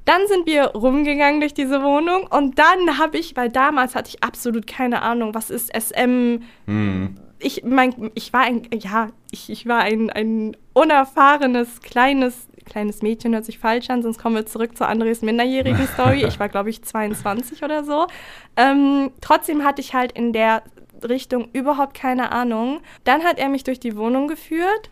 Dann 0.05 0.27
sind 0.27 0.45
wir 0.45 0.67
rumgegangen 0.67 1.39
durch 1.41 1.53
diese 1.53 1.81
Wohnung 1.83 2.27
und 2.27 2.59
dann 2.59 2.97
habe 2.97 3.17
ich, 3.17 3.35
weil 3.35 3.49
damals 3.49 3.95
hatte 3.95 4.09
ich 4.09 4.23
absolut 4.23 4.67
keine 4.67 5.01
Ahnung, 5.01 5.33
was 5.33 5.49
ist 5.49 5.69
SM, 5.73 6.39
Hm. 6.65 7.15
ich 7.39 7.63
mein, 7.65 8.11
ich 8.13 8.33
war 8.33 8.41
ein, 8.41 8.67
ja, 8.73 9.09
ich, 9.31 9.49
ich 9.49 9.65
war 9.65 9.79
ein, 9.79 10.09
ein 10.09 10.57
unerfahrenes, 10.73 11.81
kleines, 11.81 12.47
kleines 12.65 13.01
Mädchen, 13.01 13.33
hört 13.33 13.45
sich 13.45 13.59
falsch 13.59 13.89
an, 13.89 14.01
sonst 14.01 14.19
kommen 14.19 14.35
wir 14.35 14.45
zurück 14.45 14.77
zur 14.77 14.87
Andres 14.87 15.21
minderjährigen 15.21 15.87
Story. 15.87 16.25
Ich 16.33 16.39
war, 16.39 16.49
glaube 16.49 16.69
ich, 16.69 16.83
22 16.83 17.63
oder 17.63 17.83
so. 17.83 18.07
Ähm, 18.55 19.11
trotzdem 19.21 19.63
hatte 19.63 19.81
ich 19.81 19.93
halt 19.93 20.11
in 20.13 20.33
der 20.33 20.63
Richtung 21.07 21.49
überhaupt 21.53 21.93
keine 21.93 22.31
Ahnung. 22.31 22.81
Dann 23.03 23.23
hat 23.23 23.39
er 23.39 23.49
mich 23.49 23.63
durch 23.63 23.79
die 23.79 23.95
Wohnung 23.97 24.27
geführt. 24.27 24.89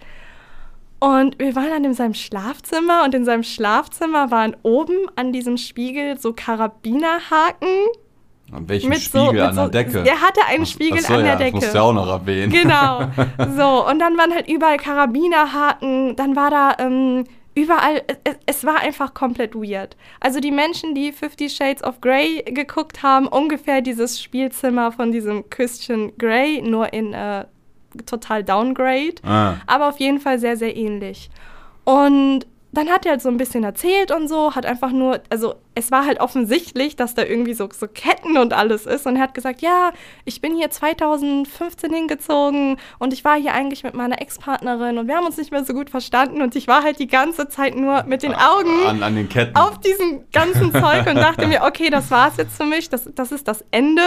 Und 1.00 1.40
wir 1.40 1.56
waren 1.56 1.72
dann 1.72 1.84
in 1.84 1.96
seinem 1.96 2.14
Schlafzimmer 2.14 3.04
und 3.04 3.16
in 3.16 3.26
seinem 3.26 3.42
Schlafzimmer 3.42 4.30
waren 4.30 4.56
oben 4.62 4.96
an 5.16 5.34
diesem 5.34 5.58
Spiegel 5.58 6.20
so 6.20 6.32
Karabinerhaken 6.32 7.68
An 8.52 8.70
welchem 8.70 8.90
mit 8.90 9.00
Spiegel 9.00 9.40
so, 9.40 9.46
an 9.46 9.56
der 9.56 9.66
so, 9.66 9.68
Decke? 9.68 10.04
Der 10.04 10.22
hatte 10.22 10.42
einen 10.48 10.68
Spiegel 10.68 11.00
ach 11.02 11.08
so, 11.08 11.14
an 11.16 11.24
der 11.24 11.30
ja, 11.30 11.36
Decke. 11.38 11.54
Das 11.54 11.62
musst 11.62 11.74
du 11.74 11.78
ja 11.80 11.84
auch 11.84 11.94
noch 11.94 12.08
erwähnen. 12.08 12.52
Genau. 12.52 13.02
So, 13.58 13.88
und 13.90 13.98
dann 13.98 14.16
waren 14.16 14.32
halt 14.32 14.48
überall 14.48 14.78
Karabinerhaken, 14.78 16.16
dann 16.16 16.36
war 16.36 16.52
da 16.52 16.76
ähm, 16.78 17.24
überall, 17.56 18.02
es, 18.24 18.36
es 18.46 18.66
war 18.66 18.80
einfach 18.80 19.14
komplett 19.14 19.56
weird. 19.56 19.98
Also 20.20 20.40
die 20.40 20.52
Menschen, 20.52 20.96
die 20.96 21.12
Fifty 21.12 21.50
Shades 21.50 21.84
of 21.84 22.02
Grey 22.02 22.44
geguckt 22.46 23.04
haben, 23.04 23.28
ungefähr 23.28 23.82
dieses 23.82 24.22
Spielzimmer 24.22 24.92
von 24.92 25.12
diesem 25.12 25.50
Christian 25.50 26.12
Grey, 26.18 26.62
nur 26.62 26.94
in 26.94 27.14
äh, 27.14 27.46
total 28.06 28.44
Downgrade. 28.44 29.16
Ah. 29.24 29.56
Aber 29.68 29.90
auf 29.90 30.00
jeden 30.00 30.20
Fall 30.20 30.40
sehr, 30.40 30.58
sehr 30.58 30.76
ähnlich. 30.76 31.30
Und 31.84 32.46
dann 32.74 32.90
hat 32.90 33.06
er 33.06 33.12
halt 33.12 33.22
so 33.22 33.28
ein 33.30 33.38
bisschen 33.38 33.64
erzählt 33.64 34.12
und 34.12 34.30
so, 34.30 34.56
hat 34.56 34.66
einfach 34.66 34.92
nur, 34.92 35.20
also 35.30 35.56
es 35.76 35.92
war 35.92 36.06
halt 36.06 36.22
offensichtlich, 36.22 36.96
dass 36.96 37.14
da 37.16 37.24
irgendwie 37.24 37.54
so, 37.54 37.68
so 37.78 37.88
Ketten 37.88 38.38
und 38.38 38.54
alles 38.54 38.86
ist. 38.86 39.06
Und 39.06 39.18
er 39.18 39.24
hat 39.24 39.34
gesagt, 39.34 39.62
ja, 39.62 39.92
ich 40.24 40.40
bin 40.40 40.56
hier 40.56 40.70
2015 40.70 41.94
hingezogen 41.94 42.78
und 42.98 43.12
ich 43.12 43.26
war 43.26 43.38
hier 43.38 43.54
eigentlich 43.54 43.84
mit 43.84 43.94
meiner 43.94 44.22
Ex-Partnerin 44.22 44.98
und 44.98 45.08
wir 45.08 45.18
haben 45.18 45.26
uns 45.26 45.38
nicht 45.38 45.52
mehr 45.52 45.66
so 45.66 45.74
gut 45.74 45.90
verstanden 45.90 46.42
und 46.42 46.56
ich 46.56 46.68
war 46.68 46.84
halt 46.84 47.00
die 47.00 47.08
ganze 47.08 47.50
Zeit 47.50 47.76
nur 47.76 48.04
mit 48.04 48.24
den 48.24 48.34
Augen 48.34 48.86
An, 48.86 49.04
an 49.04 49.16
den 49.16 49.28
Ketten. 49.28 49.56
auf 49.58 49.80
diesem 49.80 50.24
ganzen 50.32 50.72
Zeug 50.72 51.08
und 51.08 51.16
dachte 51.16 51.48
mir, 51.48 51.64
okay, 51.64 51.90
das 51.90 52.10
war's 52.10 52.38
jetzt 52.38 52.56
für 52.56 52.66
mich, 52.66 52.90
das, 52.90 53.10
das 53.14 53.34
ist 53.34 53.48
das 53.48 53.66
Ende. 53.72 54.04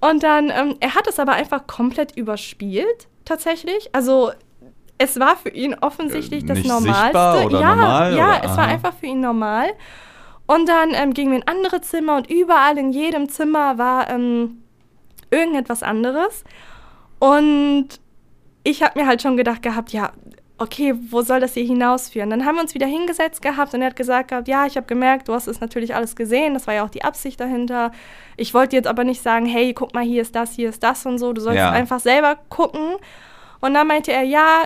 Und 0.00 0.22
dann, 0.22 0.50
ähm, 0.50 0.76
er 0.80 0.94
hat 0.94 1.08
es 1.08 1.18
aber 1.18 1.32
einfach 1.32 1.66
komplett 1.66 2.16
überspielt, 2.16 3.08
tatsächlich. 3.24 3.88
Also, 3.92 4.32
es 5.04 5.20
war 5.20 5.36
für 5.36 5.50
ihn 5.50 5.74
offensichtlich 5.80 6.44
Äh, 6.44 6.46
das 6.46 6.64
Normalste. 6.64 7.02
sichtbar 7.02 7.44
oder 7.46 7.60
ja, 7.60 7.74
normal, 7.76 8.16
ja, 8.16 8.24
oder? 8.28 8.44
es 8.44 8.56
war 8.56 8.64
Aha. 8.64 8.72
einfach 8.72 8.92
für 8.94 9.06
ihn 9.06 9.20
normal. 9.20 9.68
Und 10.46 10.68
dann 10.68 10.90
ähm, 10.94 11.14
gingen 11.14 11.30
wir 11.32 11.38
in 11.38 11.48
andere 11.48 11.80
Zimmer 11.80 12.16
und 12.16 12.30
überall 12.30 12.76
in 12.76 12.92
jedem 12.92 13.28
Zimmer 13.28 13.78
war 13.78 14.10
ähm, 14.10 14.62
irgendetwas 15.30 15.82
anderes. 15.82 16.44
Und 17.18 17.88
ich 18.62 18.82
habe 18.82 18.98
mir 19.00 19.06
halt 19.06 19.22
schon 19.22 19.36
gedacht 19.36 19.62
gehabt, 19.62 19.90
ja, 19.92 20.12
okay, 20.58 20.94
wo 21.10 21.22
soll 21.22 21.40
das 21.40 21.54
hier 21.54 21.64
hinausführen? 21.64 22.30
Dann 22.30 22.44
haben 22.44 22.56
wir 22.56 22.62
uns 22.62 22.74
wieder 22.74 22.86
hingesetzt 22.86 23.42
gehabt 23.42 23.74
und 23.74 23.80
er 23.82 23.88
hat 23.88 23.96
gesagt 23.96 24.28
gehabt, 24.28 24.46
ja, 24.48 24.66
ich 24.66 24.76
habe 24.76 24.86
gemerkt, 24.86 25.28
du 25.28 25.32
hast 25.34 25.46
es 25.48 25.60
natürlich 25.60 25.94
alles 25.94 26.14
gesehen, 26.14 26.54
das 26.54 26.66
war 26.66 26.74
ja 26.74 26.84
auch 26.84 26.90
die 26.90 27.04
Absicht 27.04 27.40
dahinter. 27.40 27.90
Ich 28.36 28.54
wollte 28.54 28.76
jetzt 28.76 28.86
aber 28.86 29.04
nicht 29.04 29.22
sagen, 29.22 29.46
hey, 29.46 29.72
guck 29.74 29.94
mal, 29.94 30.04
hier 30.04 30.22
ist 30.22 30.34
das, 30.36 30.52
hier 30.52 30.68
ist 30.68 30.82
das 30.82 31.04
und 31.06 31.18
so, 31.18 31.32
du 31.32 31.40
sollst 31.40 31.58
Ja. 31.58 31.70
einfach 31.70 32.00
selber 32.00 32.36
gucken. 32.50 32.96
Und 33.60 33.74
dann 33.74 33.86
meinte 33.86 34.12
er, 34.12 34.22
ja, 34.22 34.62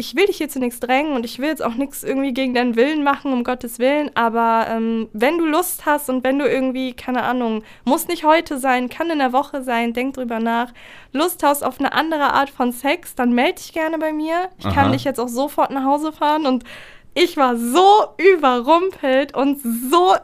ich 0.00 0.16
will 0.16 0.26
dich 0.26 0.38
hier 0.38 0.48
zu 0.48 0.58
nichts 0.58 0.80
drängen 0.80 1.12
und 1.12 1.26
ich 1.26 1.38
will 1.38 1.48
jetzt 1.48 1.62
auch 1.62 1.74
nichts 1.74 2.02
irgendwie 2.02 2.32
gegen 2.32 2.54
deinen 2.54 2.74
Willen 2.74 3.04
machen, 3.04 3.34
um 3.34 3.44
Gottes 3.44 3.78
Willen, 3.78 4.10
aber 4.16 4.66
ähm, 4.70 5.10
wenn 5.12 5.36
du 5.36 5.44
Lust 5.44 5.84
hast 5.84 6.08
und 6.08 6.24
wenn 6.24 6.38
du 6.38 6.48
irgendwie, 6.48 6.94
keine 6.94 7.22
Ahnung, 7.22 7.62
muss 7.84 8.08
nicht 8.08 8.24
heute 8.24 8.58
sein, 8.58 8.88
kann 8.88 9.10
in 9.10 9.18
der 9.18 9.34
Woche 9.34 9.62
sein, 9.62 9.92
denk 9.92 10.14
drüber 10.14 10.40
nach, 10.40 10.72
Lust 11.12 11.42
hast 11.42 11.62
auf 11.62 11.78
eine 11.78 11.92
andere 11.92 12.32
Art 12.32 12.48
von 12.48 12.72
Sex, 12.72 13.14
dann 13.14 13.34
melde 13.34 13.56
dich 13.56 13.74
gerne 13.74 13.98
bei 13.98 14.12
mir. 14.12 14.48
Ich 14.56 14.64
kann 14.64 14.86
Aha. 14.86 14.92
dich 14.92 15.04
jetzt 15.04 15.20
auch 15.20 15.28
sofort 15.28 15.70
nach 15.70 15.84
Hause 15.84 16.12
fahren 16.12 16.46
und 16.46 16.64
ich 17.12 17.36
war 17.36 17.56
so 17.56 18.06
überrumpelt 18.16 19.34
und 19.34 19.60
so 19.90 20.14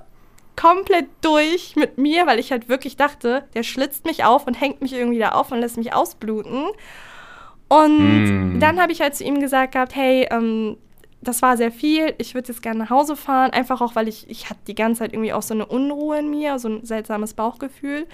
komplett 0.57 1.09
durch 1.21 1.77
mit 1.77 1.99
mir, 1.99 2.27
weil 2.27 2.39
ich 2.39 2.51
halt 2.51 2.71
wirklich 2.71 2.97
dachte, 2.97 3.45
der 3.55 3.63
schlitzt 3.63 4.07
mich 4.07 4.25
auf 4.25 4.47
und 4.47 4.59
hängt 4.59 4.81
mich 4.81 4.95
irgendwie 4.95 5.19
da 5.19 5.33
auf 5.33 5.53
und 5.53 5.61
lässt 5.61 5.77
mich 5.77 5.93
ausbluten. 5.93 6.69
Und 7.69 8.57
mm. 8.57 8.61
dann 8.61 8.81
habe 8.81 8.93
ich 8.93 9.01
halt 9.01 9.15
zu 9.15 9.25
ihm 9.25 9.41
gesagt 9.41 9.73
gehabt, 9.73 9.95
hey, 9.97 10.29
ähm, 10.31 10.77
das 11.21 11.43
war 11.43 11.57
sehr 11.57 11.73
viel, 11.73 12.15
ich 12.19 12.35
würde 12.35 12.49
jetzt 12.49 12.63
gerne 12.63 12.81
nach 12.81 12.91
Hause 12.91 13.17
fahren, 13.17 13.51
einfach 13.51 13.81
auch, 13.81 13.97
weil 13.97 14.07
ich, 14.07 14.29
ich 14.31 14.49
hatte 14.49 14.61
die 14.67 14.75
ganze 14.75 15.01
Zeit 15.01 15.13
irgendwie 15.13 15.33
auch 15.33 15.43
so 15.43 15.55
eine 15.55 15.67
Unruhe 15.67 16.19
in 16.19 16.31
mir, 16.31 16.59
so 16.59 16.69
ein 16.69 16.85
seltsames 16.85 17.35
Bauchgefühl. 17.35 18.07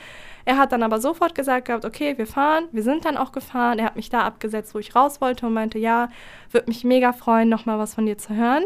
Er 0.45 0.57
hat 0.57 0.73
dann 0.73 0.83
aber 0.83 1.01
sofort 1.01 1.35
gesagt 1.35 1.67
gehabt, 1.67 1.85
okay, 1.85 2.17
wir 2.17 2.27
fahren, 2.27 2.65
wir 2.73 2.83
sind 2.83 3.05
dann 3.05 3.17
auch 3.17 3.33
gefahren. 3.33 3.79
Er 3.79 3.87
hat 3.87 3.97
mich 3.97 4.09
da 4.09 4.23
abgesetzt, 4.23 4.75
wo 4.75 4.79
ich 4.79 4.97
raus 4.97 5.21
wollte 5.21 5.47
und 5.47 5.53
meinte, 5.53 5.79
ja, 5.79 6.09
würde 6.51 6.69
mich 6.69 6.85
mega 6.85 7.13
freuen, 7.13 7.49
nochmal 7.49 7.79
was 7.79 7.95
von 7.95 8.07
dir 8.07 8.19
zu 8.19 8.35
hören. 8.35 8.65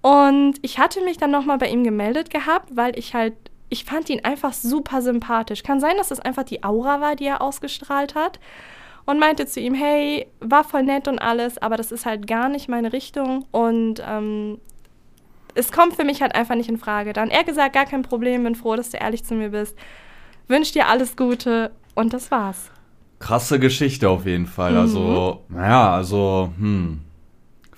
Und 0.00 0.54
ich 0.62 0.78
hatte 0.78 1.02
mich 1.02 1.16
dann 1.16 1.30
nochmal 1.30 1.58
bei 1.58 1.68
ihm 1.68 1.84
gemeldet 1.84 2.30
gehabt, 2.30 2.76
weil 2.76 2.98
ich 2.98 3.14
halt, 3.14 3.34
ich 3.68 3.84
fand 3.84 4.10
ihn 4.10 4.24
einfach 4.24 4.52
super 4.52 5.00
sympathisch. 5.02 5.62
Kann 5.62 5.80
sein, 5.80 5.96
dass 5.96 6.08
das 6.08 6.20
einfach 6.20 6.44
die 6.44 6.62
Aura 6.62 7.00
war, 7.00 7.16
die 7.16 7.26
er 7.26 7.40
ausgestrahlt 7.40 8.14
hat. 8.14 8.38
Und 9.04 9.18
meinte 9.18 9.46
zu 9.46 9.60
ihm, 9.60 9.74
hey, 9.74 10.26
war 10.40 10.64
voll 10.64 10.84
nett 10.84 11.08
und 11.08 11.18
alles, 11.18 11.58
aber 11.58 11.76
das 11.76 11.90
ist 11.90 12.06
halt 12.06 12.26
gar 12.26 12.48
nicht 12.48 12.68
meine 12.68 12.92
Richtung 12.92 13.44
und 13.50 14.02
ähm, 14.06 14.58
es 15.54 15.72
kommt 15.72 15.94
für 15.96 16.04
mich 16.04 16.22
halt 16.22 16.34
einfach 16.34 16.54
nicht 16.54 16.68
in 16.68 16.78
Frage. 16.78 17.12
Dann 17.12 17.28
er 17.28 17.44
gesagt, 17.44 17.74
gar 17.74 17.84
kein 17.84 18.02
Problem, 18.02 18.44
bin 18.44 18.54
froh, 18.54 18.76
dass 18.76 18.90
du 18.90 18.98
ehrlich 18.98 19.24
zu 19.24 19.34
mir 19.34 19.50
bist. 19.50 19.76
Wünsch 20.48 20.72
dir 20.72 20.88
alles 20.88 21.16
Gute 21.16 21.72
und 21.94 22.12
das 22.12 22.30
war's. 22.30 22.70
Krasse 23.18 23.58
Geschichte 23.58 24.08
auf 24.08 24.24
jeden 24.24 24.46
Fall. 24.46 24.76
Also, 24.76 25.00
mhm. 25.00 25.08
Also, 25.08 25.42
naja, 25.48 25.94
also, 25.94 26.52
hm 26.58 27.00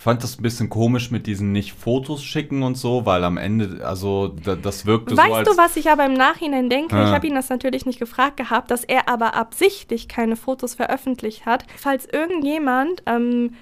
fand 0.05 0.23
das 0.23 0.38
ein 0.38 0.43
bisschen 0.43 0.69
komisch 0.69 1.11
mit 1.11 1.27
diesen 1.27 1.53
nicht 1.53 1.73
Fotos 1.73 2.23
schicken 2.23 2.62
und 2.62 2.77
so, 2.77 3.07
weil 3.07 3.25
am 3.25 3.38
Ende, 3.38 3.87
also 3.87 4.29
da, 4.29 4.55
das 4.55 4.85
wirkte 4.85 5.17
weißt 5.17 5.29
so 5.29 5.35
Weißt 5.35 5.47
du, 5.49 5.57
was 5.57 5.77
ich 5.77 5.90
aber 5.90 6.05
im 6.05 6.12
Nachhinein 6.12 6.69
denke? 6.69 6.95
Ja. 6.95 7.07
Ich 7.07 7.11
habe 7.11 7.27
ihn 7.27 7.35
das 7.35 7.49
natürlich 7.49 7.87
nicht 7.87 8.01
gefragt 8.01 8.37
gehabt, 8.37 8.71
dass 8.71 8.85
er 8.85 9.09
aber 9.09 9.35
absichtlich 9.35 10.07
keine 10.07 10.37
Fotos 10.37 10.75
veröffentlicht 10.75 11.47
hat. 11.47 11.64
Falls 11.79 12.05
irgendjemand 12.05 13.03
ähm, 13.07 13.55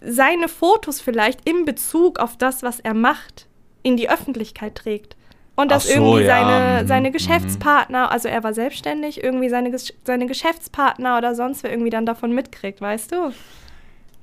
seine 0.00 0.48
Fotos 0.48 1.00
vielleicht 1.00 1.48
in 1.48 1.64
Bezug 1.64 2.18
auf 2.18 2.36
das, 2.36 2.64
was 2.64 2.80
er 2.80 2.94
macht, 2.94 3.46
in 3.84 3.96
die 3.96 4.10
Öffentlichkeit 4.10 4.74
trägt. 4.74 5.16
Und 5.54 5.70
dass 5.70 5.86
so, 5.86 5.92
irgendwie 5.92 6.24
ja. 6.24 6.26
seine, 6.26 6.82
mhm. 6.82 6.88
seine 6.88 7.08
mhm. 7.10 7.12
Geschäftspartner, 7.12 8.10
also 8.10 8.26
er 8.26 8.42
war 8.42 8.54
selbstständig, 8.54 9.22
irgendwie 9.22 9.50
seine, 9.50 9.70
seine 10.02 10.26
Geschäftspartner 10.26 11.16
oder 11.16 11.36
sonst 11.36 11.62
wer 11.62 11.70
irgendwie 11.70 11.90
dann 11.90 12.06
davon 12.06 12.32
mitkriegt, 12.32 12.80
weißt 12.80 13.12
du? 13.12 13.32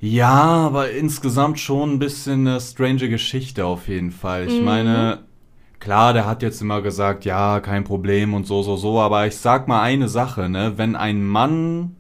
Ja, 0.04 0.34
aber 0.34 0.92
insgesamt 0.92 1.62
schon 1.62 1.94
ein 1.94 2.00
bisschen 2.00 2.46
eine 2.46 2.60
strange 2.60 3.08
Geschichte 3.08 3.66
auf 3.66 3.88
jeden 3.88 4.12
Fall. 4.12 4.48
Ich 4.48 4.60
mhm. 4.60 4.66
meine, 4.66 5.20
klar, 5.80 6.12
der 6.12 6.26
hat 6.26 6.42
jetzt 6.42 6.62
immer 6.62 6.82
gesagt, 6.82 7.24
ja, 7.24 7.62
kein 7.62 7.86
Problem 7.86 8.34
und 8.34 8.46
so, 8.46 8.64
so, 8.64 8.76
so, 8.76 9.00
aber 9.00 9.28
ich 9.28 9.38
sag 9.38 9.70
mal 9.70 9.82
eine 9.82 10.10
Sache, 10.10 10.50
ne? 10.50 10.74
Wenn 10.76 10.98
ein 10.98 11.24
Mann 11.24 11.96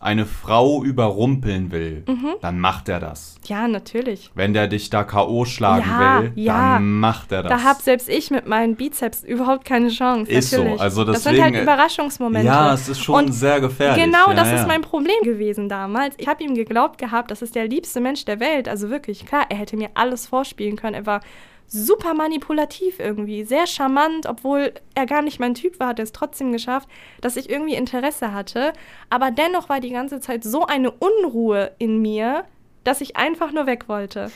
eine 0.00 0.26
Frau 0.26 0.84
überrumpeln 0.84 1.72
will, 1.72 2.04
mhm. 2.06 2.34
dann 2.40 2.60
macht 2.60 2.88
er 2.88 3.00
das. 3.00 3.36
Ja, 3.46 3.66
natürlich. 3.66 4.30
Wenn 4.34 4.52
der 4.52 4.68
dich 4.68 4.90
da 4.90 5.02
K.O. 5.02 5.44
schlagen 5.44 5.88
ja, 5.88 6.22
will, 6.22 6.32
ja. 6.36 6.74
dann 6.74 7.00
macht 7.00 7.32
er 7.32 7.42
das. 7.42 7.50
Da 7.50 7.68
hab 7.68 7.80
selbst 7.80 8.08
ich 8.08 8.30
mit 8.30 8.46
meinen 8.46 8.76
Bizeps 8.76 9.24
überhaupt 9.24 9.64
keine 9.64 9.88
Chance. 9.88 10.30
Ist 10.30 10.52
natürlich. 10.52 10.76
so. 10.76 10.80
Also 10.80 11.04
deswegen, 11.04 11.14
das 11.14 11.22
sind 11.24 11.42
halt 11.42 11.62
Überraschungsmomente. 11.62 12.46
Ja, 12.46 12.74
es 12.74 12.88
ist 12.88 13.02
schon 13.02 13.24
Und 13.24 13.32
sehr 13.32 13.60
gefährlich. 13.60 14.04
Genau, 14.04 14.28
ja, 14.28 14.34
das 14.34 14.52
ist 14.52 14.68
mein 14.68 14.82
Problem 14.82 15.20
gewesen 15.22 15.68
damals. 15.68 16.14
Ich 16.18 16.28
habe 16.28 16.44
ihm 16.44 16.54
geglaubt 16.54 16.98
gehabt, 16.98 17.30
das 17.30 17.42
ist 17.42 17.56
der 17.56 17.66
liebste 17.66 18.00
Mensch 18.00 18.24
der 18.24 18.38
Welt. 18.38 18.68
Also 18.68 18.90
wirklich, 18.90 19.26
klar, 19.26 19.46
er 19.48 19.56
hätte 19.56 19.76
mir 19.76 19.90
alles 19.94 20.26
vorspielen 20.26 20.76
können. 20.76 20.94
Er 20.94 21.06
war 21.06 21.20
super 21.68 22.14
manipulativ 22.14 22.98
irgendwie, 22.98 23.44
sehr 23.44 23.66
charmant, 23.66 24.26
obwohl 24.26 24.72
er 24.94 25.06
gar 25.06 25.22
nicht 25.22 25.38
mein 25.38 25.54
Typ 25.54 25.78
war, 25.78 25.88
hat 25.88 25.98
er 25.98 26.04
es 26.04 26.12
trotzdem 26.12 26.50
geschafft, 26.50 26.88
dass 27.20 27.36
ich 27.36 27.50
irgendwie 27.50 27.74
Interesse 27.74 28.32
hatte. 28.32 28.72
Aber 29.10 29.30
dennoch 29.30 29.68
war 29.68 29.80
die 29.80 29.90
ganze 29.90 30.20
Zeit 30.20 30.44
so 30.44 30.66
eine 30.66 30.90
Unruhe 30.90 31.72
in 31.78 32.00
mir, 32.00 32.44
dass 32.84 33.00
ich 33.00 33.16
einfach 33.16 33.52
nur 33.52 33.66
weg 33.66 33.88
wollte. 33.88 34.30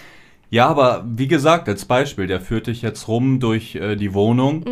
Ja, 0.50 0.68
aber 0.68 1.02
wie 1.06 1.28
gesagt, 1.28 1.66
als 1.66 1.86
Beispiel, 1.86 2.26
der 2.26 2.38
führt 2.38 2.66
dich 2.66 2.82
jetzt 2.82 3.08
rum 3.08 3.40
durch 3.40 3.74
äh, 3.74 3.96
die 3.96 4.12
Wohnung, 4.12 4.64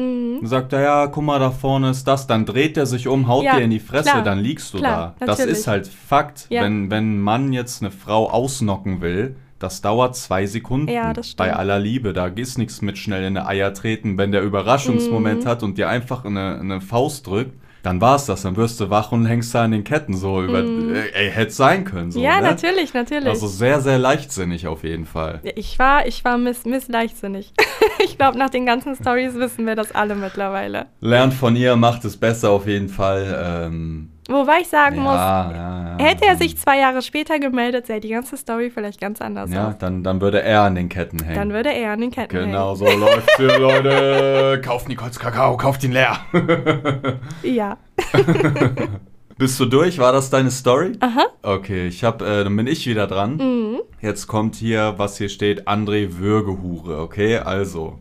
mhm. 0.43 0.47
sagt 0.47 0.75
er, 0.75 0.83
ja, 0.83 1.07
guck 1.07 1.25
mal, 1.25 1.39
da 1.39 1.51
vorne 1.51 1.89
ist 1.89 2.05
das, 2.05 2.27
dann 2.27 2.45
dreht 2.45 2.77
er 2.77 2.85
sich 2.85 3.09
um, 3.09 3.29
haut 3.29 3.45
ja, 3.45 3.57
dir 3.57 3.63
in 3.63 3.71
die 3.71 3.81
Fresse, 3.81 4.11
klar, 4.11 4.23
dann 4.23 4.41
liegst 4.41 4.75
du 4.75 4.79
klar, 4.79 5.15
da. 5.19 5.27
Natürlich. 5.27 5.51
Das 5.53 5.59
ist 5.61 5.67
halt 5.67 5.87
Fakt. 5.87 6.49
Ja. 6.51 6.65
Wenn, 6.65 6.91
wenn 6.91 7.15
ein 7.15 7.21
Mann 7.23 7.55
jetzt 7.55 7.81
eine 7.81 7.91
Frau 7.91 8.29
ausnocken 8.29 9.01
will, 9.01 9.37
das 9.61 9.83
dauert 9.83 10.17
zwei 10.17 10.47
Sekunden. 10.47 10.89
Ja, 10.89 11.13
das 11.13 11.27
stimmt. 11.29 11.37
Bei 11.37 11.55
aller 11.55 11.79
Liebe. 11.79 12.13
Da 12.13 12.27
ist 12.27 12.59
nichts 12.59 12.81
mit 12.81 12.99
schnell 12.99 13.25
in 13.25 13.35
die 13.35 13.41
Eier 13.41 13.73
treten. 13.75 14.19
Wenn 14.19 14.33
der 14.33 14.43
Überraschungsmoment 14.43 15.45
mhm. 15.45 15.49
hat 15.49 15.63
und 15.63 15.79
dir 15.79 15.89
einfach 15.89 16.25
eine, 16.25 16.59
eine 16.59 16.81
Faust 16.81 17.27
drückt, 17.27 17.53
dann 17.83 18.01
war's 18.01 18.27
das. 18.27 18.43
Dann 18.43 18.57
wirst 18.57 18.81
du 18.81 18.91
wach 18.91 19.13
und 19.13 19.27
hängst 19.27 19.55
da 19.55 19.65
an 19.65 19.73
den 19.73 19.85
Ketten 19.85 20.15
so 20.15 20.43
über. 20.43 20.63
Mm. 20.63 20.95
Ey, 21.15 21.31
hätte 21.31 21.53
sein 21.53 21.85
können. 21.85 22.11
So, 22.11 22.21
ja, 22.21 22.41
ne? 22.41 22.49
natürlich, 22.49 22.93
natürlich. 22.95 23.29
Also 23.29 23.47
sehr, 23.47 23.81
sehr 23.81 23.99
leichtsinnig 23.99 24.67
auf 24.67 24.85
jeden 24.85 25.07
Fall. 25.07 25.41
Ich 25.55 25.79
war, 25.79 26.07
ich 26.07 26.25
war 26.25 26.37
miss, 26.37 26.65
miss 26.65 26.89
leichtsinnig. 26.89 27.53
ich 28.05 28.19
glaube, 28.19 28.39
nach 28.39 28.51
den 28.51 28.67
ganzen 28.67 28.95
Stories 28.97 29.35
wissen 29.35 29.67
wir 29.67 29.77
das 29.77 29.93
alle 29.93 30.15
mittlerweile. 30.15 30.87
Lernt 31.01 31.35
von 31.35 31.57
ihr, 31.57 31.77
macht 31.77 32.05
es 32.05 32.17
besser 32.17 32.51
auf 32.51 32.67
jeden 32.67 32.89
Fall. 32.89 33.67
Ähm, 33.67 34.11
Wobei 34.31 34.61
ich 34.61 34.69
sagen 34.69 34.97
ja, 34.97 35.03
muss, 35.03 35.15
ja, 35.15 35.97
ja, 35.99 36.05
hätte 36.05 36.25
er 36.25 36.37
sich 36.37 36.57
zwei 36.57 36.79
Jahre 36.79 37.03
später 37.03 37.41
gemeldet, 37.41 37.87
sähe 37.87 37.99
die 37.99 38.11
ganze 38.11 38.37
Story 38.37 38.71
vielleicht 38.71 39.01
ganz 39.01 39.21
anders 39.21 39.51
ja, 39.51 39.69
aus. 39.69 39.79
Dann, 39.79 40.05
dann 40.05 40.21
würde 40.21 40.41
er 40.41 40.63
an 40.63 40.77
den 40.77 40.89
Ketten 40.89 41.19
hängen. 41.19 41.35
Dann 41.35 41.53
würde 41.53 41.71
er 41.71 41.93
an 41.93 42.01
den 42.01 42.13
Ketten 42.13 42.29
genau 42.29 42.43
hängen. 42.43 42.53
Genau 42.53 42.75
so 42.77 42.85
läuft 42.87 43.29
es, 43.39 43.39
Leute. 43.59 44.61
Kauft 44.65 44.89
Nicole's 44.89 45.19
Kakao, 45.19 45.57
kauft 45.57 45.83
ihn 45.83 45.91
leer. 45.93 46.17
ja. 47.43 47.77
Bist 49.37 49.59
du 49.59 49.65
durch? 49.65 49.99
War 49.99 50.13
das 50.13 50.31
deine 50.31 50.51
Story? 50.51 50.93
Aha. 51.01 51.27
Okay, 51.43 51.89
ich 51.89 52.05
hab, 52.05 52.23
äh, 52.23 52.45
dann 52.45 52.55
bin 52.55 52.69
ich 52.69 52.87
wieder 52.87 53.09
dran. 53.09 53.37
Mhm. 53.37 53.81
Jetzt 54.01 54.29
kommt 54.29 54.55
hier, 54.55 54.95
was 54.99 55.19
hier 55.19 55.29
steht, 55.29 55.67
André 55.67 56.19
Würgehure. 56.19 57.01
Okay, 57.01 57.39
also. 57.39 57.99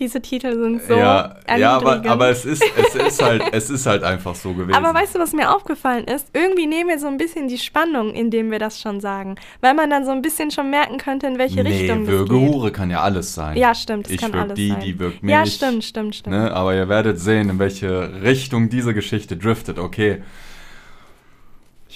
Diese 0.00 0.22
Titel 0.22 0.58
sind 0.58 0.82
so 0.82 0.94
ja, 0.94 1.36
ja 1.58 1.76
aber, 1.76 2.02
aber 2.06 2.30
es, 2.30 2.46
ist, 2.46 2.64
es, 2.74 2.94
ist 2.94 3.22
halt, 3.22 3.42
es 3.52 3.68
ist 3.68 3.84
halt 3.84 4.02
einfach 4.02 4.34
so 4.34 4.54
gewesen. 4.54 4.74
Aber 4.74 4.98
weißt 4.98 5.14
du, 5.14 5.18
was 5.18 5.34
mir 5.34 5.54
aufgefallen 5.54 6.04
ist? 6.04 6.28
Irgendwie 6.32 6.66
nehmen 6.66 6.88
wir 6.88 6.98
so 6.98 7.06
ein 7.06 7.18
bisschen 7.18 7.48
die 7.48 7.58
Spannung, 7.58 8.14
indem 8.14 8.50
wir 8.50 8.58
das 8.58 8.80
schon 8.80 9.00
sagen. 9.00 9.36
Weil 9.60 9.74
man 9.74 9.90
dann 9.90 10.06
so 10.06 10.10
ein 10.10 10.22
bisschen 10.22 10.50
schon 10.50 10.70
merken 10.70 10.96
könnte, 10.96 11.26
in 11.26 11.36
welche 11.36 11.62
nee, 11.62 11.82
Richtung 11.82 12.06
das 12.06 12.28
geht. 12.28 12.30
Hure 12.30 12.72
kann 12.72 12.90
ja 12.90 13.02
alles 13.02 13.34
sein. 13.34 13.58
Ja, 13.58 13.74
stimmt, 13.74 14.06
es 14.06 14.14
ich 14.14 14.20
kann 14.20 14.32
alles 14.32 14.54
die, 14.54 14.70
sein. 14.70 14.80
die 14.80 14.98
wirkt 14.98 15.22
mich. 15.22 15.32
Ja, 15.32 15.44
stimmt, 15.44 15.84
stimmt, 15.84 16.14
stimmt. 16.14 16.34
Ne? 16.34 16.50
Aber 16.50 16.74
ihr 16.74 16.88
werdet 16.88 17.20
sehen, 17.20 17.50
in 17.50 17.58
welche 17.58 18.22
Richtung 18.22 18.70
diese 18.70 18.94
Geschichte 18.94 19.36
driftet. 19.36 19.78
Okay, 19.78 20.22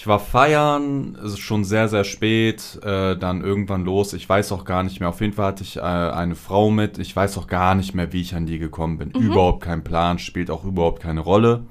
ich 0.05 0.07
war 0.07 0.19
feiern, 0.19 1.17
es 1.25 1.33
ist 1.33 1.39
schon 1.39 1.63
sehr, 1.63 1.87
sehr 1.87 2.03
spät, 2.03 2.79
äh, 2.83 3.17
dann 3.17 3.41
irgendwann 3.41 3.85
los. 3.85 4.13
Ich 4.13 4.29
weiß 4.29 4.51
auch 4.51 4.63
gar 4.63 4.83
nicht 4.83 4.99
mehr. 4.99 5.09
Auf 5.09 5.19
jeden 5.19 5.33
Fall 5.33 5.47
hatte 5.47 5.63
ich 5.63 5.77
äh, 5.77 5.81
eine 5.81 6.35
Frau 6.35 6.69
mit. 6.69 6.99
Ich 6.99 7.15
weiß 7.15 7.39
auch 7.39 7.47
gar 7.47 7.73
nicht 7.73 7.95
mehr, 7.95 8.13
wie 8.13 8.21
ich 8.21 8.35
an 8.35 8.45
die 8.45 8.59
gekommen 8.59 8.99
bin. 8.99 9.09
Mhm. 9.15 9.31
Überhaupt 9.31 9.63
kein 9.63 9.83
Plan, 9.83 10.19
spielt 10.19 10.51
auch 10.51 10.63
überhaupt 10.63 11.01
keine 11.01 11.21
Rolle. 11.21 11.65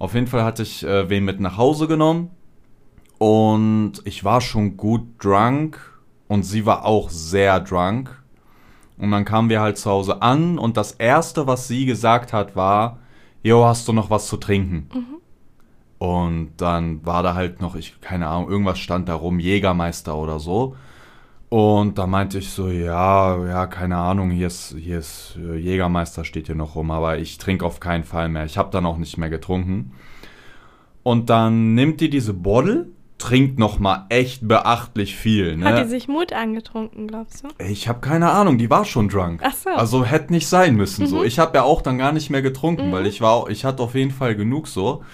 Auf 0.00 0.14
jeden 0.14 0.26
Fall 0.26 0.42
hatte 0.42 0.64
ich 0.64 0.84
äh, 0.84 1.08
wen 1.08 1.24
mit 1.24 1.38
nach 1.38 1.56
Hause 1.56 1.86
genommen 1.86 2.32
und 3.18 4.02
ich 4.04 4.24
war 4.24 4.40
schon 4.40 4.76
gut 4.76 5.02
drunk 5.20 5.78
und 6.26 6.42
sie 6.42 6.66
war 6.66 6.84
auch 6.84 7.08
sehr 7.08 7.60
drunk. 7.60 8.20
Und 8.98 9.12
dann 9.12 9.24
kamen 9.24 9.48
wir 9.48 9.60
halt 9.60 9.78
zu 9.78 9.88
Hause 9.88 10.22
an 10.22 10.58
und 10.58 10.76
das 10.76 10.90
erste, 10.90 11.46
was 11.46 11.68
sie 11.68 11.86
gesagt 11.86 12.32
hat, 12.32 12.56
war: 12.56 12.98
Jo, 13.44 13.64
hast 13.64 13.86
du 13.86 13.92
noch 13.92 14.10
was 14.10 14.26
zu 14.26 14.38
trinken? 14.38 14.88
Mhm. 14.92 15.13
Und 15.98 16.52
dann 16.58 17.04
war 17.06 17.22
da 17.22 17.34
halt 17.34 17.60
noch, 17.60 17.76
ich, 17.76 18.00
keine 18.00 18.26
Ahnung, 18.26 18.50
irgendwas 18.50 18.78
stand 18.78 19.08
da 19.08 19.14
rum, 19.14 19.38
Jägermeister 19.38 20.16
oder 20.16 20.38
so. 20.38 20.76
Und 21.48 21.98
da 21.98 22.06
meinte 22.06 22.38
ich 22.38 22.50
so, 22.50 22.68
ja, 22.68 23.46
ja, 23.46 23.66
keine 23.66 23.96
Ahnung, 23.96 24.30
hier 24.30 24.48
ist, 24.48 24.74
hier 24.76 24.98
ist 24.98 25.38
äh, 25.38 25.56
Jägermeister 25.56 26.24
steht 26.24 26.46
hier 26.46 26.56
noch 26.56 26.74
rum, 26.74 26.90
aber 26.90 27.18
ich 27.18 27.38
trinke 27.38 27.64
auf 27.64 27.78
keinen 27.78 28.02
Fall 28.02 28.28
mehr. 28.28 28.44
Ich 28.44 28.58
habe 28.58 28.70
dann 28.72 28.86
auch 28.86 28.96
nicht 28.96 29.18
mehr 29.18 29.30
getrunken. 29.30 29.92
Und 31.04 31.30
dann 31.30 31.74
nimmt 31.74 32.00
die 32.00 32.10
diese 32.10 32.34
Bottle, 32.34 32.88
trinkt 33.18 33.58
noch 33.58 33.78
mal 33.78 34.06
echt 34.08 34.48
beachtlich 34.48 35.14
viel. 35.14 35.56
Ne? 35.56 35.66
Hat 35.66 35.84
die 35.84 35.88
sich 35.88 36.08
Mut 36.08 36.32
angetrunken, 36.32 37.06
glaubst 37.06 37.44
du? 37.44 37.48
Ich 37.64 37.88
habe 37.88 38.00
keine 38.00 38.30
Ahnung, 38.30 38.58
die 38.58 38.68
war 38.68 38.84
schon 38.84 39.08
drunk. 39.08 39.40
Ach 39.44 39.54
so. 39.54 39.70
Also 39.70 40.04
hätte 40.04 40.32
nicht 40.32 40.48
sein 40.48 40.74
müssen 40.74 41.02
mhm. 41.02 41.06
so. 41.06 41.24
Ich 41.24 41.38
habe 41.38 41.56
ja 41.56 41.62
auch 41.62 41.82
dann 41.82 41.98
gar 41.98 42.12
nicht 42.12 42.30
mehr 42.30 42.42
getrunken, 42.42 42.88
mhm. 42.88 42.92
weil 42.92 43.06
ich 43.06 43.20
war, 43.20 43.48
ich 43.48 43.64
hatte 43.64 43.82
auf 43.82 43.94
jeden 43.94 44.10
Fall 44.10 44.34
genug 44.34 44.66
so. 44.66 45.04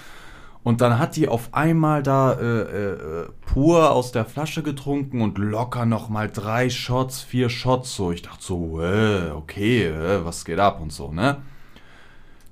Und 0.62 0.83
dann 0.83 0.99
hat 0.99 1.16
die 1.16 1.27
auf 1.27 1.55
einmal 1.55 2.02
da 2.02 2.35
äh, 2.35 2.44
äh, 2.44 3.29
pur 3.46 3.92
aus 3.92 4.13
der 4.13 4.27
Flasche 4.27 4.63
getrunken 4.63 5.23
und 5.23 5.38
locker 5.38 5.87
nochmal 5.87 6.31
drei 6.31 6.69
Shots, 6.69 7.23
vier 7.23 7.48
Shots 7.48 7.96
so. 7.96 8.13
Ich 8.13 8.23
dachte 8.23 8.42
so, 8.42 8.81
äh, 8.83 9.31
okay, 9.31 9.90
was 10.23 10.44
geht 10.44 10.58
ab 10.58 10.81
und 10.81 10.92
so, 10.92 11.13
ne? 11.13 11.38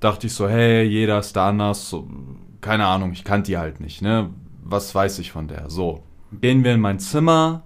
Dachte 0.01 0.29
ich 0.29 0.35
so, 0.35 0.49
hey, 0.49 0.85
jeder 0.85 1.19
ist 1.19 1.37
da 1.37 1.49
anders. 1.51 1.91
So, 1.91 2.09
keine 2.63 2.87
Ahnung, 2.87 3.13
ich 3.13 3.25
kannte 3.25 3.51
die 3.51 3.59
halt 3.59 3.81
nicht, 3.81 4.01
ne? 4.01 4.31
Was 4.65 4.95
weiß 4.95 5.19
ich 5.19 5.33
von 5.33 5.49
der? 5.49 5.69
So, 5.69 6.03
gehen 6.33 6.65
wir 6.65 6.75
in 6.75 6.81
mein 6.81 6.99
Zimmer. 7.01 7.63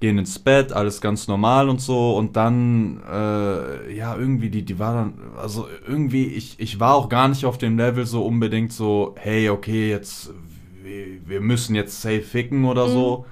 Gehen 0.00 0.18
ins 0.18 0.38
Bett, 0.38 0.72
alles 0.72 1.00
ganz 1.00 1.28
normal 1.28 1.68
und 1.68 1.80
so. 1.80 2.16
Und 2.16 2.36
dann, 2.36 3.00
äh, 3.10 3.94
ja, 3.96 4.16
irgendwie, 4.16 4.50
die, 4.50 4.62
die 4.64 4.78
war 4.78 4.94
dann, 4.94 5.14
also 5.36 5.66
irgendwie, 5.86 6.26
ich, 6.26 6.58
ich 6.58 6.78
war 6.80 6.94
auch 6.94 7.08
gar 7.08 7.28
nicht 7.28 7.44
auf 7.44 7.58
dem 7.58 7.76
Level 7.76 8.06
so 8.06 8.24
unbedingt 8.24 8.72
so, 8.72 9.14
hey, 9.18 9.48
okay, 9.50 9.90
jetzt, 9.90 10.30
wir, 10.82 11.06
wir 11.26 11.40
müssen 11.40 11.74
jetzt 11.74 12.00
safe 12.02 12.22
ficken 12.22 12.64
oder 12.64 12.86
Mhm. 12.86 12.92
so. 12.92 13.26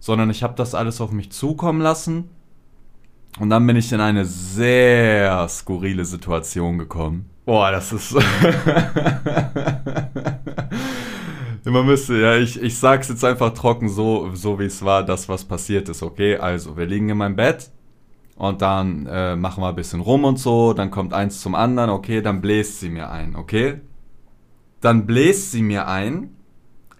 Sondern 0.00 0.30
ich 0.30 0.42
habe 0.42 0.54
das 0.56 0.74
alles 0.74 1.00
auf 1.00 1.12
mich 1.12 1.30
zukommen 1.30 1.80
lassen. 1.80 2.28
Und 3.38 3.50
dann 3.50 3.66
bin 3.66 3.76
ich 3.76 3.92
in 3.92 4.00
eine 4.00 4.24
sehr 4.24 5.46
skurrile 5.48 6.04
Situation 6.04 6.76
gekommen. 6.76 7.30
Boah, 7.46 7.70
das 7.70 7.92
ist. 7.92 8.14
Man 11.72 11.86
müsste, 11.86 12.20
ja, 12.20 12.36
ich, 12.36 12.60
ich 12.60 12.76
sag's 12.78 13.08
jetzt 13.08 13.24
einfach 13.24 13.54
trocken, 13.54 13.88
so, 13.88 14.30
so 14.34 14.58
wie 14.58 14.66
es 14.66 14.84
war, 14.84 15.02
das, 15.02 15.30
was 15.30 15.46
passiert 15.46 15.88
ist, 15.88 16.02
okay? 16.02 16.36
Also, 16.36 16.76
wir 16.76 16.84
liegen 16.84 17.08
in 17.08 17.16
meinem 17.16 17.34
Bett 17.34 17.70
und 18.36 18.60
dann 18.60 19.06
äh, 19.06 19.36
machen 19.36 19.62
wir 19.62 19.68
ein 19.68 19.74
bisschen 19.74 20.00
rum 20.00 20.24
und 20.24 20.38
so, 20.38 20.74
dann 20.74 20.90
kommt 20.90 21.14
eins 21.14 21.40
zum 21.40 21.54
anderen, 21.54 21.88
okay, 21.88 22.20
dann 22.20 22.42
bläst 22.42 22.80
sie 22.80 22.90
mir 22.90 23.10
ein, 23.10 23.36
okay? 23.36 23.80
Dann 24.82 25.06
bläst 25.06 25.52
sie 25.52 25.62
mir 25.62 25.88
ein, 25.88 26.36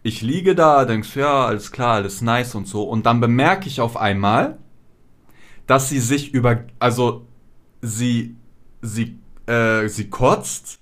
ich 0.03 0.23
liege 0.23 0.55
da, 0.55 0.87
denkst, 0.87 1.17
ja, 1.17 1.45
alles 1.45 1.71
klar, 1.71 1.97
alles 1.97 2.23
nice 2.23 2.55
und 2.55 2.67
so, 2.67 2.85
und 2.85 3.05
dann 3.05 3.21
bemerke 3.21 3.69
ich 3.69 3.83
auf 3.83 3.99
einmal, 3.99 4.57
dass 5.67 5.91
sie 5.91 6.01
sich 6.01 6.33
über, 6.33 6.65
also, 6.79 7.27
sie, 7.83 8.37
sie, 8.81 9.19
äh, 9.47 9.87
sie 9.89 10.09
kotzt, 10.09 10.81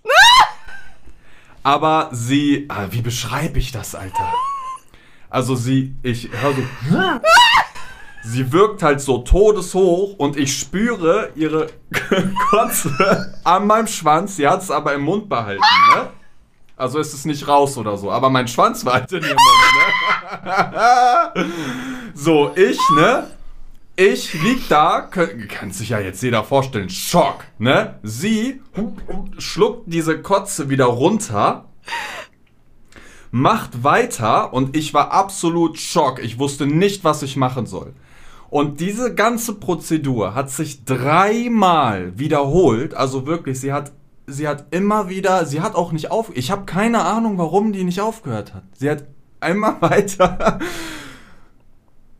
aber 1.63 2.09
sie, 2.13 2.67
ah, 2.69 2.87
wie 2.91 3.03
beschreibe 3.03 3.59
ich 3.59 3.73
das, 3.73 3.95
Alter? 3.95 4.33
Also 5.29 5.55
sie, 5.55 5.95
ich 6.03 6.29
hör 6.33 6.53
so, 6.53 6.63
sie 8.25 8.53
wirkt 8.53 8.83
halt 8.83 9.01
so 9.01 9.19
todeshoch 9.19 10.15
und 10.19 10.37
ich 10.37 10.59
spüre 10.59 11.31
ihre 11.37 11.69
Kotze 12.51 13.39
an 13.45 13.67
meinem 13.67 13.87
Schwanz. 13.87 14.37
Sie 14.37 14.47
hat 14.47 14.63
es 14.63 14.71
aber 14.71 14.95
im 14.95 15.03
Mund 15.03 15.29
behalten, 15.29 15.63
ne? 15.95 16.09
Also 16.77 16.99
ist 16.99 17.13
es 17.13 17.27
nicht 17.27 17.47
raus 17.47 17.77
oder 17.77 17.97
so, 17.99 18.11
aber 18.11 18.31
mein 18.31 18.49
Schwanz 18.49 18.85
war 18.87 18.95
halt 18.95 19.13
in 19.13 19.23
ihrem 19.23 19.37
Mund, 19.37 20.45
ne? 21.37 21.53
so, 22.15 22.53
ich, 22.57 22.79
ne? 22.97 23.27
Ich 24.03 24.33
lieg 24.33 24.67
da, 24.71 25.03
kann, 25.03 25.73
sich 25.73 25.91
ja 25.91 26.01
jetzt 26.01 26.23
jeder 26.23 26.43
vorstellen, 26.43 26.89
Schock, 26.89 27.45
ne? 27.59 27.97
Sie 28.03 28.63
schluckt 29.37 29.93
diese 29.93 30.23
Kotze 30.23 30.71
wieder 30.71 30.87
runter, 30.87 31.67
macht 33.31 33.85
weiter 33.85 34.55
und 34.55 34.75
ich 34.75 34.95
war 34.95 35.11
absolut 35.11 35.79
Schock. 35.79 36.19
Ich 36.25 36.39
wusste 36.39 36.67
nicht, 36.67 37.05
was 37.05 37.23
ich 37.23 37.37
machen 37.37 37.67
soll. 37.67 37.93
Und 38.49 38.81
diese 38.81 39.15
ganze 39.15 39.57
Prozedur 39.57 40.35
hat 40.35 40.49
sich 40.49 40.87
dreimal 40.87 42.19
wiederholt. 42.19 42.95
Also 42.95 43.27
wirklich, 43.27 43.61
sie 43.61 43.75
hat, 43.75 43.93
sie 44.27 44.49
hat 44.49 44.75
immer 44.75 45.11
wieder, 45.11 45.45
sie 45.45 45.61
hat 45.61 45.75
auch 45.75 45.93
nicht 45.93 46.11
auf, 46.11 46.35
ich 46.35 46.51
habe 46.51 46.65
keine 46.65 47.05
Ahnung, 47.05 47.37
warum 47.37 47.75
die 47.75 47.85
nicht 47.85 48.01
aufgehört 48.01 48.55
hat. 48.55 48.63
Sie 48.73 48.89
hat 48.89 49.05
einmal 49.41 49.77
weiter 49.83 50.59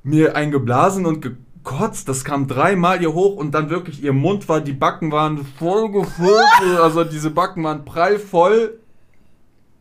mir 0.03 0.37
eingeblasen 0.37 1.07
und 1.07 1.23
gekotzt. 1.65 2.09
Das 2.09 2.25
kam 2.25 2.47
dreimal 2.47 2.99
hier 2.99 3.13
hoch 3.15 3.37
und 3.37 3.53
dann 3.53 3.71
wirklich 3.71 4.03
ihr 4.03 4.13
Mund 4.13 4.49
war, 4.49 4.61
die 4.61 4.73
Backen 4.73 5.13
waren 5.13 5.45
voll 5.59 5.91
gefüllt. 5.91 6.45
Also 6.83 7.05
diese 7.05 7.31
Backen 7.31 7.65
waren 7.65 7.85
prallvoll 7.85 8.79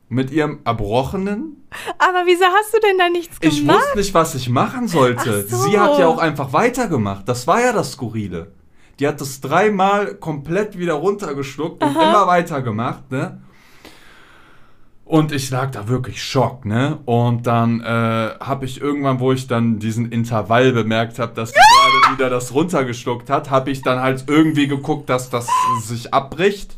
mit 0.10 0.32
ihrem 0.32 0.60
Erbrochenen. 0.66 1.58
Aber 2.00 2.24
wieso 2.26 2.46
hast 2.46 2.74
du 2.74 2.80
denn 2.80 2.98
da 2.98 3.10
nichts 3.10 3.38
Ich 3.42 3.60
gemacht? 3.60 3.78
wusste 3.78 3.98
nicht, 3.98 4.14
was 4.14 4.36
ich 4.36 4.50
machen 4.50 4.88
sollte. 4.88 5.48
So. 5.48 5.58
Sie 5.58 5.80
hat 5.80 6.00
ja 6.00 6.08
auch 6.08 6.18
einfach 6.18 6.52
weitergemacht. 6.52 7.30
Das 7.30 7.46
war 7.48 7.62
ja 7.62 7.72
das 7.74 7.92
Skurrile. 7.92 8.52
Die 9.00 9.08
hat 9.08 9.22
das 9.22 9.40
dreimal 9.40 10.16
komplett 10.16 10.78
wieder 10.78 10.96
runtergeschluckt 10.96 11.84
und 11.84 11.92
immer 11.96 12.28
weitergemacht, 12.28 13.12
ne? 13.12 13.42
Und 15.10 15.32
ich 15.32 15.50
lag 15.50 15.72
da 15.72 15.88
wirklich 15.88 16.22
Schock, 16.24 16.66
ne? 16.66 17.00
Und 17.06 17.48
dann 17.48 17.82
äh, 17.82 17.84
habe 18.40 18.66
ich 18.66 18.80
irgendwann, 18.80 19.20
wo 19.20 19.32
ich 19.32 19.48
dann 19.48 19.80
diesen 19.80 20.12
Intervall 20.12 20.72
bemerkt 20.72 21.18
habe, 21.18 21.34
dass 21.34 21.50
sie 21.50 21.56
gerade 21.56 22.16
wieder 22.16 22.30
das 22.30 22.54
runtergeschluckt 22.54 23.28
hat, 23.28 23.50
habe 23.50 23.72
ich 23.72 23.82
dann 23.82 24.00
halt 24.00 24.26
irgendwie 24.28 24.68
geguckt, 24.68 25.10
dass 25.10 25.32
das 25.32 25.48
sich 25.82 26.14
abbricht. 26.14 26.78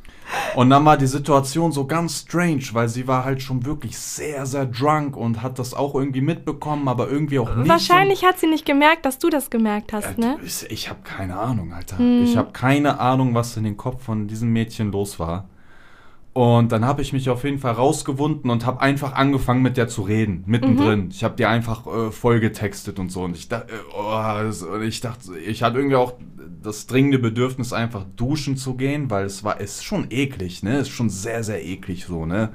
Und 0.55 0.69
dann 0.69 0.85
war 0.85 0.95
die 0.95 1.07
Situation 1.07 1.73
so 1.73 1.85
ganz 1.87 2.21
strange, 2.21 2.63
weil 2.71 2.87
sie 2.87 3.05
war 3.05 3.25
halt 3.25 3.41
schon 3.41 3.65
wirklich 3.65 3.97
sehr, 3.97 4.45
sehr 4.45 4.65
drunk 4.65 5.17
und 5.17 5.41
hat 5.41 5.59
das 5.59 5.73
auch 5.73 5.93
irgendwie 5.93 6.21
mitbekommen, 6.21 6.87
aber 6.87 7.09
irgendwie 7.09 7.37
auch 7.37 7.53
nicht. 7.53 7.67
Wahrscheinlich 7.67 8.23
hat 8.23 8.39
sie 8.39 8.47
nicht 8.47 8.65
gemerkt, 8.65 9.05
dass 9.05 9.19
du 9.19 9.29
das 9.29 9.49
gemerkt 9.49 9.91
hast, 9.91 10.15
so, 10.15 10.21
ne? 10.21 10.37
Ich, 10.41 10.71
ich 10.71 10.89
habe 10.89 11.01
keine 11.03 11.37
Ahnung, 11.37 11.73
Alter. 11.73 11.99
Ich 11.99 12.37
habe 12.37 12.53
keine 12.53 13.01
Ahnung, 13.01 13.33
was 13.35 13.57
in 13.57 13.65
den 13.65 13.75
Kopf 13.75 14.05
von 14.05 14.29
diesem 14.29 14.53
Mädchen 14.53 14.93
los 14.93 15.19
war. 15.19 15.49
Und 16.33 16.71
dann 16.71 16.85
habe 16.85 17.01
ich 17.01 17.11
mich 17.11 17.29
auf 17.29 17.43
jeden 17.43 17.59
Fall 17.59 17.73
rausgewunden 17.73 18.49
und 18.49 18.65
habe 18.65 18.79
einfach 18.79 19.13
angefangen 19.13 19.61
mit 19.61 19.75
der 19.75 19.89
zu 19.89 20.01
reden, 20.03 20.43
mittendrin. 20.47 21.09
Ich 21.11 21.25
habe 21.25 21.35
dir 21.35 21.49
einfach 21.49 21.85
äh, 21.87 22.11
voll 22.11 22.39
getextet 22.39 22.99
und 22.99 23.11
so. 23.11 23.23
Und 23.23 23.35
ich, 23.35 23.49
dachte, 23.49 23.73
äh, 23.73 23.77
oh, 23.93 24.43
das- 24.43 24.63
und 24.63 24.81
ich 24.81 25.01
dachte, 25.01 25.37
ich 25.37 25.61
hatte 25.61 25.77
irgendwie 25.77 25.97
auch 25.97 26.13
das 26.63 26.87
dringende 26.87 27.19
Bedürfnis, 27.19 27.73
einfach 27.73 28.05
duschen 28.15 28.55
zu 28.55 28.75
gehen, 28.75 29.09
weil 29.09 29.25
es 29.25 29.43
war, 29.43 29.59
es 29.59 29.77
ist 29.77 29.83
schon 29.83 30.07
eklig, 30.09 30.63
ne? 30.63 30.75
Es 30.75 30.87
ist 30.87 30.93
schon 30.93 31.09
sehr, 31.09 31.43
sehr 31.43 31.65
eklig 31.65 32.05
so, 32.05 32.25
ne? 32.25 32.53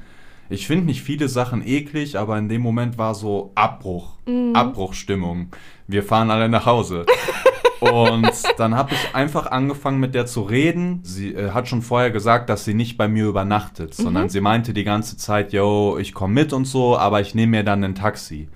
Ich 0.49 0.67
finde 0.67 0.87
nicht 0.87 1.03
viele 1.03 1.29
Sachen 1.29 1.67
eklig, 1.67 2.17
aber 2.19 2.39
in 2.39 2.49
dem 2.49 2.63
Moment 2.63 2.99
war 2.99 3.15
so 3.15 3.51
Abbruch, 3.57 4.17
Abbruchstimmung. 4.55 5.49
Wir 5.89 6.03
fahren 6.05 6.31
alle 6.31 6.49
nach 6.49 6.67
Hause. 6.67 7.05
Und 7.81 8.31
dann 8.59 8.75
habe 8.75 8.95
ich 8.95 9.15
einfach 9.15 9.47
angefangen 9.47 10.01
mit 10.01 10.15
der 10.15 10.27
zu 10.27 10.43
reden. 10.43 11.01
Sie 11.03 11.35
äh, 11.35 11.51
hat 11.51 11.69
schon 11.69 11.83
vorher 11.83 12.11
gesagt, 12.11 12.49
dass 12.49 12.65
sie 12.65 12.75
nicht 12.75 12.97
bei 12.97 13.09
mir 13.09 13.27
übernachtet, 13.27 13.95
sondern 13.95 14.29
sie 14.29 14.41
meinte 14.41 14.73
die 14.73 14.85
ganze 14.85 15.17
Zeit, 15.17 15.53
yo, 15.53 15.99
ich 15.99 16.15
komme 16.15 16.35
mit 16.35 16.53
und 16.53 16.65
so, 16.65 16.97
aber 16.97 17.21
ich 17.21 17.35
nehme 17.35 17.59
mir 17.59 17.65
dann 17.65 17.85
ein 17.85 17.95
Taxi. 17.95 18.49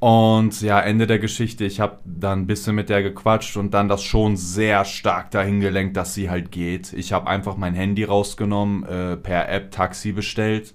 Und 0.00 0.60
ja, 0.60 0.80
Ende 0.80 1.08
der 1.08 1.18
Geschichte, 1.18 1.64
ich 1.64 1.80
habe 1.80 1.98
dann 2.04 2.42
ein 2.42 2.46
bisschen 2.46 2.76
mit 2.76 2.88
der 2.88 3.02
gequatscht 3.02 3.56
und 3.56 3.74
dann 3.74 3.88
das 3.88 4.04
schon 4.04 4.36
sehr 4.36 4.84
stark 4.84 5.32
dahin 5.32 5.58
gelenkt, 5.60 5.96
dass 5.96 6.14
sie 6.14 6.30
halt 6.30 6.52
geht. 6.52 6.92
Ich 6.92 7.12
habe 7.12 7.26
einfach 7.26 7.56
mein 7.56 7.74
Handy 7.74 8.04
rausgenommen, 8.04 8.84
äh, 8.84 9.16
per 9.16 9.48
App 9.48 9.72
Taxi 9.72 10.12
bestellt. 10.12 10.74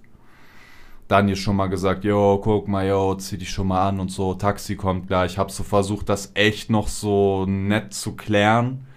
Dann 1.14 1.30
ihr 1.30 1.36
schon 1.36 1.58
mal 1.58 1.68
gesagt, 1.68 2.06
yo, 2.06 2.42
guck 2.44 2.68
mal, 2.68 2.88
yo, 2.88 3.14
zieh 3.14 3.38
dich 3.38 3.52
schon 3.52 3.68
mal 3.68 3.88
an 3.88 4.00
und 4.00 4.10
so, 4.10 4.34
Taxi 4.34 4.76
kommt 4.76 5.06
gleich. 5.06 5.34
Ich 5.34 5.38
habe 5.38 5.52
so 5.52 5.62
versucht, 5.62 6.10
das 6.10 6.32
echt 6.34 6.72
noch 6.72 6.88
so 6.88 7.46
nett 7.46 7.94
zu 7.94 8.16
klären. 8.16 8.88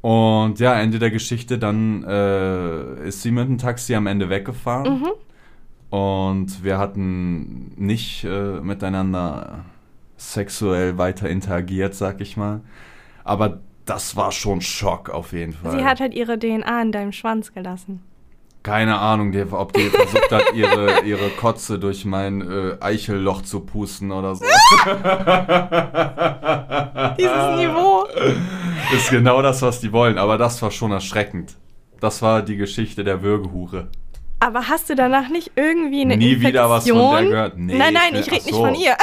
Und 0.00 0.60
ja, 0.60 0.80
Ende 0.80 1.00
der 1.00 1.10
Geschichte, 1.10 1.58
dann 1.58 2.04
äh, 2.04 3.04
ist 3.08 3.22
sie 3.22 3.32
mit 3.32 3.48
dem 3.48 3.58
Taxi 3.58 3.96
am 3.96 4.06
Ende 4.06 4.30
weggefahren. 4.30 5.02
Und 5.90 6.62
wir 6.62 6.78
hatten 6.78 7.72
nicht 7.74 8.22
äh, 8.22 8.60
miteinander 8.60 9.64
sexuell 10.18 10.98
weiter 10.98 11.28
interagiert, 11.28 11.96
sag 11.96 12.20
ich 12.20 12.36
mal. 12.36 12.60
Aber 13.24 13.58
das 13.86 14.14
war 14.14 14.30
schon 14.30 14.60
Schock 14.60 15.10
auf 15.10 15.32
jeden 15.32 15.54
Fall. 15.54 15.72
Sie 15.72 15.84
hat 15.84 15.98
halt 15.98 16.14
ihre 16.14 16.38
DNA 16.38 16.80
in 16.80 16.92
deinem 16.92 17.10
Schwanz 17.10 17.52
gelassen. 17.52 18.04
Keine 18.62 18.98
Ahnung, 18.98 19.32
die, 19.32 19.42
ob 19.50 19.72
die 19.72 19.88
versucht 19.88 20.30
hat, 20.30 20.52
ihre, 20.54 21.00
ihre 21.04 21.30
Kotze 21.30 21.78
durch 21.78 22.04
mein 22.04 22.42
äh, 22.42 22.76
Eichelloch 22.80 23.40
zu 23.42 23.60
pusten 23.60 24.12
oder 24.12 24.34
so. 24.34 24.44
Dieses 27.18 27.56
Niveau. 27.56 28.04
Ist 28.94 29.10
genau 29.10 29.40
das, 29.42 29.62
was 29.62 29.80
die 29.80 29.92
wollen. 29.92 30.18
Aber 30.18 30.36
das 30.38 30.60
war 30.62 30.70
schon 30.70 30.92
erschreckend. 30.92 31.56
Das 32.00 32.20
war 32.22 32.42
die 32.42 32.56
Geschichte 32.56 33.02
der 33.04 33.22
Würgehure. 33.22 33.88
Aber 34.40 34.68
hast 34.68 34.88
du 34.90 34.94
danach 34.94 35.28
nicht 35.28 35.52
irgendwie 35.56 36.02
eine 36.02 36.16
Nie 36.16 36.32
Infektion? 36.32 36.48
wieder 36.52 36.70
was 36.70 36.88
von 36.88 37.12
der 37.12 37.24
gehört. 37.24 37.58
Nee, 37.58 37.76
nein, 37.78 37.92
nein, 37.94 38.14
ich- 38.14 38.20
ich 38.26 38.32
rede 38.32 38.40
ach 38.42 38.46
nicht 38.46 38.54
so. 38.54 38.64
von 38.64 38.74
ihr. 38.74 38.96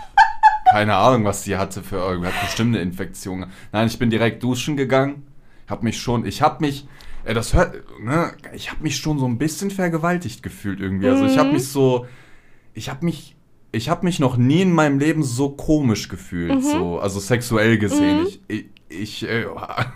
Keine 0.70 0.94
Ahnung, 0.96 1.24
was 1.24 1.44
sie 1.44 1.56
hatte 1.56 1.82
für 1.82 1.96
irgendwas. 1.96 2.32
Hat 2.34 2.42
bestimmt 2.42 2.74
eine 2.74 2.82
Infektion. 2.82 3.46
Nein, 3.72 3.86
ich 3.86 3.98
bin 3.98 4.10
direkt 4.10 4.42
duschen 4.42 4.76
gegangen. 4.76 5.26
Hab 5.68 5.82
mich 5.82 5.98
schon, 6.00 6.24
ich 6.26 6.42
hab 6.42 6.60
mich, 6.60 6.86
äh, 7.24 7.34
das 7.34 7.54
hört, 7.54 7.74
ne, 8.00 8.32
ich 8.54 8.70
hab 8.70 8.80
mich 8.80 8.96
schon 8.96 9.18
so 9.18 9.26
ein 9.26 9.38
bisschen 9.38 9.70
vergewaltigt 9.70 10.42
gefühlt 10.42 10.80
irgendwie. 10.80 11.08
Also 11.08 11.24
ich 11.26 11.38
hab 11.38 11.52
mich 11.52 11.68
so, 11.68 12.06
ich 12.74 12.88
hab 12.88 13.02
mich, 13.02 13.36
ich 13.72 13.88
hab 13.88 14.02
mich 14.02 14.18
noch 14.18 14.36
nie 14.36 14.62
in 14.62 14.72
meinem 14.72 14.98
Leben 14.98 15.22
so 15.22 15.50
komisch 15.50 16.08
gefühlt, 16.08 16.62
so, 16.62 16.98
also 16.98 17.20
sexuell 17.20 17.78
gesehen. 17.78 18.26
Ich, 18.26 18.40
ich, 18.48 18.64
ich 18.88 19.28
äh, 19.28 19.46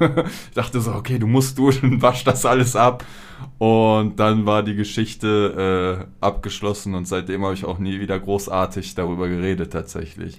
dachte 0.55 0.81
so, 0.81 0.93
okay, 0.93 1.18
du 1.18 1.27
musst 1.27 1.59
duschen, 1.59 2.03
wasch 2.03 2.25
das 2.25 2.45
alles 2.45 2.77
ab. 2.77 3.05
Und 3.59 4.18
dann 4.18 4.47
war 4.47 4.62
die 4.62 4.75
Geschichte 4.75 6.07
äh, 6.20 6.25
abgeschlossen 6.25 6.95
und 6.95 7.07
seitdem 7.07 7.45
habe 7.45 7.55
ich 7.55 7.64
auch 7.64 7.79
nie 7.79 8.01
wieder 8.01 8.18
großartig 8.18 8.95
darüber 8.95 9.29
geredet 9.29 9.73
tatsächlich. 9.73 10.39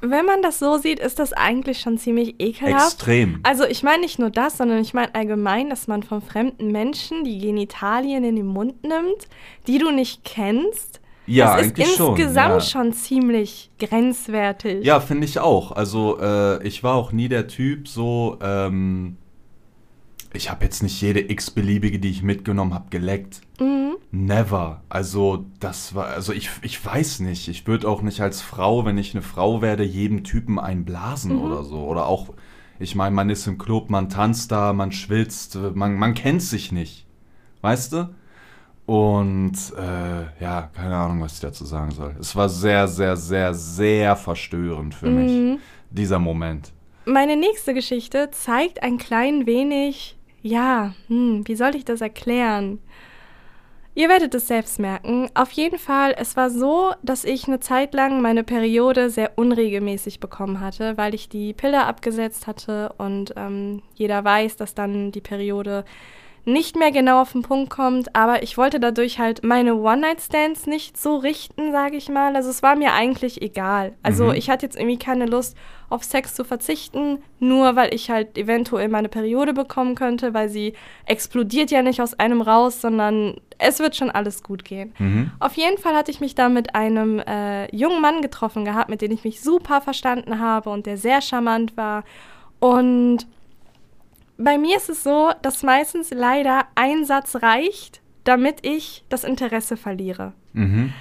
Wenn 0.00 0.24
man 0.24 0.42
das 0.42 0.58
so 0.58 0.78
sieht, 0.78 0.98
ist 0.98 1.18
das 1.18 1.32
eigentlich 1.32 1.80
schon 1.80 1.98
ziemlich 1.98 2.36
ekelhaft. 2.38 2.94
Extrem. 2.94 3.40
Also 3.42 3.64
ich 3.64 3.82
meine 3.82 4.00
nicht 4.00 4.18
nur 4.18 4.30
das, 4.30 4.56
sondern 4.56 4.78
ich 4.78 4.94
meine 4.94 5.14
allgemein, 5.14 5.70
dass 5.70 5.88
man 5.88 6.02
von 6.02 6.22
fremden 6.22 6.72
Menschen 6.72 7.24
die 7.24 7.38
Genitalien 7.38 8.24
in 8.24 8.36
den 8.36 8.46
Mund 8.46 8.82
nimmt, 8.82 9.28
die 9.66 9.78
du 9.78 9.90
nicht 9.90 10.24
kennst. 10.24 11.00
Ja, 11.26 11.56
das 11.56 11.66
eigentlich 11.66 11.88
ist 11.88 11.96
schon, 11.96 12.16
insgesamt 12.16 12.54
ja. 12.54 12.60
schon 12.60 12.92
ziemlich 12.92 13.70
grenzwertig. 13.78 14.84
Ja, 14.84 15.00
finde 15.00 15.26
ich 15.26 15.38
auch. 15.38 15.72
Also 15.72 16.18
äh, 16.20 16.66
ich 16.66 16.82
war 16.82 16.94
auch 16.94 17.12
nie 17.12 17.28
der 17.28 17.46
Typ 17.46 17.86
so, 17.86 18.38
ähm, 18.42 19.16
ich 20.32 20.50
habe 20.50 20.64
jetzt 20.64 20.82
nicht 20.82 21.00
jede 21.00 21.20
x-beliebige, 21.30 21.98
die 21.98 22.10
ich 22.10 22.22
mitgenommen 22.22 22.72
habe, 22.74 22.90
geleckt. 22.90 23.40
Mhm. 23.58 23.96
Never. 24.12 24.82
Also 24.88 25.44
das 25.60 25.94
war, 25.94 26.06
also 26.06 26.32
ich, 26.32 26.50
ich 26.62 26.84
weiß 26.84 27.20
nicht. 27.20 27.48
Ich 27.48 27.66
würde 27.66 27.88
auch 27.88 28.02
nicht 28.02 28.20
als 28.20 28.40
Frau, 28.42 28.84
wenn 28.84 28.98
ich 28.98 29.14
eine 29.14 29.22
Frau 29.22 29.62
werde, 29.62 29.84
jedem 29.84 30.24
Typen 30.24 30.58
einblasen 30.58 31.36
Mhm. 31.36 31.42
oder 31.42 31.62
so. 31.64 31.78
Oder 31.84 32.06
auch, 32.06 32.28
ich 32.78 32.94
meine, 32.94 33.14
man 33.14 33.30
ist 33.30 33.46
im 33.46 33.58
Club, 33.58 33.90
man 33.90 34.08
tanzt 34.08 34.50
da, 34.52 34.72
man 34.72 34.92
schwitzt, 34.92 35.56
man, 35.74 35.94
man 35.96 36.14
kennt 36.14 36.42
sich 36.42 36.72
nicht. 36.72 37.06
Weißt 37.60 37.92
du? 37.92 38.08
Und 38.86 39.52
äh, 39.78 40.42
ja, 40.42 40.70
keine 40.74 40.96
Ahnung, 40.96 41.20
was 41.20 41.34
ich 41.34 41.40
dazu 41.40 41.64
sagen 41.64 41.92
soll. 41.92 42.16
Es 42.18 42.34
war 42.34 42.48
sehr, 42.48 42.88
sehr, 42.88 43.16
sehr, 43.16 43.54
sehr 43.54 44.16
verstörend 44.16 44.94
für 44.94 45.06
Mhm. 45.08 45.16
mich, 45.52 45.60
dieser 45.90 46.18
Moment. 46.18 46.72
Meine 47.04 47.36
nächste 47.36 47.72
Geschichte 47.74 48.30
zeigt 48.32 48.82
ein 48.82 48.98
klein 48.98 49.46
wenig, 49.46 50.16
ja, 50.42 50.94
hm, 51.08 51.46
wie 51.46 51.56
soll 51.56 51.74
ich 51.74 51.84
das 51.84 52.00
erklären? 52.00 52.80
Ihr 53.94 54.08
werdet 54.08 54.34
es 54.34 54.46
selbst 54.46 54.78
merken. 54.78 55.28
Auf 55.34 55.50
jeden 55.50 55.78
Fall, 55.78 56.14
es 56.16 56.36
war 56.36 56.48
so, 56.48 56.92
dass 57.02 57.24
ich 57.24 57.48
eine 57.48 57.58
Zeit 57.58 57.92
lang 57.92 58.22
meine 58.22 58.44
Periode 58.44 59.10
sehr 59.10 59.36
unregelmäßig 59.36 60.20
bekommen 60.20 60.60
hatte, 60.60 60.96
weil 60.96 61.14
ich 61.14 61.28
die 61.28 61.52
Pille 61.52 61.84
abgesetzt 61.84 62.46
hatte 62.46 62.94
und 62.98 63.34
ähm, 63.36 63.82
jeder 63.94 64.24
weiß, 64.24 64.56
dass 64.56 64.74
dann 64.74 65.10
die 65.10 65.20
Periode 65.20 65.84
nicht 66.44 66.76
mehr 66.76 66.90
genau 66.90 67.20
auf 67.22 67.32
den 67.32 67.42
Punkt 67.42 67.70
kommt, 67.70 68.14
aber 68.16 68.42
ich 68.42 68.56
wollte 68.56 68.80
dadurch 68.80 69.18
halt 69.18 69.44
meine 69.44 69.74
One-Night-Stands 69.76 70.66
nicht 70.66 70.96
so 70.96 71.16
richten, 71.16 71.70
sage 71.72 71.96
ich 71.96 72.08
mal. 72.08 72.34
Also 72.34 72.48
es 72.50 72.62
war 72.62 72.76
mir 72.76 72.92
eigentlich 72.92 73.42
egal. 73.42 73.92
Also 74.02 74.26
Mhm. 74.26 74.32
ich 74.34 74.48
hatte 74.50 74.66
jetzt 74.66 74.76
irgendwie 74.76 74.98
keine 74.98 75.26
Lust, 75.26 75.56
auf 75.90 76.04
Sex 76.04 76.34
zu 76.34 76.44
verzichten, 76.44 77.18
nur 77.40 77.74
weil 77.74 77.92
ich 77.92 78.10
halt 78.10 78.38
eventuell 78.38 78.88
meine 78.88 79.08
Periode 79.08 79.52
bekommen 79.52 79.96
könnte, 79.96 80.32
weil 80.34 80.48
sie 80.48 80.74
explodiert 81.04 81.70
ja 81.72 81.82
nicht 81.82 82.00
aus 82.00 82.14
einem 82.18 82.40
raus, 82.42 82.80
sondern 82.80 83.40
es 83.58 83.80
wird 83.80 83.96
schon 83.96 84.08
alles 84.10 84.42
gut 84.44 84.64
gehen. 84.64 84.94
Mhm. 84.98 85.32
Auf 85.40 85.54
jeden 85.56 85.78
Fall 85.78 85.94
hatte 85.96 86.10
ich 86.12 86.20
mich 86.20 86.36
da 86.36 86.48
mit 86.48 86.74
einem 86.76 87.18
äh, 87.18 87.66
jungen 87.74 88.00
Mann 88.00 88.22
getroffen 88.22 88.64
gehabt, 88.64 88.88
mit 88.88 89.02
dem 89.02 89.10
ich 89.10 89.24
mich 89.24 89.40
super 89.40 89.80
verstanden 89.80 90.38
habe 90.38 90.70
und 90.70 90.86
der 90.86 90.96
sehr 90.96 91.20
charmant 91.20 91.76
war. 91.76 92.04
Und 92.60 93.26
bei 94.44 94.58
mir 94.58 94.76
ist 94.76 94.88
es 94.88 95.02
so, 95.02 95.32
dass 95.42 95.62
meistens 95.62 96.10
leider 96.10 96.66
ein 96.74 97.04
Satz 97.04 97.36
reicht, 97.36 98.00
damit 98.24 98.58
ich 98.62 99.04
das 99.08 99.24
Interesse 99.24 99.76
verliere. 99.76 100.32
Mhm. 100.52 100.92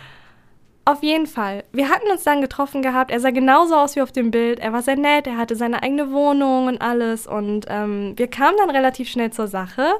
Auf 0.86 1.04
jeden 1.04 1.28
Fall. 1.28 1.64
Wir 1.72 1.90
hatten 1.90 2.10
uns 2.10 2.24
dann 2.24 2.42
getroffen 2.42 2.82
gehabt. 2.82 3.12
Er 3.12 3.20
sah 3.20 3.30
genauso 3.30 3.76
aus 3.76 3.96
wie 3.96 4.02
auf 4.02 4.12
dem 4.12 4.32
Bild. 4.32 4.60
Er 4.60 4.74
war 4.74 4.82
sehr 4.82 4.96
nett. 4.96 5.28
Er 5.28 5.38
hatte 5.38 5.56
seine 5.56 5.84
eigene 5.84 6.12
Wohnung 6.12 6.68
und 6.68 6.82
alles. 6.82 7.28
Und 7.28 7.66
ähm, 7.70 8.14
wir 8.18 8.28
kamen 8.28 8.58
dann 8.58 8.72
relativ 8.72 9.08
schnell 9.08 9.32
zur 9.32 9.48
Sache. 9.48 9.94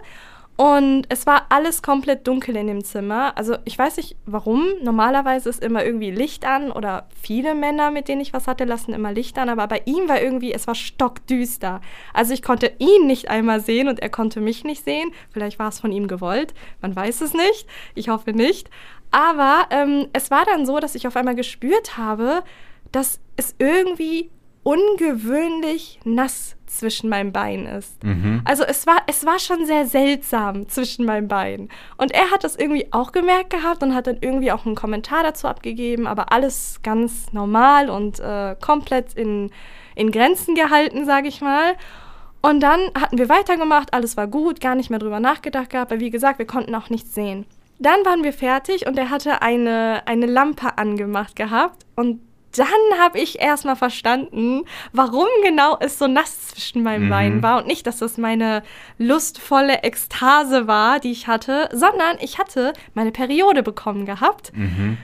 Und 0.60 1.06
es 1.08 1.26
war 1.26 1.46
alles 1.48 1.82
komplett 1.82 2.28
dunkel 2.28 2.58
in 2.58 2.68
dem 2.68 2.84
Zimmer. 2.84 3.32
Also 3.38 3.56
ich 3.64 3.80
weiß 3.80 3.96
nicht 3.96 4.18
warum. 4.26 4.68
Normalerweise 4.84 5.48
ist 5.48 5.64
immer 5.64 5.86
irgendwie 5.86 6.12
Licht 6.12 6.46
an 6.46 6.70
oder 6.70 7.08
viele 7.22 7.56
Männer, 7.56 7.92
mit 7.92 8.10
denen 8.10 8.20
ich 8.20 8.34
was 8.34 8.46
hatte, 8.46 8.66
lassen 8.66 8.92
immer 8.92 9.14
Licht 9.14 9.38
an. 9.38 9.48
Aber 9.48 9.68
bei 9.68 9.82
ihm 9.86 10.10
war 10.10 10.22
irgendwie, 10.22 10.52
es 10.52 10.68
war 10.68 10.76
stockdüster. 10.76 11.80
Also 12.14 12.34
ich 12.34 12.42
konnte 12.42 12.74
ihn 12.78 13.08
nicht 13.08 13.30
einmal 13.30 13.62
sehen 13.62 13.88
und 13.88 14.02
er 14.02 14.10
konnte 14.10 14.42
mich 14.42 14.66
nicht 14.66 14.84
sehen. 14.84 15.14
Vielleicht 15.32 15.60
war 15.60 15.70
es 15.70 15.80
von 15.80 15.94
ihm 15.94 16.10
gewollt. 16.10 16.54
Man 16.82 16.94
weiß 16.94 17.22
es 17.22 17.34
nicht. 17.34 17.66
Ich 17.96 18.10
hoffe 18.10 18.34
nicht. 18.34 18.70
Aber 19.12 19.66
ähm, 19.70 20.10
es 20.12 20.30
war 20.30 20.44
dann 20.44 20.66
so, 20.66 20.80
dass 20.82 20.94
ich 20.94 21.08
auf 21.08 21.16
einmal 21.16 21.36
gespürt 21.36 21.98
habe, 21.98 22.44
dass 22.92 23.22
es 23.38 23.56
irgendwie 23.60 24.30
ungewöhnlich 24.64 26.00
nass 26.04 26.56
zwischen 26.70 27.10
meinen 27.10 27.32
Beinen 27.32 27.66
ist. 27.66 28.04
Mhm. 28.04 28.42
Also 28.46 28.64
es 28.64 28.86
war, 28.86 29.02
es 29.08 29.26
war 29.26 29.40
schon 29.40 29.66
sehr 29.66 29.86
seltsam 29.86 30.70
zwischen 30.70 31.06
meinen 31.06 31.28
Beinen. 31.28 31.70
Und 31.98 32.12
er 32.12 32.32
hat 32.32 32.44
das 32.44 32.56
irgendwie 32.56 32.88
auch 32.92 33.12
gemerkt 33.12 33.50
gehabt 33.50 33.82
und 33.82 33.96
hat 33.96 34.08
dann 34.08 34.18
irgendwie 34.22 34.52
auch 34.52 34.66
einen 34.66 34.76
Kommentar 34.76 35.24
dazu 35.24 35.48
abgegeben, 35.48 36.08
aber 36.08 36.32
alles 36.32 36.80
ganz 36.84 37.34
normal 37.34 37.90
und 37.90 38.20
äh, 38.20 38.56
komplett 38.62 39.14
in, 39.14 39.52
in 39.96 40.12
Grenzen 40.12 40.56
gehalten, 40.56 41.06
sage 41.06 41.28
ich 41.28 41.42
mal. 41.42 41.74
Und 42.42 42.62
dann 42.62 42.80
hatten 43.00 43.18
wir 43.18 43.28
weitergemacht, 43.28 43.94
alles 43.94 44.16
war 44.16 44.28
gut, 44.28 44.62
gar 44.62 44.76
nicht 44.76 44.90
mehr 44.90 45.00
drüber 45.00 45.20
nachgedacht 45.20 45.72
gehabt, 45.72 45.92
weil 45.92 46.00
wie 46.00 46.10
gesagt, 46.10 46.40
wir 46.40 46.48
konnten 46.48 46.76
auch 46.76 46.90
nichts 46.90 47.14
sehen. 47.14 47.46
Dann 47.80 48.06
waren 48.06 48.24
wir 48.24 48.34
fertig 48.34 48.88
und 48.88 48.98
er 48.98 49.10
hatte 49.10 49.42
eine, 49.42 50.04
eine 50.06 50.26
Lampe 50.26 50.78
angemacht 50.78 51.36
gehabt 51.36 51.86
und 51.96 52.22
dann 52.58 53.00
habe 53.00 53.20
ich 53.20 53.40
erstmal 53.40 53.76
verstanden, 53.76 54.64
warum 54.94 55.28
genau 55.44 55.78
es 55.80 56.00
so 56.00 56.08
nass 56.08 56.48
zwischen 56.48 56.84
meinen 56.84 57.06
Mhm. 57.06 57.10
Beinen 57.10 57.44
war 57.44 57.60
und 57.60 57.68
nicht, 57.68 57.86
dass 57.88 58.00
das 58.00 58.18
meine 58.18 58.64
lustvolle 58.98 59.84
Ekstase 59.84 60.68
war, 60.68 61.00
die 61.00 61.12
ich 61.12 61.28
hatte, 61.28 61.70
sondern 61.72 62.18
ich 62.22 62.38
hatte 62.40 62.74
meine 62.94 63.12
Periode 63.12 63.64
bekommen 63.64 64.06
gehabt. 64.06 64.52
Mhm. 64.56 64.98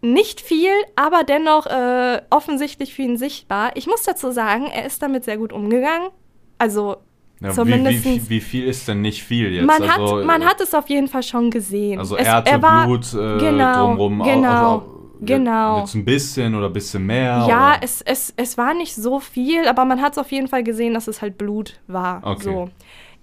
Nicht 0.00 0.40
viel, 0.40 0.70
aber 0.94 1.24
dennoch 1.24 1.66
äh, 1.66 2.22
offensichtlich 2.30 2.94
für 2.94 3.02
ihn 3.02 3.16
sichtbar. 3.16 3.72
Ich 3.74 3.88
muss 3.88 4.04
dazu 4.04 4.30
sagen, 4.30 4.66
er 4.72 4.86
ist 4.86 5.02
damit 5.02 5.24
sehr 5.24 5.38
gut 5.38 5.52
umgegangen. 5.52 6.10
Also 6.58 6.96
Ja, 7.40 7.50
wie, 7.50 7.54
Zumindest- 7.54 8.04
wie, 8.04 8.28
wie 8.30 8.40
viel 8.40 8.64
ist 8.68 8.86
denn 8.88 9.00
nicht 9.00 9.22
viel 9.24 9.52
jetzt? 9.52 9.66
man, 9.66 9.82
also, 9.82 10.18
hat, 10.18 10.24
man 10.24 10.44
hat 10.44 10.60
es 10.60 10.72
auf 10.74 10.88
jeden 10.88 11.08
Fall 11.08 11.22
schon 11.24 11.50
gesehen. 11.50 11.98
Also 11.98 12.16
es, 12.16 12.26
Erte, 12.26 12.50
er 12.50 12.62
war, 12.62 12.86
Blut 12.86 13.12
äh, 13.14 13.38
genau, 13.38 13.86
drumrum. 13.96 14.22
genau, 14.24 14.74
also, 14.74 14.97
genau. 15.20 15.80
Jetzt 15.80 15.94
ein 15.94 16.04
bisschen 16.04 16.54
oder 16.54 16.66
ein 16.66 16.72
bisschen 16.72 17.04
mehr? 17.06 17.44
Ja, 17.48 17.70
oder? 17.74 17.78
es, 17.82 18.02
es, 18.02 18.32
es 18.36 18.56
war 18.58 18.74
nicht 18.74 18.94
so 18.94 19.20
viel, 19.20 19.66
aber 19.66 19.84
man 19.84 20.00
hat 20.00 20.12
es 20.12 20.18
auf 20.18 20.30
jeden 20.32 20.48
Fall 20.48 20.62
gesehen, 20.62 20.94
dass 20.94 21.08
es 21.08 21.22
halt 21.22 21.38
Blut 21.38 21.80
war. 21.86 22.20
Okay. 22.24 22.42
So. 22.42 22.70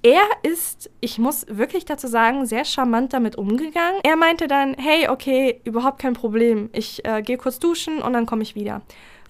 Er 0.04 0.22
ist, 0.43 0.91
ich 1.02 1.18
muss 1.18 1.46
wirklich 1.50 1.86
dazu 1.86 2.06
sagen, 2.08 2.46
sehr 2.46 2.64
charmant 2.64 3.12
damit 3.14 3.38
umgegangen. 3.38 4.00
Er 4.04 4.16
meinte 4.16 4.48
dann, 4.48 4.76
hey, 4.78 5.10
okay, 5.10 5.60
überhaupt 5.64 6.00
kein 6.00 6.14
Problem. 6.14 6.70
Ich 6.74 7.04
äh, 7.06 7.24
gehe 7.24 7.38
kurz 7.38 7.58
duschen 7.58 8.02
und 8.04 8.14
dann 8.14 8.28
komme 8.28 8.43
ich 8.43 8.54
wieder. 8.54 8.82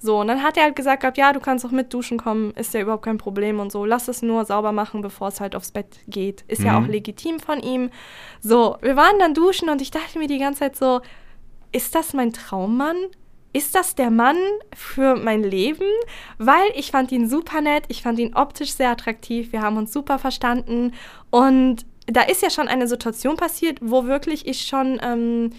So, 0.02 0.20
und 0.20 0.28
dann 0.28 0.44
hat 0.44 0.58
er 0.58 0.64
halt 0.64 0.76
gesagt 0.76 1.02
gehabt, 1.02 1.18
ja, 1.18 1.32
du 1.32 1.40
kannst 1.40 1.66
auch 1.66 1.72
mit 1.72 1.94
duschen 1.94 2.18
kommen, 2.18 2.52
ist 2.52 2.74
ja 2.74 2.82
überhaupt 2.82 3.06
kein 3.06 3.18
Problem 3.18 3.62
und 3.62 3.72
so. 3.72 3.86
Lass 3.86 4.10
es 4.10 4.22
nur 4.22 4.44
sauber 4.44 4.74
machen, 4.74 5.02
bevor 5.02 5.30
es 5.30 5.40
halt 5.40 5.56
aufs 5.56 5.72
Bett 5.72 5.88
geht. 6.08 6.44
Ist 6.50 6.62
ja 6.62 6.78
Mhm. 6.78 6.86
auch 6.86 6.90
legitim 6.90 7.40
von 7.40 7.62
ihm. 7.62 7.90
So, 8.42 8.76
wir 8.82 8.98
waren 8.98 9.18
dann 9.18 9.34
duschen 9.34 9.70
und 9.70 9.82
ich 9.82 9.92
dachte 9.92 10.20
mir 10.20 10.28
die 10.28 10.38
ganze 10.40 10.60
Zeit 10.60 10.76
so, 10.76 11.00
ist 11.76 11.94
das 11.96 12.14
mein 12.14 12.32
Traummann? 12.34 12.98
Ist 13.54 13.74
das 13.76 13.96
der 13.96 14.12
Mann 14.12 14.38
für 14.76 15.16
mein 15.16 15.44
Leben? 15.44 15.86
Weil 16.38 16.68
ich 16.76 16.92
fand 16.92 17.12
ihn 17.12 17.30
super 17.30 17.62
nett, 17.62 17.84
ich 17.88 18.02
fand 18.02 18.20
ihn 18.20 18.36
optisch 18.36 18.72
sehr 18.74 18.90
attraktiv, 18.92 19.52
wir 19.54 19.62
haben 19.62 19.78
uns 19.78 19.94
super 19.94 20.20
verstanden 20.20 20.94
und 21.30 21.86
da 22.08 22.22
ist 22.22 22.42
ja 22.42 22.50
schon 22.50 22.68
eine 22.68 22.88
Situation 22.88 23.38
passiert, 23.38 23.80
wo 23.82 24.06
wirklich 24.06 24.46
ich 24.46 24.62
schon 24.68 25.00
ähm, 25.02 25.52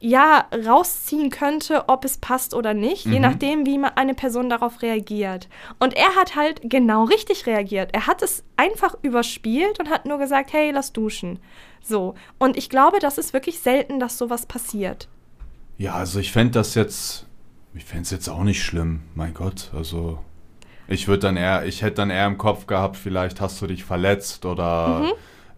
ja 0.00 0.46
rausziehen 0.66 1.30
könnte, 1.30 1.88
ob 1.88 2.04
es 2.04 2.18
passt 2.18 2.54
oder 2.54 2.74
nicht, 2.74 3.04
je 3.06 3.16
Mhm. 3.16 3.22
nachdem, 3.22 3.66
wie 3.66 3.80
eine 3.94 4.14
Person 4.14 4.48
darauf 4.50 4.82
reagiert. 4.82 5.48
Und 5.78 5.94
er 5.96 6.14
hat 6.16 6.36
halt 6.36 6.60
genau 6.64 7.04
richtig 7.04 7.46
reagiert. 7.46 7.90
Er 7.94 8.06
hat 8.06 8.22
es 8.22 8.44
einfach 8.56 8.96
überspielt 9.02 9.78
und 9.80 9.90
hat 9.90 10.06
nur 10.06 10.18
gesagt, 10.18 10.52
hey, 10.52 10.70
lass 10.72 10.92
duschen. 10.92 11.38
So. 11.82 12.14
Und 12.38 12.56
ich 12.56 12.68
glaube, 12.68 12.98
das 13.00 13.16
ist 13.18 13.32
wirklich 13.32 13.60
selten, 13.60 13.98
dass 13.98 14.18
sowas 14.18 14.46
passiert. 14.46 15.08
Ja, 15.78 15.94
also 15.94 16.18
ich 16.18 16.32
fände 16.32 16.52
das 16.52 16.74
jetzt, 16.74 17.26
ich 17.74 17.84
fände 17.84 18.02
es 18.02 18.10
jetzt 18.10 18.28
auch 18.28 18.42
nicht 18.42 18.62
schlimm, 18.62 19.02
mein 19.14 19.32
Gott. 19.34 19.70
Also 19.74 20.18
ich 20.88 21.06
würde 21.08 21.20
dann 21.20 21.36
eher, 21.36 21.66
ich 21.66 21.82
hätte 21.82 21.96
dann 21.96 22.10
eher 22.10 22.26
im 22.26 22.38
Kopf 22.38 22.66
gehabt, 22.66 22.96
vielleicht 22.96 23.40
hast 23.40 23.60
du 23.62 23.66
dich 23.66 23.84
verletzt 23.84 24.44
oder 24.44 25.00
Mhm. 25.00 25.12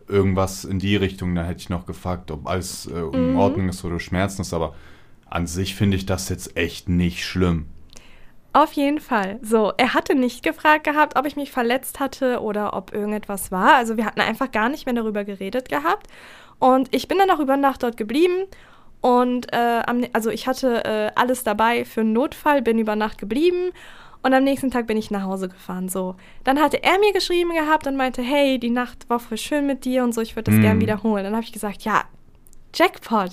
irgendwas 0.09 0.65
in 0.65 0.79
die 0.79 0.97
Richtung. 0.97 1.35
Da 1.35 1.45
hätte 1.45 1.61
ich 1.61 1.69
noch 1.71 1.87
gefragt, 1.87 2.31
ob 2.31 2.47
alles 2.47 2.87
äh, 2.87 2.99
in 3.01 3.31
Mhm. 3.31 3.37
Ordnung 3.37 3.69
ist 3.69 3.85
oder 3.85 3.95
du 3.95 4.01
Schmerzen 4.01 4.43
ist. 4.43 4.53
Aber 4.53 4.75
an 5.27 5.47
sich 5.47 5.75
finde 5.75 5.97
ich 5.97 6.07
das 6.07 6.29
jetzt 6.29 6.57
echt 6.57 6.89
nicht 6.89 7.25
schlimm. 7.25 7.67
Auf 8.53 8.73
jeden 8.73 8.99
Fall. 9.01 9.39
So, 9.43 9.73
er 9.77 9.95
hatte 9.95 10.17
nicht 10.17 10.43
gefragt 10.43 10.83
gehabt, 10.85 11.17
ob 11.17 11.25
ich 11.25 11.37
mich 11.37 11.53
verletzt 11.53 12.01
hatte 12.01 12.41
oder 12.41 12.75
ob 12.75 12.93
irgendetwas 12.93 13.53
war. 13.53 13.75
Also 13.77 13.97
wir 13.97 14.05
hatten 14.05 14.21
einfach 14.21 14.51
gar 14.51 14.69
nicht 14.69 14.87
mehr 14.87 14.95
darüber 14.95 15.25
geredet 15.25 15.69
gehabt. 15.69 16.09
Und 16.59 16.93
ich 16.95 17.07
bin 17.07 17.17
dann 17.19 17.31
auch 17.31 17.39
über 17.39 17.57
Nacht 17.57 17.85
dort 17.85 17.97
geblieben. 17.97 18.47
Und 19.01 19.53
äh, 19.53 19.83
am, 19.87 20.05
also 20.13 20.31
ich 20.31 20.47
hatte 20.47 20.85
äh, 20.85 21.11
alles 21.15 21.43
dabei 21.43 21.85
für 21.85 22.03
einen 22.03 22.13
Notfall, 22.13 22.63
bin 22.63 22.79
über 22.79 22.97
Nacht 22.97 23.19
geblieben. 23.19 23.71
Und 24.23 24.35
am 24.35 24.45
nächsten 24.45 24.71
Tag 24.71 24.87
bin 24.87 24.99
ich 24.99 25.11
nach 25.11 25.23
Hause 25.23 25.49
gefahren. 25.49 25.89
So, 25.89 26.17
dann 26.45 26.61
hatte 26.61 26.83
er 26.83 26.99
mir 26.99 27.13
geschrieben 27.15 27.53
gehabt 27.55 27.87
und 27.87 27.97
meinte, 27.97 28.21
hey, 28.21 28.59
die 28.59 28.69
Nacht 28.69 29.09
war 29.09 29.19
voll 29.19 29.39
schön 29.39 29.67
mit 29.67 29.87
dir 29.87 30.05
und 30.05 30.13
so, 30.13 30.21
ich 30.21 30.37
würde 30.37 30.51
das 30.51 30.59
Mhm. 30.59 30.63
gern 30.63 30.81
wiederholen. 30.81 31.25
Dann 31.25 31.33
habe 31.35 31.45
ich 31.45 31.53
gesagt, 31.53 31.83
ja, 31.83 32.03
Jackpot. 32.75 33.31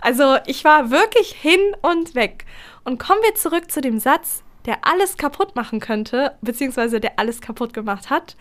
Also 0.00 0.38
ich 0.46 0.64
war 0.64 0.90
wirklich 0.90 1.32
hin 1.32 1.60
und 1.82 2.14
weg. 2.14 2.46
Und 2.84 2.98
kommen 2.98 3.20
wir 3.22 3.34
zurück 3.34 3.70
zu 3.70 3.82
dem 3.82 3.98
Satz, 3.98 4.42
der 4.64 4.78
alles 4.82 5.18
kaputt 5.18 5.56
machen 5.56 5.78
könnte, 5.78 6.36
beziehungsweise 6.40 7.00
der 7.00 7.18
alles 7.18 7.42
kaputt 7.42 7.74
gemacht 7.74 8.08
hat. 8.08 8.36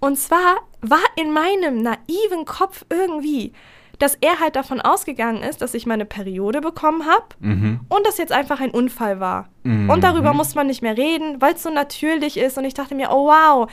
Und 0.00 0.18
zwar 0.18 0.56
war 0.80 1.04
in 1.16 1.32
meinem 1.32 1.82
naiven 1.82 2.46
Kopf 2.46 2.86
irgendwie, 2.88 3.52
dass 3.98 4.14
er 4.20 4.40
halt 4.40 4.56
davon 4.56 4.80
ausgegangen 4.80 5.42
ist, 5.42 5.62
dass 5.62 5.74
ich 5.74 5.86
meine 5.86 6.04
Periode 6.04 6.60
bekommen 6.60 7.06
habe 7.06 7.26
Mhm. 7.40 7.80
und 7.88 8.06
das 8.06 8.18
jetzt 8.18 8.32
einfach 8.32 8.60
ein 8.60 8.70
Unfall 8.70 9.20
war. 9.20 9.48
Mhm. 9.62 9.88
Und 9.90 10.04
darüber 10.04 10.32
muss 10.34 10.54
man 10.54 10.66
nicht 10.66 10.82
mehr 10.82 10.96
reden, 10.96 11.40
weil 11.40 11.54
es 11.54 11.62
so 11.62 11.70
natürlich 11.70 12.36
ist. 12.36 12.58
Und 12.58 12.64
ich 12.64 12.74
dachte 12.74 12.94
mir, 12.94 13.10
oh 13.10 13.26
wow, 13.28 13.70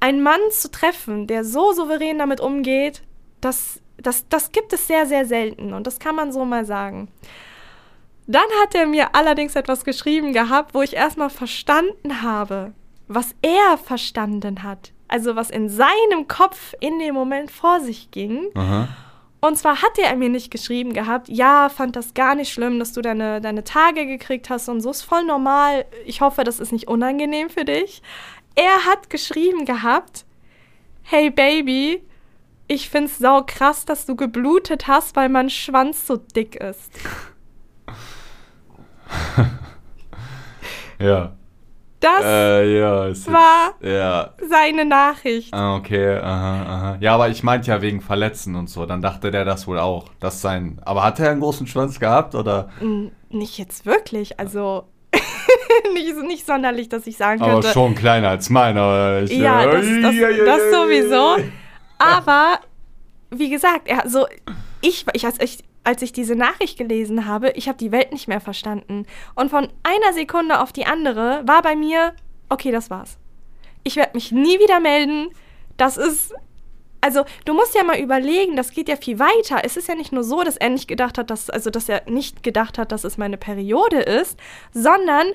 einen 0.00 0.22
Mann 0.22 0.40
zu 0.50 0.70
treffen, 0.70 1.26
der 1.26 1.44
so 1.44 1.72
souverän 1.72 2.18
damit 2.18 2.40
umgeht, 2.40 3.02
das, 3.40 3.80
das, 3.96 4.28
das 4.28 4.52
gibt 4.52 4.72
es 4.74 4.86
sehr, 4.86 5.06
sehr 5.06 5.24
selten. 5.24 5.72
Und 5.72 5.86
das 5.86 5.98
kann 5.98 6.14
man 6.16 6.32
so 6.32 6.44
mal 6.44 6.66
sagen. 6.66 7.08
Dann 8.26 8.44
hat 8.62 8.74
er 8.74 8.86
mir 8.86 9.14
allerdings 9.14 9.54
etwas 9.54 9.84
geschrieben 9.84 10.32
gehabt, 10.32 10.74
wo 10.74 10.82
ich 10.82 10.94
erstmal 10.94 11.30
verstanden 11.30 12.22
habe, 12.22 12.72
was 13.08 13.34
er 13.40 13.78
verstanden 13.78 14.62
hat. 14.64 14.92
Also 15.08 15.36
was 15.36 15.48
in 15.50 15.68
seinem 15.68 16.26
Kopf 16.26 16.74
in 16.80 16.98
dem 16.98 17.14
Moment 17.14 17.50
vor 17.52 17.80
sich 17.80 18.10
ging. 18.10 18.48
Aha. 18.54 18.88
Und 19.46 19.56
zwar 19.56 19.80
hat 19.80 19.96
er 19.98 20.16
mir 20.16 20.28
nicht 20.28 20.50
geschrieben 20.50 20.92
gehabt, 20.92 21.28
ja, 21.28 21.68
fand 21.68 21.94
das 21.94 22.14
gar 22.14 22.34
nicht 22.34 22.52
schlimm, 22.52 22.80
dass 22.80 22.92
du 22.92 23.00
deine, 23.00 23.40
deine 23.40 23.62
Tage 23.62 24.04
gekriegt 24.04 24.50
hast 24.50 24.68
und 24.68 24.80
so, 24.80 24.90
ist 24.90 25.02
voll 25.02 25.24
normal. 25.24 25.84
Ich 26.04 26.20
hoffe, 26.20 26.42
das 26.42 26.58
ist 26.58 26.72
nicht 26.72 26.88
unangenehm 26.88 27.48
für 27.48 27.64
dich. 27.64 28.02
Er 28.56 28.86
hat 28.86 29.08
geschrieben 29.08 29.64
gehabt, 29.64 30.24
hey 31.02 31.30
Baby, 31.30 32.02
ich 32.66 32.90
find's 32.90 33.18
sau 33.18 33.44
krass, 33.46 33.84
dass 33.84 34.04
du 34.04 34.16
geblutet 34.16 34.88
hast, 34.88 35.14
weil 35.14 35.28
mein 35.28 35.48
Schwanz 35.48 36.06
so 36.06 36.16
dick 36.16 36.56
ist. 36.56 36.90
Ja. 40.98 41.36
Das 42.00 42.22
Äh, 42.24 42.78
ja, 42.78 42.92
war 42.92 43.06
jetzt, 43.08 43.26
ja. 43.82 44.30
seine 44.48 44.84
Nachricht. 44.84 45.52
Ah, 45.54 45.76
okay, 45.76 46.18
aha, 46.18 46.62
aha. 46.62 46.96
Ja, 47.00 47.14
aber 47.14 47.28
ich 47.30 47.42
meinte 47.42 47.68
ja 47.70 47.80
wegen 47.80 48.00
Verletzen 48.02 48.54
und 48.54 48.68
so. 48.68 48.84
Dann 48.86 49.00
dachte 49.00 49.30
der 49.30 49.44
das 49.46 49.66
wohl 49.66 49.78
auch. 49.78 50.10
Das 50.20 50.40
sein. 50.42 50.78
Aber 50.84 51.02
hat 51.02 51.18
er 51.20 51.30
einen 51.30 51.40
großen 51.40 51.66
Schwanz 51.66 51.98
gehabt 51.98 52.34
oder? 52.34 52.68
N- 52.80 53.12
Nicht 53.30 53.56
jetzt 53.58 53.86
wirklich, 53.86 54.38
also 54.38 54.84
nicht, 55.94 56.14
nicht 56.26 56.46
sonderlich, 56.46 56.88
dass 56.88 57.06
ich 57.06 57.16
sagen 57.16 57.40
Aber 57.40 57.52
könnte. 57.54 57.68
schon 57.68 57.94
kleiner 57.94 58.28
als 58.28 58.50
meiner. 58.50 59.22
Ja, 59.22 59.64
äh, 59.64 59.70
das, 59.72 59.86
das, 60.02 60.14
das 60.44 60.70
sowieso. 60.70 61.36
Aber 61.98 62.58
wie 63.30 63.48
gesagt, 63.50 63.88
er, 63.88 64.08
so, 64.08 64.26
ich, 64.82 65.06
ich, 65.14 65.24
ich, 65.40 65.64
als 65.86 66.02
ich 66.02 66.12
diese 66.12 66.34
Nachricht 66.34 66.78
gelesen 66.78 67.26
habe, 67.26 67.50
ich 67.50 67.68
habe 67.68 67.78
die 67.78 67.92
Welt 67.92 68.10
nicht 68.10 68.26
mehr 68.26 68.40
verstanden. 68.40 69.06
Und 69.36 69.50
von 69.50 69.68
einer 69.84 70.12
Sekunde 70.12 70.60
auf 70.60 70.72
die 70.72 70.84
andere 70.84 71.42
war 71.46 71.62
bei 71.62 71.76
mir, 71.76 72.12
okay, 72.48 72.72
das 72.72 72.90
war's. 72.90 73.18
Ich 73.84 73.94
werde 73.94 74.14
mich 74.14 74.32
nie 74.32 74.58
wieder 74.58 74.80
melden. 74.80 75.28
Das 75.76 75.96
ist. 75.96 76.34
Also, 77.00 77.24
du 77.44 77.54
musst 77.54 77.76
ja 77.76 77.84
mal 77.84 78.00
überlegen, 78.00 78.56
das 78.56 78.72
geht 78.72 78.88
ja 78.88 78.96
viel 78.96 79.20
weiter. 79.20 79.60
Es 79.62 79.76
ist 79.76 79.86
ja 79.86 79.94
nicht 79.94 80.10
nur 80.10 80.24
so, 80.24 80.42
dass 80.42 80.56
er 80.56 80.70
nicht 80.70 80.88
gedacht 80.88 81.18
hat, 81.18 81.30
dass, 81.30 81.50
also 81.50 81.70
dass 81.70 81.88
er 81.88 82.02
nicht 82.10 82.42
gedacht 82.42 82.78
hat, 82.78 82.90
dass 82.90 83.04
es 83.04 83.16
meine 83.16 83.36
Periode 83.36 84.00
ist, 84.00 84.36
sondern 84.72 85.28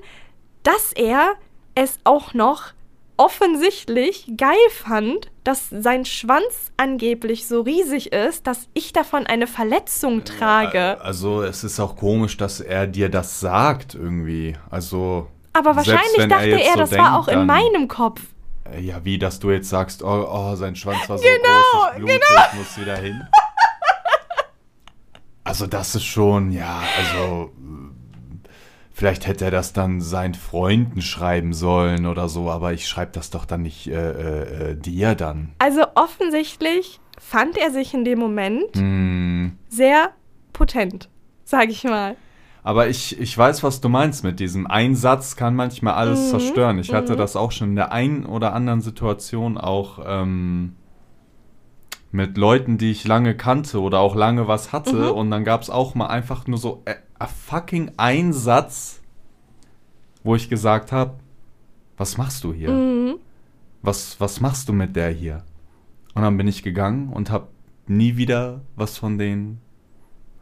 dass 0.63 0.91
er 0.91 1.35
es 1.75 1.97
auch 2.03 2.33
noch 2.33 2.73
offensichtlich 3.17 4.31
geil 4.37 4.55
fand, 4.71 5.31
dass 5.43 5.69
sein 5.69 6.05
Schwanz 6.05 6.71
angeblich 6.77 7.47
so 7.47 7.61
riesig 7.61 8.11
ist, 8.11 8.47
dass 8.47 8.67
ich 8.73 8.93
davon 8.93 9.27
eine 9.27 9.47
Verletzung 9.47 10.23
trage. 10.23 10.99
Also, 11.01 11.43
es 11.43 11.63
ist 11.63 11.79
auch 11.79 11.95
komisch, 11.95 12.37
dass 12.37 12.59
er 12.59 12.87
dir 12.87 13.09
das 13.09 13.39
sagt 13.39 13.95
irgendwie. 13.95 14.55
Also. 14.69 15.27
Aber 15.53 15.75
wahrscheinlich 15.75 16.27
dachte 16.27 16.61
er, 16.61 16.73
so 16.73 16.79
das 16.79 16.89
denkt, 16.91 17.05
war 17.05 17.19
auch 17.19 17.27
in 17.27 17.45
meinem 17.45 17.87
Kopf. 17.87 18.21
Äh, 18.71 18.81
Ja, 18.81 19.03
wie, 19.03 19.17
dass 19.17 19.39
du 19.39 19.51
jetzt 19.51 19.69
sagst, 19.69 20.01
oh, 20.03 20.27
oh 20.29 20.55
sein 20.55 20.75
Schwanz 20.75 21.09
war 21.09 21.17
so 21.17 21.23
Genau, 21.23 21.81
groß, 21.81 21.89
ich 21.91 21.97
blute, 21.97 22.19
ich 22.53 22.59
muss 22.59 22.79
wieder 22.79 22.97
hin. 22.97 23.21
Also 25.43 25.67
das 25.67 25.95
ist 25.95 26.05
schon, 26.05 26.51
ja, 26.51 26.81
also 26.97 27.51
äh, 27.57 27.90
vielleicht 28.93 29.27
hätte 29.27 29.45
er 29.45 29.51
das 29.51 29.73
dann 29.73 30.01
seinen 30.01 30.33
Freunden 30.33 31.01
schreiben 31.01 31.53
sollen 31.53 32.05
oder 32.05 32.29
so, 32.29 32.49
aber 32.49 32.73
ich 32.73 32.87
schreibe 32.87 33.11
das 33.13 33.29
doch 33.29 33.45
dann 33.45 33.61
nicht 33.63 33.87
äh, 33.87 33.93
äh, 33.93 34.71
äh, 34.71 34.75
dir 34.75 35.15
dann. 35.15 35.53
Also 35.59 35.83
offensichtlich 35.95 36.99
fand 37.19 37.57
er 37.57 37.71
sich 37.71 37.93
in 37.93 38.03
dem 38.05 38.19
Moment 38.19 38.75
Hm. 38.75 39.57
sehr 39.69 40.11
potent, 40.53 41.09
sag 41.43 41.69
ich 41.69 41.83
mal. 41.83 42.15
Aber 42.63 42.87
ich, 42.89 43.19
ich 43.19 43.35
weiß, 43.35 43.63
was 43.63 43.81
du 43.81 43.89
meinst 43.89 44.23
mit 44.23 44.39
diesem 44.39 44.67
Einsatz 44.67 45.35
kann 45.35 45.55
manchmal 45.55 45.95
alles 45.95 46.25
Mhm, 46.25 46.29
zerstören. 46.29 46.79
Ich 46.79 46.93
hatte 46.93 47.13
mhm. 47.13 47.17
das 47.17 47.35
auch 47.35 47.51
schon 47.51 47.69
in 47.69 47.75
der 47.75 47.91
einen 47.91 48.23
oder 48.25 48.53
anderen 48.53 48.81
Situation 48.81 49.57
auch 49.57 49.99
ähm, 50.05 50.75
mit 52.11 52.37
Leuten, 52.37 52.77
die 52.77 52.91
ich 52.91 53.07
lange 53.07 53.35
kannte 53.35 53.81
oder 53.81 53.99
auch 53.99 54.15
lange 54.15 54.47
was 54.47 54.71
hatte. 54.73 54.95
Mhm. 54.95 55.11
Und 55.11 55.31
dann 55.31 55.43
gab 55.43 55.61
es 55.61 55.71
auch 55.71 55.95
mal 55.95 56.07
einfach 56.07 56.45
nur 56.45 56.59
so 56.59 56.83
fucking 57.27 57.91
Einsatz, 57.97 59.01
wo 60.23 60.35
ich 60.35 60.49
gesagt 60.49 60.91
habe, 60.91 61.15
was 61.97 62.17
machst 62.17 62.43
du 62.43 62.53
hier? 62.53 62.71
Mhm. 62.71 63.15
Was, 63.81 64.19
was 64.19 64.39
machst 64.39 64.69
du 64.69 64.73
mit 64.73 64.95
der 64.95 65.09
hier? 65.09 65.43
Und 66.13 66.21
dann 66.23 66.37
bin 66.37 66.47
ich 66.47 66.63
gegangen 66.63 67.11
und 67.11 67.29
habe 67.29 67.47
nie 67.87 68.17
wieder 68.17 68.61
was 68.75 68.97
von 68.97 69.17
denen 69.17 69.61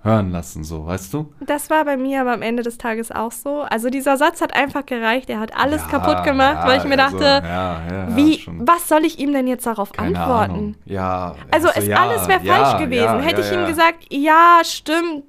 hören 0.02 0.32
lassen, 0.32 0.64
so, 0.64 0.86
weißt 0.86 1.14
du? 1.14 1.34
Das 1.46 1.70
war 1.70 1.84
bei 1.84 1.98
mir 1.98 2.22
aber 2.22 2.34
am 2.34 2.42
Ende 2.42 2.64
des 2.64 2.78
Tages 2.78 3.12
auch 3.12 3.34
so. 3.34 3.62
Also 3.64 3.90
dieser 3.90 4.16
Satz 4.16 4.40
hat 4.42 4.56
einfach 4.56 4.86
gereicht. 4.86 5.30
Er 5.30 5.40
hat 5.42 5.54
alles 5.56 5.82
Ja, 5.82 5.88
kaputt 6.00 6.24
gemacht, 6.24 6.60
ja, 6.62 6.68
weil 6.68 6.78
ich 6.80 6.86
mir 6.86 7.04
also, 7.04 7.18
dachte, 7.18 7.46
ja, 7.46 8.08
wie, 8.16 8.42
was 8.60 8.88
soll 8.88 9.04
ich 9.04 9.20
ihm 9.20 9.34
denn 9.34 9.48
jetzt 9.48 9.66
darauf 9.66 9.92
Keine 9.92 10.18
antworten? 10.18 10.52
Ahnung. 10.54 10.76
Ja. 10.86 11.36
Also, 11.52 11.68
es 11.76 11.86
ja, 11.88 11.98
alles 11.98 12.28
wäre 12.30 12.40
falsch 12.40 12.80
gewesen. 12.80 13.20
Hätte 13.20 13.42
ich 13.42 13.52
ihm 13.52 13.66
gesagt, 13.66 14.06
ja, 14.10 14.62
stimmt, 14.64 15.24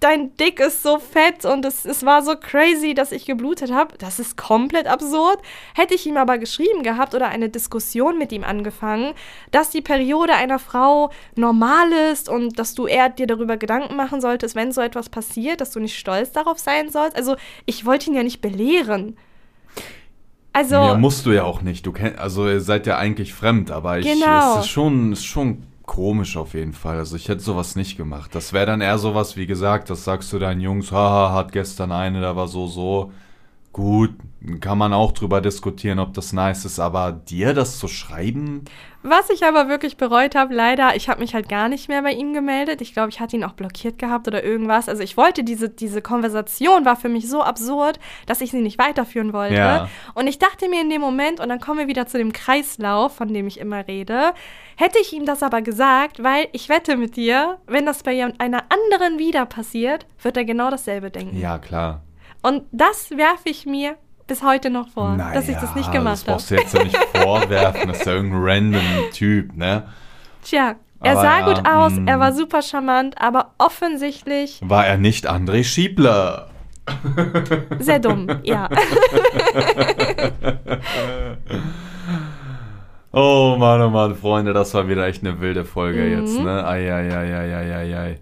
dein 0.00 0.34
Dick 0.36 0.60
ist 0.60 0.82
so 0.82 0.98
fett 0.98 1.44
und 1.44 1.64
es, 1.64 1.84
es 1.84 2.04
war 2.04 2.22
so 2.22 2.34
crazy, 2.34 2.94
dass 2.94 3.12
ich 3.12 3.26
geblutet 3.26 3.70
habe, 3.72 3.96
das 3.98 4.18
ist 4.18 4.36
komplett 4.36 4.86
absurd. 4.86 5.38
Hätte 5.74 5.94
ich 5.94 6.06
ihm 6.06 6.16
aber 6.16 6.38
geschrieben 6.38 6.82
gehabt 6.82 7.14
oder 7.14 7.28
eine 7.28 7.48
Diskussion 7.50 8.18
mit 8.18 8.32
ihm 8.32 8.42
angefangen, 8.42 9.12
dass 9.50 9.70
die 9.70 9.82
Periode 9.82 10.34
einer 10.34 10.58
Frau 10.58 11.10
normal 11.36 11.92
ist 12.12 12.28
und 12.28 12.58
dass 12.58 12.74
du 12.74 12.86
eher 12.86 13.10
dir 13.10 13.26
darüber 13.26 13.56
Gedanken 13.58 13.94
machen 13.96 14.20
solltest, 14.20 14.54
wenn 14.54 14.72
so 14.72 14.80
etwas 14.80 15.10
passiert, 15.10 15.60
dass 15.60 15.70
du 15.70 15.80
nicht 15.80 15.98
stolz 15.98 16.32
darauf 16.32 16.58
sein 16.58 16.90
sollst. 16.90 17.16
Also, 17.16 17.36
ich 17.66 17.84
wollte 17.84 18.10
ihn 18.10 18.16
ja 18.16 18.22
nicht 18.22 18.40
belehren. 18.40 19.16
Also, 20.52 20.74
Ja, 20.74 20.94
musst 20.96 21.26
du 21.26 21.30
ja 21.30 21.44
auch 21.44 21.62
nicht. 21.62 21.86
Du 21.86 21.92
kenn, 21.92 22.18
also 22.18 22.48
ihr 22.48 22.60
seid 22.60 22.86
ja 22.86 22.96
eigentlich 22.98 23.34
fremd, 23.34 23.70
aber 23.70 23.98
ich, 23.98 24.06
Genau. 24.06 24.54
es 24.54 24.64
ist 24.64 24.70
schon, 24.70 25.12
ist 25.12 25.24
schon 25.24 25.62
komisch 25.90 26.36
auf 26.36 26.54
jeden 26.54 26.72
Fall. 26.72 26.98
Also 26.98 27.16
ich 27.16 27.28
hätte 27.28 27.40
sowas 27.40 27.74
nicht 27.74 27.96
gemacht. 27.96 28.32
Das 28.36 28.52
wäre 28.52 28.66
dann 28.66 28.80
eher 28.80 28.98
sowas, 28.98 29.36
wie 29.36 29.46
gesagt, 29.46 29.90
das 29.90 30.04
sagst 30.04 30.32
du 30.32 30.38
deinen 30.38 30.60
Jungs, 30.60 30.92
haha, 30.92 31.34
hat 31.34 31.50
gestern 31.50 31.90
eine, 31.90 32.20
da 32.20 32.36
war 32.36 32.46
so, 32.46 32.68
so. 32.68 33.12
Gut, 33.72 34.10
kann 34.60 34.78
man 34.78 34.92
auch 34.92 35.12
drüber 35.12 35.40
diskutieren, 35.40 36.00
ob 36.00 36.12
das 36.14 36.32
nice 36.32 36.64
ist, 36.64 36.80
aber 36.80 37.12
dir 37.12 37.54
das 37.54 37.78
zu 37.78 37.86
schreiben, 37.86 38.64
Was 39.02 39.30
ich 39.30 39.44
aber 39.44 39.68
wirklich 39.68 39.96
bereut 39.96 40.34
habe, 40.34 40.52
leider, 40.52 40.96
ich 40.96 41.08
habe 41.08 41.20
mich 41.20 41.34
halt 41.34 41.48
gar 41.48 41.68
nicht 41.68 41.88
mehr 41.88 42.02
bei 42.02 42.12
ihm 42.12 42.34
gemeldet. 42.34 42.80
Ich 42.82 42.92
glaube, 42.92 43.08
ich 43.10 43.20
hatte 43.20 43.36
ihn 43.36 43.44
auch 43.44 43.52
blockiert 43.52 43.98
gehabt 43.98 44.26
oder 44.28 44.42
irgendwas. 44.44 44.88
Also 44.88 45.02
ich 45.02 45.16
wollte 45.16 45.44
diese, 45.44 45.70
diese 45.70 46.02
Konversation 46.02 46.84
war 46.84 46.96
für 46.96 47.08
mich 47.08 47.28
so 47.28 47.42
absurd, 47.42 48.00
dass 48.26 48.40
ich 48.40 48.50
sie 48.50 48.60
nicht 48.60 48.78
weiterführen 48.78 49.32
wollte. 49.32 49.54
Ja. 49.54 49.88
Und 50.14 50.26
ich 50.26 50.38
dachte 50.38 50.68
mir 50.68 50.82
in 50.82 50.90
dem 50.90 51.00
Moment, 51.00 51.38
und 51.38 51.48
dann 51.48 51.60
kommen 51.60 51.78
wir 51.78 51.86
wieder 51.86 52.06
zu 52.06 52.18
dem 52.18 52.32
Kreislauf, 52.32 53.14
von 53.14 53.32
dem 53.32 53.46
ich 53.46 53.60
immer 53.60 53.86
rede, 53.86 54.34
hätte 54.76 54.98
ich 55.00 55.12
ihm 55.12 55.24
das 55.24 55.42
aber 55.42 55.62
gesagt, 55.62 56.22
weil 56.22 56.48
ich 56.52 56.68
wette 56.68 56.96
mit 56.96 57.16
dir, 57.16 57.58
wenn 57.66 57.86
das 57.86 58.02
bei 58.02 58.22
einer 58.38 58.64
anderen 58.68 59.18
wieder 59.18 59.46
passiert, 59.46 60.06
wird 60.20 60.36
er 60.36 60.44
genau 60.44 60.70
dasselbe 60.70 61.10
denken. 61.10 61.38
ja 61.38 61.58
klar. 61.58 62.02
Und 62.42 62.62
das 62.72 63.10
werfe 63.10 63.48
ich 63.50 63.66
mir 63.66 63.96
bis 64.26 64.42
heute 64.42 64.70
noch 64.70 64.88
vor, 64.88 65.16
dass 65.16 65.48
ich 65.48 65.56
das 65.56 65.74
nicht 65.74 65.90
gemacht 65.92 66.12
Das 66.12 66.20
habe. 66.22 66.32
brauchst 66.32 66.50
du 66.50 66.54
jetzt 66.54 66.72
ja 66.74 66.84
nicht 66.84 66.96
vorwerfen, 67.16 67.88
das 67.88 67.98
ist 67.98 68.06
ja 68.06 68.12
irgendein 68.12 68.42
random 68.42 69.10
Typ, 69.12 69.56
ne? 69.56 69.88
Tja, 70.42 70.76
er 71.02 71.12
Aber 71.12 71.20
sah 71.20 71.38
ja, 71.40 71.44
gut 71.46 71.66
aus, 71.68 71.92
mm. 71.94 72.06
er 72.08 72.20
war 72.20 72.32
super 72.32 72.62
charmant, 72.62 73.20
aber 73.20 73.52
offensichtlich 73.58 74.60
War 74.62 74.86
er 74.86 74.98
nicht 74.98 75.28
André 75.28 75.64
Schiebler? 75.64 76.48
sehr 77.78 77.98
dumm, 77.98 78.26
ja. 78.42 78.68
Oh 83.12 83.56
Mann, 83.58 83.80
oh 83.82 83.90
Mann, 83.90 84.14
Freunde, 84.14 84.52
das 84.52 84.72
war 84.74 84.88
wieder 84.88 85.04
echt 85.06 85.22
eine 85.24 85.40
wilde 85.40 85.64
Folge 85.64 86.00
Mhm. 86.02 86.20
jetzt, 86.20 86.38
ne? 86.40 86.64
Eieieiei. 86.66 88.20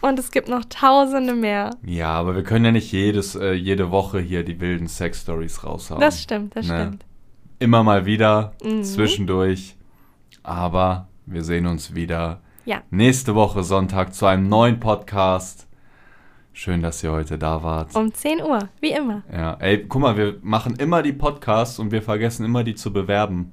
Und 0.00 0.18
es 0.18 0.30
gibt 0.30 0.48
noch 0.48 0.64
tausende 0.68 1.34
mehr. 1.34 1.70
Ja, 1.84 2.08
aber 2.12 2.34
wir 2.34 2.42
können 2.42 2.64
ja 2.64 2.72
nicht 2.72 2.90
jedes, 2.92 3.34
äh, 3.36 3.52
jede 3.52 3.90
Woche 3.90 4.18
hier 4.20 4.44
die 4.44 4.58
wilden 4.60 4.86
Sex-Stories 4.86 5.64
raushauen. 5.64 6.00
Das 6.00 6.22
stimmt, 6.22 6.56
das 6.56 6.66
Ne. 6.68 6.80
stimmt. 6.80 7.04
Immer 7.58 7.82
mal 7.82 8.06
wieder, 8.06 8.52
Mhm. 8.64 8.82
zwischendurch. 8.82 9.76
Aber 10.42 11.08
wir 11.26 11.44
sehen 11.44 11.66
uns 11.66 11.94
wieder 11.94 12.40
Ja. 12.64 12.82
nächste 12.90 13.34
Woche 13.34 13.62
Sonntag 13.62 14.14
zu 14.14 14.24
einem 14.26 14.48
neuen 14.48 14.80
Podcast. 14.80 15.66
Schön, 16.52 16.82
dass 16.82 17.02
ihr 17.04 17.12
heute 17.12 17.38
da 17.38 17.62
wart. 17.62 17.94
Um 17.94 18.12
10 18.12 18.42
Uhr, 18.42 18.58
wie 18.80 18.90
immer. 18.92 19.22
Ja, 19.32 19.54
ey, 19.60 19.84
guck 19.86 20.00
mal, 20.02 20.16
wir 20.16 20.38
machen 20.42 20.76
immer 20.76 21.02
die 21.02 21.12
Podcasts 21.12 21.78
und 21.78 21.90
wir 21.92 22.02
vergessen 22.02 22.44
immer 22.44 22.64
die 22.64 22.74
zu 22.74 22.92
bewerben. 22.92 23.52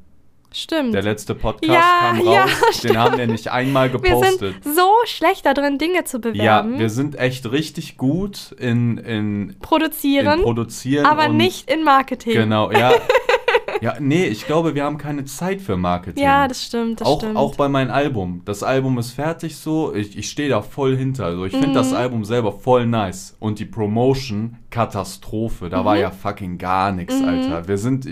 Stimmt. 0.53 0.93
Der 0.93 1.03
letzte 1.03 1.35
Podcast 1.35 1.71
Ja, 1.73 1.99
kam 2.13 2.25
ja, 2.25 2.41
raus. 2.43 2.49
Den 2.51 2.73
stimmt. 2.73 2.97
haben 2.97 3.17
wir 3.17 3.27
nicht 3.27 3.49
einmal 3.51 3.91
wir 3.91 3.99
gepostet. 3.99 4.63
sind 4.63 4.75
so 4.75 4.89
schlecht 5.05 5.45
da 5.45 5.53
drin, 5.53 5.77
Dinge 5.77 6.03
zu 6.05 6.17
ja, 6.17 6.21
bewerben, 6.31 6.79
wir 6.79 6.89
sind 6.89 7.19
echt 7.19 7.51
richtig 7.51 7.97
gut 7.97 8.53
in, 8.57 8.97
in, 8.97 9.49
in 9.49 9.55
produzieren, 9.59 10.41
Produzieren. 10.41 11.05
aber 11.05 11.27
nicht 11.27 11.69
in 11.69 11.83
Marketing. 11.83 12.33
Genau, 12.33 12.71
ja. 12.71 12.91
ja, 13.81 13.95
nee, 13.99 14.25
ich 14.25 14.45
glaube, 14.47 14.73
wir 14.73 14.83
haben 14.85 14.97
keine 14.97 15.25
Zeit 15.25 15.61
für 15.61 15.75
Marketing. 15.77 16.23
Ja, 16.23 16.47
das 16.47 16.63
stimmt, 16.63 17.01
das 17.01 17.07
auch, 17.07 17.19
stimmt. 17.19 17.35
auch 17.35 17.55
bei 17.55 17.67
meinem 17.67 17.91
Album. 17.91 18.41
Das 18.45 18.63
Album 18.63 18.97
ist 18.97 19.11
fertig 19.11 19.57
so. 19.57 19.93
Ich, 19.93 20.17
ich 20.17 20.29
stehe 20.29 20.49
da 20.49 20.61
voll 20.61 20.95
hinter. 20.97 21.25
Also 21.25 21.45
ich 21.45 21.51
finde 21.51 21.73
das 21.73 21.91
Mhm. 21.91 21.97
Album 21.97 22.25
selber 22.25 22.51
voll 22.53 22.85
nice. 22.87 23.35
Und 23.39 23.59
die 23.59 23.65
Promotion, 23.65 24.57
Katastrophe. 24.69 25.69
Da 25.69 25.83
war 25.85 25.95
Mhm. 25.95 26.01
ja 26.01 26.11
fucking 26.11 26.57
gar 26.57 26.91
nichts, 26.93 27.21
Alter. 27.21 27.67
Wir 27.67 27.77
sind. 27.77 28.07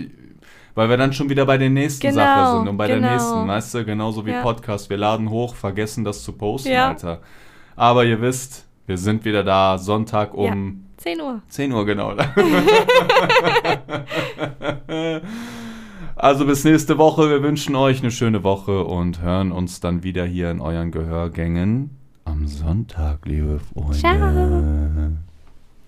Weil 0.76 0.88
wir 0.90 0.96
dann 0.98 1.12
schon 1.14 1.28
wieder 1.30 1.44
bei 1.46 1.58
der 1.58 1.70
nächsten 1.70 2.02
Genau, 2.06 2.16
Sache 2.16 2.58
sind 2.58 2.68
und 2.68 2.76
bei 2.76 2.86
genau. 2.86 3.00
der 3.00 3.10
nächsten, 3.12 3.48
weißt 3.48 3.74
du, 3.74 3.84
genauso 3.84 4.24
wie 4.26 4.30
Ja. 4.30 4.42
Podcast. 4.42 4.90
Wir 4.90 4.98
laden 4.98 5.30
hoch, 5.30 5.54
vergessen 5.54 6.04
das 6.04 6.22
zu 6.22 6.32
posten, 6.32 6.70
Ja. 6.70 6.88
Alter. 6.88 7.20
Aber 7.76 8.04
ihr 8.04 8.20
wisst, 8.20 8.66
wir 8.86 8.98
sind 8.98 9.24
wieder 9.24 9.42
da 9.42 9.78
Sonntag 9.78 10.34
um 10.34 10.84
10 10.98 11.20
Uhr. 11.20 11.40
10 11.48 11.72
Uhr 11.72 11.86
genau. 11.86 12.12
also 16.16 16.44
bis 16.46 16.62
nächste 16.64 16.98
Woche. 16.98 17.30
Wir 17.30 17.42
wünschen 17.42 17.74
euch 17.74 18.00
eine 18.02 18.10
schöne 18.10 18.44
Woche 18.44 18.84
und 18.84 19.22
hören 19.22 19.52
uns 19.52 19.80
dann 19.80 20.02
wieder 20.02 20.26
hier 20.26 20.50
in 20.50 20.60
euren 20.60 20.90
Gehörgängen 20.92 21.96
am 22.26 22.46
Sonntag, 22.46 23.20
liebe 23.24 23.60
Freunde. 23.60 23.96
Ciao. 23.96 25.16